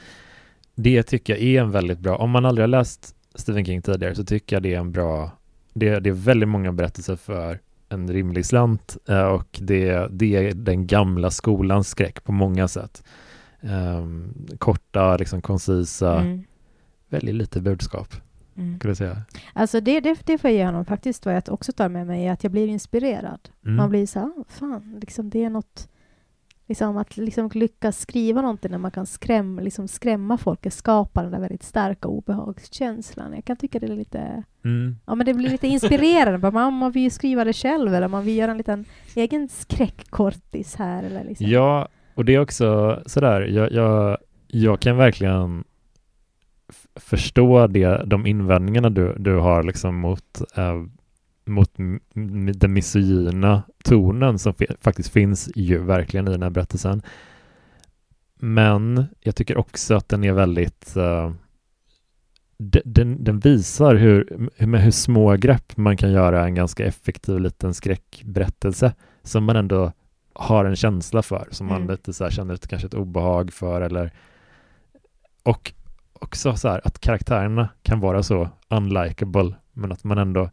det 0.74 1.02
tycker 1.02 1.32
jag 1.32 1.42
är 1.42 1.60
en 1.60 1.70
väldigt 1.70 1.98
bra, 1.98 2.16
om 2.16 2.30
man 2.30 2.44
aldrig 2.46 2.62
har 2.62 2.68
läst 2.68 3.14
Stephen 3.34 3.64
King 3.64 3.82
tidigare 3.82 4.14
så 4.14 4.24
tycker 4.24 4.56
jag 4.56 4.62
det 4.62 4.74
är 4.74 4.78
en 4.78 4.92
bra, 4.92 5.30
det, 5.74 6.00
det 6.00 6.10
är 6.10 6.14
väldigt 6.14 6.48
många 6.48 6.72
berättelser 6.72 7.16
för 7.16 7.58
en 7.90 8.12
rimlig 8.12 8.46
slant 8.46 8.96
eh, 9.08 9.26
och 9.26 9.58
det, 9.62 10.08
det 10.10 10.36
är 10.36 10.54
den 10.54 10.86
gamla 10.86 11.30
skolans 11.30 11.88
skräck 11.88 12.24
på 12.24 12.32
många 12.32 12.68
sätt. 12.68 13.04
Ehm, 13.60 14.34
korta, 14.58 15.16
liksom 15.16 15.42
koncisa, 15.42 16.20
mm, 16.20 16.44
väldigt 17.08 17.34
lite 17.34 17.60
budskap, 17.60 18.08
mm. 18.56 18.78
skulle 18.78 18.90
jag 18.90 18.96
säga. 18.98 19.22
Alltså 19.52 19.80
det, 19.80 20.00
det, 20.00 20.18
det 20.24 20.38
får 20.38 20.50
jag 20.50 20.56
ge 20.56 20.66
honom 20.66 20.84
faktiskt, 20.84 21.26
vad 21.26 21.34
jag 21.34 21.42
också 21.48 21.72
tar 21.72 21.88
med 21.88 22.06
mig, 22.06 22.26
är 22.26 22.32
att 22.32 22.44
jag 22.44 22.52
blir 22.52 22.66
inspirerad. 22.66 23.48
Mm. 23.64 23.76
Man 23.76 23.90
blir 23.90 24.06
så 24.06 24.18
här, 24.18 24.26
"Ah, 24.26 24.44
fan, 24.48 24.98
liksom 25.00 25.30
det 25.30 25.44
är 25.44 25.50
något, 25.50 25.88
liksom 26.70 26.96
att 26.96 27.16
liksom 27.16 27.50
lyckas 27.54 28.00
skriva 28.00 28.40
någonting 28.40 28.70
när 28.70 28.78
man 28.78 28.90
kan 28.90 29.06
skrämma, 29.06 29.62
liksom 29.62 29.88
skrämma 29.88 30.38
folk, 30.38 30.62
det 30.62 30.70
skapar 30.70 31.22
den 31.22 31.32
där 31.32 31.40
väldigt 31.40 31.62
starka 31.62 32.08
obehagskänslan. 32.08 33.32
Jag 33.34 33.44
kan 33.44 33.56
tycka 33.56 33.78
det 33.78 33.86
är 33.86 33.96
lite, 33.96 34.42
Mm. 34.64 34.96
ja 35.06 35.14
men 35.14 35.26
det 35.26 35.34
blir 35.34 35.50
lite 35.50 35.66
inspirerande, 35.66 36.50
man, 36.50 36.72
man 36.74 36.92
vill 36.92 37.02
ju 37.02 37.10
skriva 37.10 37.44
det 37.44 37.52
själv, 37.52 37.94
eller 37.94 38.08
man 38.08 38.24
vill 38.24 38.36
göra 38.36 38.50
en 38.50 38.56
liten 38.58 38.84
egen 39.14 39.48
skräckkortis 39.48 40.76
här, 40.76 41.02
eller 41.02 41.24
liksom. 41.24 41.46
Ja, 41.46 41.88
och 42.14 42.24
det 42.24 42.34
är 42.34 42.40
också 42.40 43.00
sådär, 43.06 43.40
jag, 43.40 43.72
jag, 43.72 44.18
jag 44.46 44.80
kan 44.80 44.96
verkligen 44.96 45.64
förstå 46.96 47.66
det, 47.66 48.04
de 48.06 48.26
invändningarna 48.26 48.90
du, 48.90 49.14
du 49.18 49.36
har 49.36 49.62
liksom 49.62 49.96
mot, 49.96 50.40
eh, 50.56 50.74
mot 51.44 51.70
den 52.54 52.72
misogyna 52.72 53.62
tonen 53.84 54.38
som 54.38 54.54
faktiskt 54.80 55.08
finns 55.12 55.50
ju 55.54 55.78
verkligen 55.78 56.28
i 56.28 56.30
den 56.30 56.42
här 56.42 56.50
berättelsen. 56.50 57.02
Men 58.42 59.04
jag 59.20 59.36
tycker 59.36 59.56
också 59.58 59.94
att 59.94 60.08
den 60.08 60.24
är 60.24 60.32
väldigt 60.32 60.94
de- 62.58 62.82
den, 62.84 63.24
den 63.24 63.38
visar 63.38 63.94
hur, 63.94 64.48
med 64.66 64.82
hur 64.82 64.90
små 64.90 65.36
grepp 65.36 65.76
man 65.76 65.96
kan 65.96 66.12
göra 66.12 66.44
en 66.44 66.54
ganska 66.54 66.84
effektiv 66.86 67.40
liten 67.40 67.74
skräckberättelse 67.74 68.94
som 69.22 69.44
man 69.44 69.56
ändå 69.56 69.92
har 70.32 70.64
en 70.64 70.76
känsla 70.76 71.22
för, 71.22 71.48
som 71.50 71.66
man 71.66 71.76
Mm. 71.76 71.90
lite 71.90 72.12
så 72.12 72.24
här 72.24 72.30
känner 72.30 72.54
ett, 72.54 72.68
kanske 72.68 72.86
ett 72.86 72.94
obehag 72.94 73.52
för 73.52 73.80
eller 73.80 74.12
och 75.42 75.72
också 76.12 76.56
så 76.56 76.68
här 76.68 76.80
att 76.84 76.98
karaktärerna 76.98 77.68
kan 77.82 78.00
vara 78.00 78.22
så 78.22 78.48
unlikable 78.68 79.54
men 79.72 79.92
att 79.92 80.04
man 80.04 80.18
ändå. 80.18 80.50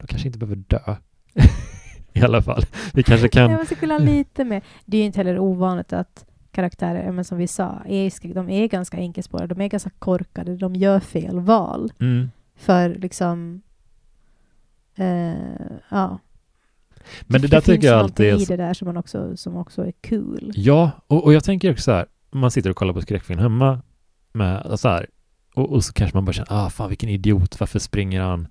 De 0.00 0.06
kanske 0.06 0.28
inte 0.28 0.38
behöver 0.38 0.56
dö 0.56 0.96
i 2.12 2.22
alla 2.22 2.42
fall. 2.42 2.62
Vi 2.94 3.02
kanske 3.02 3.28
kan, 3.28 3.50
Jag 3.50 3.66
skulle 3.66 3.94
ha 3.94 3.98
lite 3.98 4.44
mer. 4.44 4.62
Det 4.84 4.96
är 4.96 5.00
ju 5.00 5.06
inte 5.06 5.18
heller 5.18 5.38
ovanligt 5.38 5.92
att 5.92 6.24
karaktärer, 6.52 7.12
men 7.12 7.24
som 7.24 7.38
vi 7.38 7.46
sa, 7.46 7.82
är, 7.86 8.34
de 8.34 8.50
är 8.50 8.68
ganska 8.68 8.96
enkelspåriga, 8.96 9.46
de 9.46 9.60
är 9.60 9.68
ganska 9.68 9.90
korkade, 9.98 10.56
de 10.56 10.74
gör 10.74 11.00
fel 11.00 11.40
val. 11.40 11.92
mm. 12.00 12.30
För 12.56 12.94
liksom... 12.94 13.62
Eh, 14.96 15.32
ja. 15.88 16.18
men 17.26 17.40
det 17.40 17.48
där 17.48 17.60
tycker 17.60 17.88
jag 17.88 17.98
alltid 17.98 18.26
är 18.26 18.30
finns 18.32 18.46
så, 18.46 18.54
i 18.54 18.56
det 18.56 18.62
där 18.62 18.74
som, 18.74 18.86
man 18.86 18.96
också, 18.96 19.36
som 19.36 19.56
också 19.56 19.86
är 19.86 19.92
kul. 20.00 20.52
ja, 20.54 20.90
och, 21.06 21.24
och 21.24 21.32
jag 21.32 21.44
tänker 21.44 21.72
också 21.72 21.82
så 21.82 21.92
här, 21.92 22.06
man 22.30 22.50
sitter 22.50 22.70
och 22.70 22.76
kollar 22.76 22.92
på 22.92 23.02
skräckfilm 23.02 23.40
hemma 23.40 23.82
med 24.32 24.80
så 24.80 24.88
här, 24.88 25.06
och, 25.54 25.72
och 25.72 25.84
så 25.84 25.92
kanske 25.92 26.16
man 26.16 26.24
bara 26.24 26.32
känner, 26.32 26.66
ah 26.66 26.70
fan 26.70 26.88
vilken 26.88 27.08
idiot, 27.08 27.60
varför 27.60 27.78
springer 27.78 28.20
han 28.20 28.48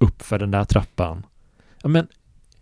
upp 0.00 0.22
för 0.22 0.38
den 0.38 0.50
där 0.50 0.64
trappan? 0.64 1.26
Ja 1.82 1.88
men, 1.88 2.06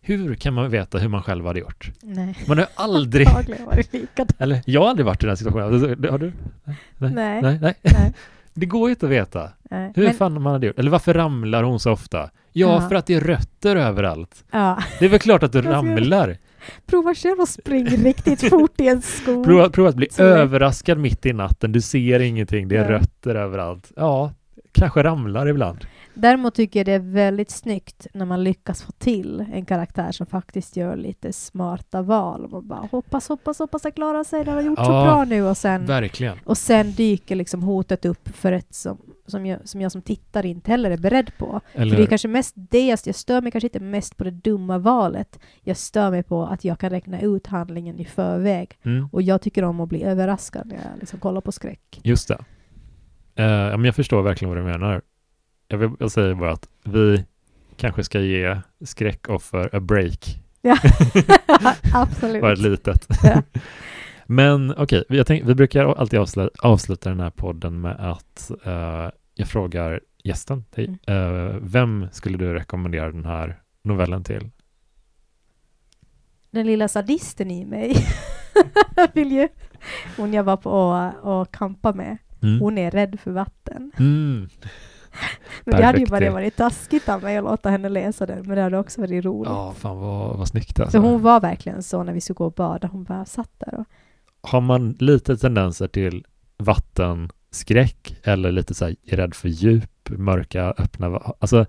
hur 0.01 0.35
kan 0.35 0.55
man 0.55 0.71
veta 0.71 0.99
hur 0.99 1.09
man 1.09 1.23
själv 1.23 1.47
hade 1.47 1.61
gjort? 1.61 1.91
Nej. 2.03 2.37
Man 2.49 2.59
har 2.59 2.67
aldrig, 2.75 3.27
Antagligen 3.29 3.67
var 3.67 3.75
det 3.75 3.93
likadant. 3.93 4.41
eller 4.41 4.61
jag 4.67 4.81
har 4.81 4.89
aldrig 4.89 5.07
varit 5.07 5.23
i 5.23 5.27
den 5.27 5.31
här 5.31 5.37
situationen. 5.37 5.75
Alltså, 5.75 6.11
Har 6.11 6.19
du? 6.19 6.33
Nej. 6.65 6.77
Nej. 6.99 7.43
Nej, 7.43 7.59
nej. 7.63 7.75
Nej. 7.83 8.13
Det 8.57 8.67
går 8.67 8.89
ju 8.89 8.93
inte 8.93 9.07
att 9.07 9.13
veta 9.13 9.51
Nej. 9.71 9.93
hur 9.97 10.05
Men, 10.05 10.15
fan 10.15 10.43
man 10.43 10.53
hade 10.53 10.67
gjort. 10.67 10.79
Eller 10.79 10.91
varför 10.91 11.15
ramlar 11.15 11.63
hon 11.63 11.81
så 11.81 11.93
ofta? 11.93 12.19
Ja, 12.23 12.31
Ja. 12.53 12.89
för 12.89 12.95
att 12.97 13.07
det 13.07 13.15
är 13.15 13.21
rötter 13.21 13.77
överallt. 13.77 14.45
ja. 14.51 14.79
Det 14.99 15.05
är 15.05 15.09
väl 15.09 15.19
klart 15.21 15.43
att 15.43 15.53
du 15.53 15.63
ramlar. 15.73 16.37
Prova 16.87 17.15
själv 17.15 17.41
att 17.41 17.49
springa 17.49 17.91
riktigt 17.91 18.49
fort 18.51 18.81
i 18.81 18.89
en 18.89 19.03
skog. 19.03 19.45
Prova, 19.45 19.71
prova 19.71 19.89
att 19.89 19.95
bli 19.97 20.09
Så 20.11 20.23
överraskad 20.23 20.99
mitt 20.99 21.27
i 21.27 21.33
natten. 21.33 21.73
Du 21.73 21.81
ser 21.81 22.21
ingenting. 22.21 22.69
Det 22.69 22.77
är 22.77 22.83
Ja. 22.85 22.91
rötter 22.99 23.35
överallt. 23.35 23.93
Ja, 23.97 24.33
kanske 24.73 25.03
ramlar 25.03 25.47
ibland. 25.49 25.87
Däremot 26.15 26.55
tycker 26.55 26.81
jag 26.81 26.87
det 26.87 26.93
är 26.93 26.99
väldigt 27.13 27.51
snyggt 27.51 28.07
när 28.15 28.25
man 28.27 28.45
lyckas 28.45 28.83
få 28.83 28.93
till 28.93 29.45
en 29.53 29.65
karaktär 29.65 30.13
som 30.13 30.27
faktiskt 30.27 30.77
gör 30.77 30.97
lite 30.97 31.33
smarta 31.33 32.03
val. 32.03 32.45
Och 32.45 32.51
man 32.51 32.69
bara 32.69 32.89
hoppas, 32.93 33.29
hoppas, 33.29 33.59
hoppas 33.59 33.85
jag 33.85 33.95
klarar 33.95 34.25
sig. 34.25 34.45
Den 34.45 34.55
har 34.55 34.63
gjort 34.63 34.79
så 34.79 34.85
Ja. 34.85 35.05
bra 35.05 35.25
nu. 35.25 35.43
Och 35.43 35.57
sen, 35.57 35.87
Verkligen. 35.87 36.37
och 36.45 36.59
sen 36.59 36.93
dyker 36.93 37.37
liksom 37.37 37.63
hotet 37.63 38.05
upp 38.05 38.29
för 38.29 38.53
ett 38.53 38.75
som, 38.75 38.99
som, 39.27 39.47
jag, 39.47 39.69
som 39.69 39.81
jag 39.81 39.93
som 39.93 40.03
tittare 40.03 40.49
inte 40.49 40.71
heller 40.71 40.91
är 40.91 40.97
beredd 40.99 41.31
på. 41.39 41.61
Eller 41.73 41.91
För 41.93 41.97
det 41.97 42.03
är 42.03 42.07
kanske 42.07 42.29
mest 42.29 42.55
det 42.57 42.87
jag, 42.87 42.99
jag 43.05 43.15
stör 43.15 43.41
mig 43.43 43.53
kanske 43.53 43.67
inte 43.67 43.81
mest 43.81 44.17
på 44.17 44.25
det 44.25 44.31
dumma 44.31 44.79
valet. 44.79 45.39
Jag 45.63 45.77
stör 45.77 46.11
mig 46.11 46.23
på 46.23 46.43
att 46.47 46.65
jag 46.65 46.79
kan 46.79 46.91
räkna 46.91 47.21
ut 47.21 47.47
handlingen 47.47 47.99
i 47.99 48.05
förväg. 48.05 48.79
mm, 48.83 49.09
Och 49.13 49.23
jag 49.23 49.41
tycker 49.43 49.63
om 49.65 49.81
att 49.81 49.89
bli 49.89 50.03
överraskad 50.03 50.67
när 50.67 50.75
jag 50.77 50.99
liksom 51.01 51.21
kollar 51.21 51.41
på 51.41 51.53
skräck. 51.53 52.01
just 52.03 52.29
det. 52.29 52.39
Ja, 53.37 53.77
men 53.77 53.85
jag 53.85 53.95
förstår 53.95 54.23
verkligen 54.23 54.55
vad 54.55 54.59
du 54.59 54.71
menar. 54.73 55.03
Jag, 55.69 55.79
vill, 55.79 55.91
jag 55.99 56.11
säger 56.11 56.35
bara 56.35 56.53
att 56.53 56.69
vi 56.85 57.25
kanske 57.77 58.05
ska 58.05 58.21
ge 58.21 58.61
skräckoffer 58.85 59.71
a 59.77 59.81
break. 59.81 60.39
Ja, 60.63 60.77
absolut. 61.95 62.43
Bara 62.43 62.53
ett 62.53 62.59
litet. 62.59 63.07
Ja. 63.23 63.43
Men 64.27 64.75
okej, 64.77 65.05
vi- 65.09 65.17
jag 65.17 65.27
tänk, 65.27 65.45
vi 65.45 65.55
brukar 65.55 65.85
alltid 65.95 66.19
avsluta, 66.21 66.69
avsluta 66.69 67.11
den 67.11 67.21
här 67.21 67.31
podden 67.31 67.81
med 67.81 67.97
att 68.11 68.51
eh, 68.65 69.09
jag 69.35 69.49
frågar 69.49 70.01
gästen, 70.25 70.65
dig, 70.75 70.99
Mm. 71.07 71.47
eh, 71.49 71.57
vem 71.63 72.07
skulle 72.13 72.39
du 72.39 72.55
rekommendera 72.55 73.13
den 73.13 73.25
här 73.25 73.61
novellen 73.83 74.25
till? 74.25 74.51
den 76.51 76.67
lilla 76.67 76.89
sadisten 76.89 77.51
i 77.51 77.65
mig 77.65 77.97
vill 79.15 79.33
ju 79.33 79.49
hon 80.17 80.35
jag 80.35 80.45
var 80.45 80.57
på 80.57 80.71
och, 80.71 81.41
och 81.41 81.51
kampa 81.55 81.93
med. 81.93 82.19
Mm. 82.43 82.61
Hon 82.61 82.79
är 82.79 82.91
rädd 82.91 83.21
för 83.21 83.31
vatten. 83.31 83.93
Mm. 83.99 84.49
Men 85.65 85.77
det 85.77 85.85
hade 85.85 85.99
ju 85.99 86.07
bara 86.07 86.31
varit 86.31 86.57
taskigt 86.57 87.09
av 87.09 87.23
mig 87.23 87.37
att 87.37 87.45
låta 87.45 87.71
henne 87.71 87.89
läsa 87.89 88.27
den, 88.27 88.47
men 88.47 88.57
det 88.57 88.63
hade 88.63 88.79
också 88.79 89.01
varit 89.01 89.25
roligt. 89.25 89.51
Ja, 89.51 89.75
fan 89.79 89.99
vad, 89.99 90.37
vad 90.37 90.49
snyggt 90.49 90.81
alltså. 90.81 90.99
Så 90.99 91.09
hon 91.09 91.23
var 91.23 91.41
verkligen 91.41 91.83
så 91.83 92.03
när 92.03 92.13
vi 92.13 92.21
skulle 92.21 92.35
gå 92.35 92.47
och 92.47 92.53
bada, 92.53 92.89
hon 92.93 93.05
bara 93.05 93.25
satt 93.25 93.51
där 93.59 93.75
och 93.75 93.85
Har 94.43 94.61
man 94.61 94.97
lite 94.99 95.37
tendenser 95.37 95.89
till 95.89 96.27
vattenskräck 96.57 98.17
eller 98.23 98.53
lite 98.53 98.75
så 98.75 98.85
här 98.85 98.97
är 99.05 99.17
rädd 99.17 99.35
för 99.35 99.49
djup, 99.49 100.11
mörka, 100.11 100.75
öppna, 100.79 101.07
alltså 101.39 101.67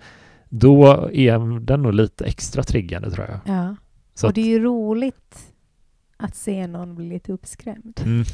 då 0.49 1.09
är 1.13 1.59
den 1.59 1.81
nog 1.81 1.93
lite 1.93 2.25
extra 2.25 2.63
triggande 2.63 3.11
tror 3.11 3.27
jag. 3.29 3.55
ja. 3.55 3.75
Så 4.13 4.27
och 4.27 4.33
det 4.33 4.41
är 4.41 4.45
ju 4.45 4.59
roligt 4.59 5.53
att 6.17 6.35
se 6.35 6.67
någon 6.67 6.95
bli 6.95 7.09
lite 7.09 7.31
uppskrämd. 7.31 8.01
mm. 8.05 8.25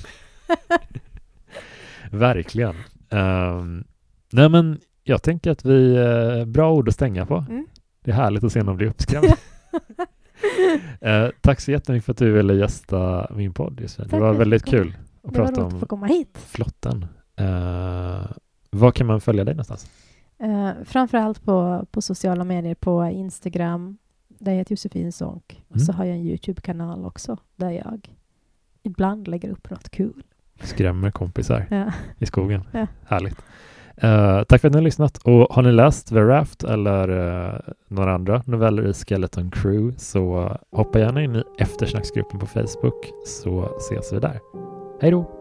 Verkligen. 2.11 2.75
Ehm, 3.09 3.83
nej 4.31 4.49
men 4.49 4.79
jag 5.03 5.23
tänker 5.23 5.51
att 5.51 5.65
vi, 5.65 5.95
eh, 5.95 6.45
bra 6.45 6.73
ord 6.73 6.87
att 6.87 6.93
stänga 6.93 7.25
på. 7.25 7.45
Mm. 7.49 7.67
Det 8.03 8.11
är 8.11 8.15
härligt 8.15 8.43
att 8.43 8.51
se 8.51 8.63
någon 8.63 8.77
bli 8.77 8.87
uppskrämd. 8.87 9.27
Eh, 11.01 11.27
tack 11.41 11.59
så 11.59 11.71
jättemycket 11.71 12.05
för 12.05 12.11
att 12.11 12.17
du 12.17 12.31
ville 12.31 12.53
gästa 12.53 13.27
min 13.35 13.53
podd. 13.53 13.79
Josefin. 13.81 14.07
Det 14.09 14.19
var 14.19 14.33
väldigt 14.33 14.65
kul 14.65 14.97
att 15.23 15.33
prata 15.33 15.51
roligt 15.51 15.59
att 15.59 15.71
få 15.71 15.77
om 15.79 15.85
komma 15.87 16.05
hit. 16.05 16.37
flotten. 16.37 17.05
Eh, 17.35 18.25
var 18.69 18.91
kan 18.91 19.07
man 19.07 19.21
följa 19.21 19.43
dig 19.43 19.53
någonstans? 19.53 19.87
Uh, 20.43 20.71
framförallt 20.85 21.43
på, 21.45 21.85
på 21.91 22.01
sociala 22.01 22.43
medier, 22.43 22.75
på 22.75 23.05
Instagram, 23.05 23.97
där 24.27 24.51
jag 24.51 24.57
heter 24.57 24.71
Josefin 24.73 25.11
Sonck. 25.11 25.63
Och 25.67 25.81
så 25.81 25.91
Mm. 25.91 25.97
har 25.97 26.05
jag 26.05 26.15
en 26.15 26.21
YouTube-kanal 26.23 27.05
också, 27.05 27.37
där 27.55 27.69
jag 27.71 28.09
ibland 28.83 29.27
lägger 29.27 29.49
upp 29.49 29.69
något 29.69 29.89
kul. 29.89 30.23
Skrämmer 30.61 31.11
kompisar 31.11 31.65
Ja. 31.69 31.91
i 32.17 32.25
skogen. 32.25 32.63
Ja. 32.71 32.87
Härligt. 33.05 33.41
Eh, 34.03 34.43
tack 34.43 34.61
för 34.61 34.67
att 34.67 34.73
ni 34.73 34.77
har 34.77 34.83
lyssnat. 34.83 35.17
Och 35.17 35.47
har 35.55 35.61
ni 35.61 35.71
läst 35.71 36.07
The 36.07 36.21
Raft 36.21 36.63
eller 36.63 37.09
uh, 37.09 37.59
några 37.87 38.13
andra 38.13 38.43
noveller 38.45 38.87
i 38.87 38.93
Skeleton 38.93 39.51
Crew 39.51 39.99
så 39.99 40.57
hoppa 40.71 40.99
gärna 40.99 41.23
in 41.23 41.35
i 41.35 41.43
eftersnacksgruppen 41.57 42.39
på 42.39 42.45
Facebook 42.45 43.11
så 43.25 43.75
ses 43.77 44.13
vi 44.13 44.19
där. 44.19 44.39
Hej 45.01 45.11
då! 45.11 45.37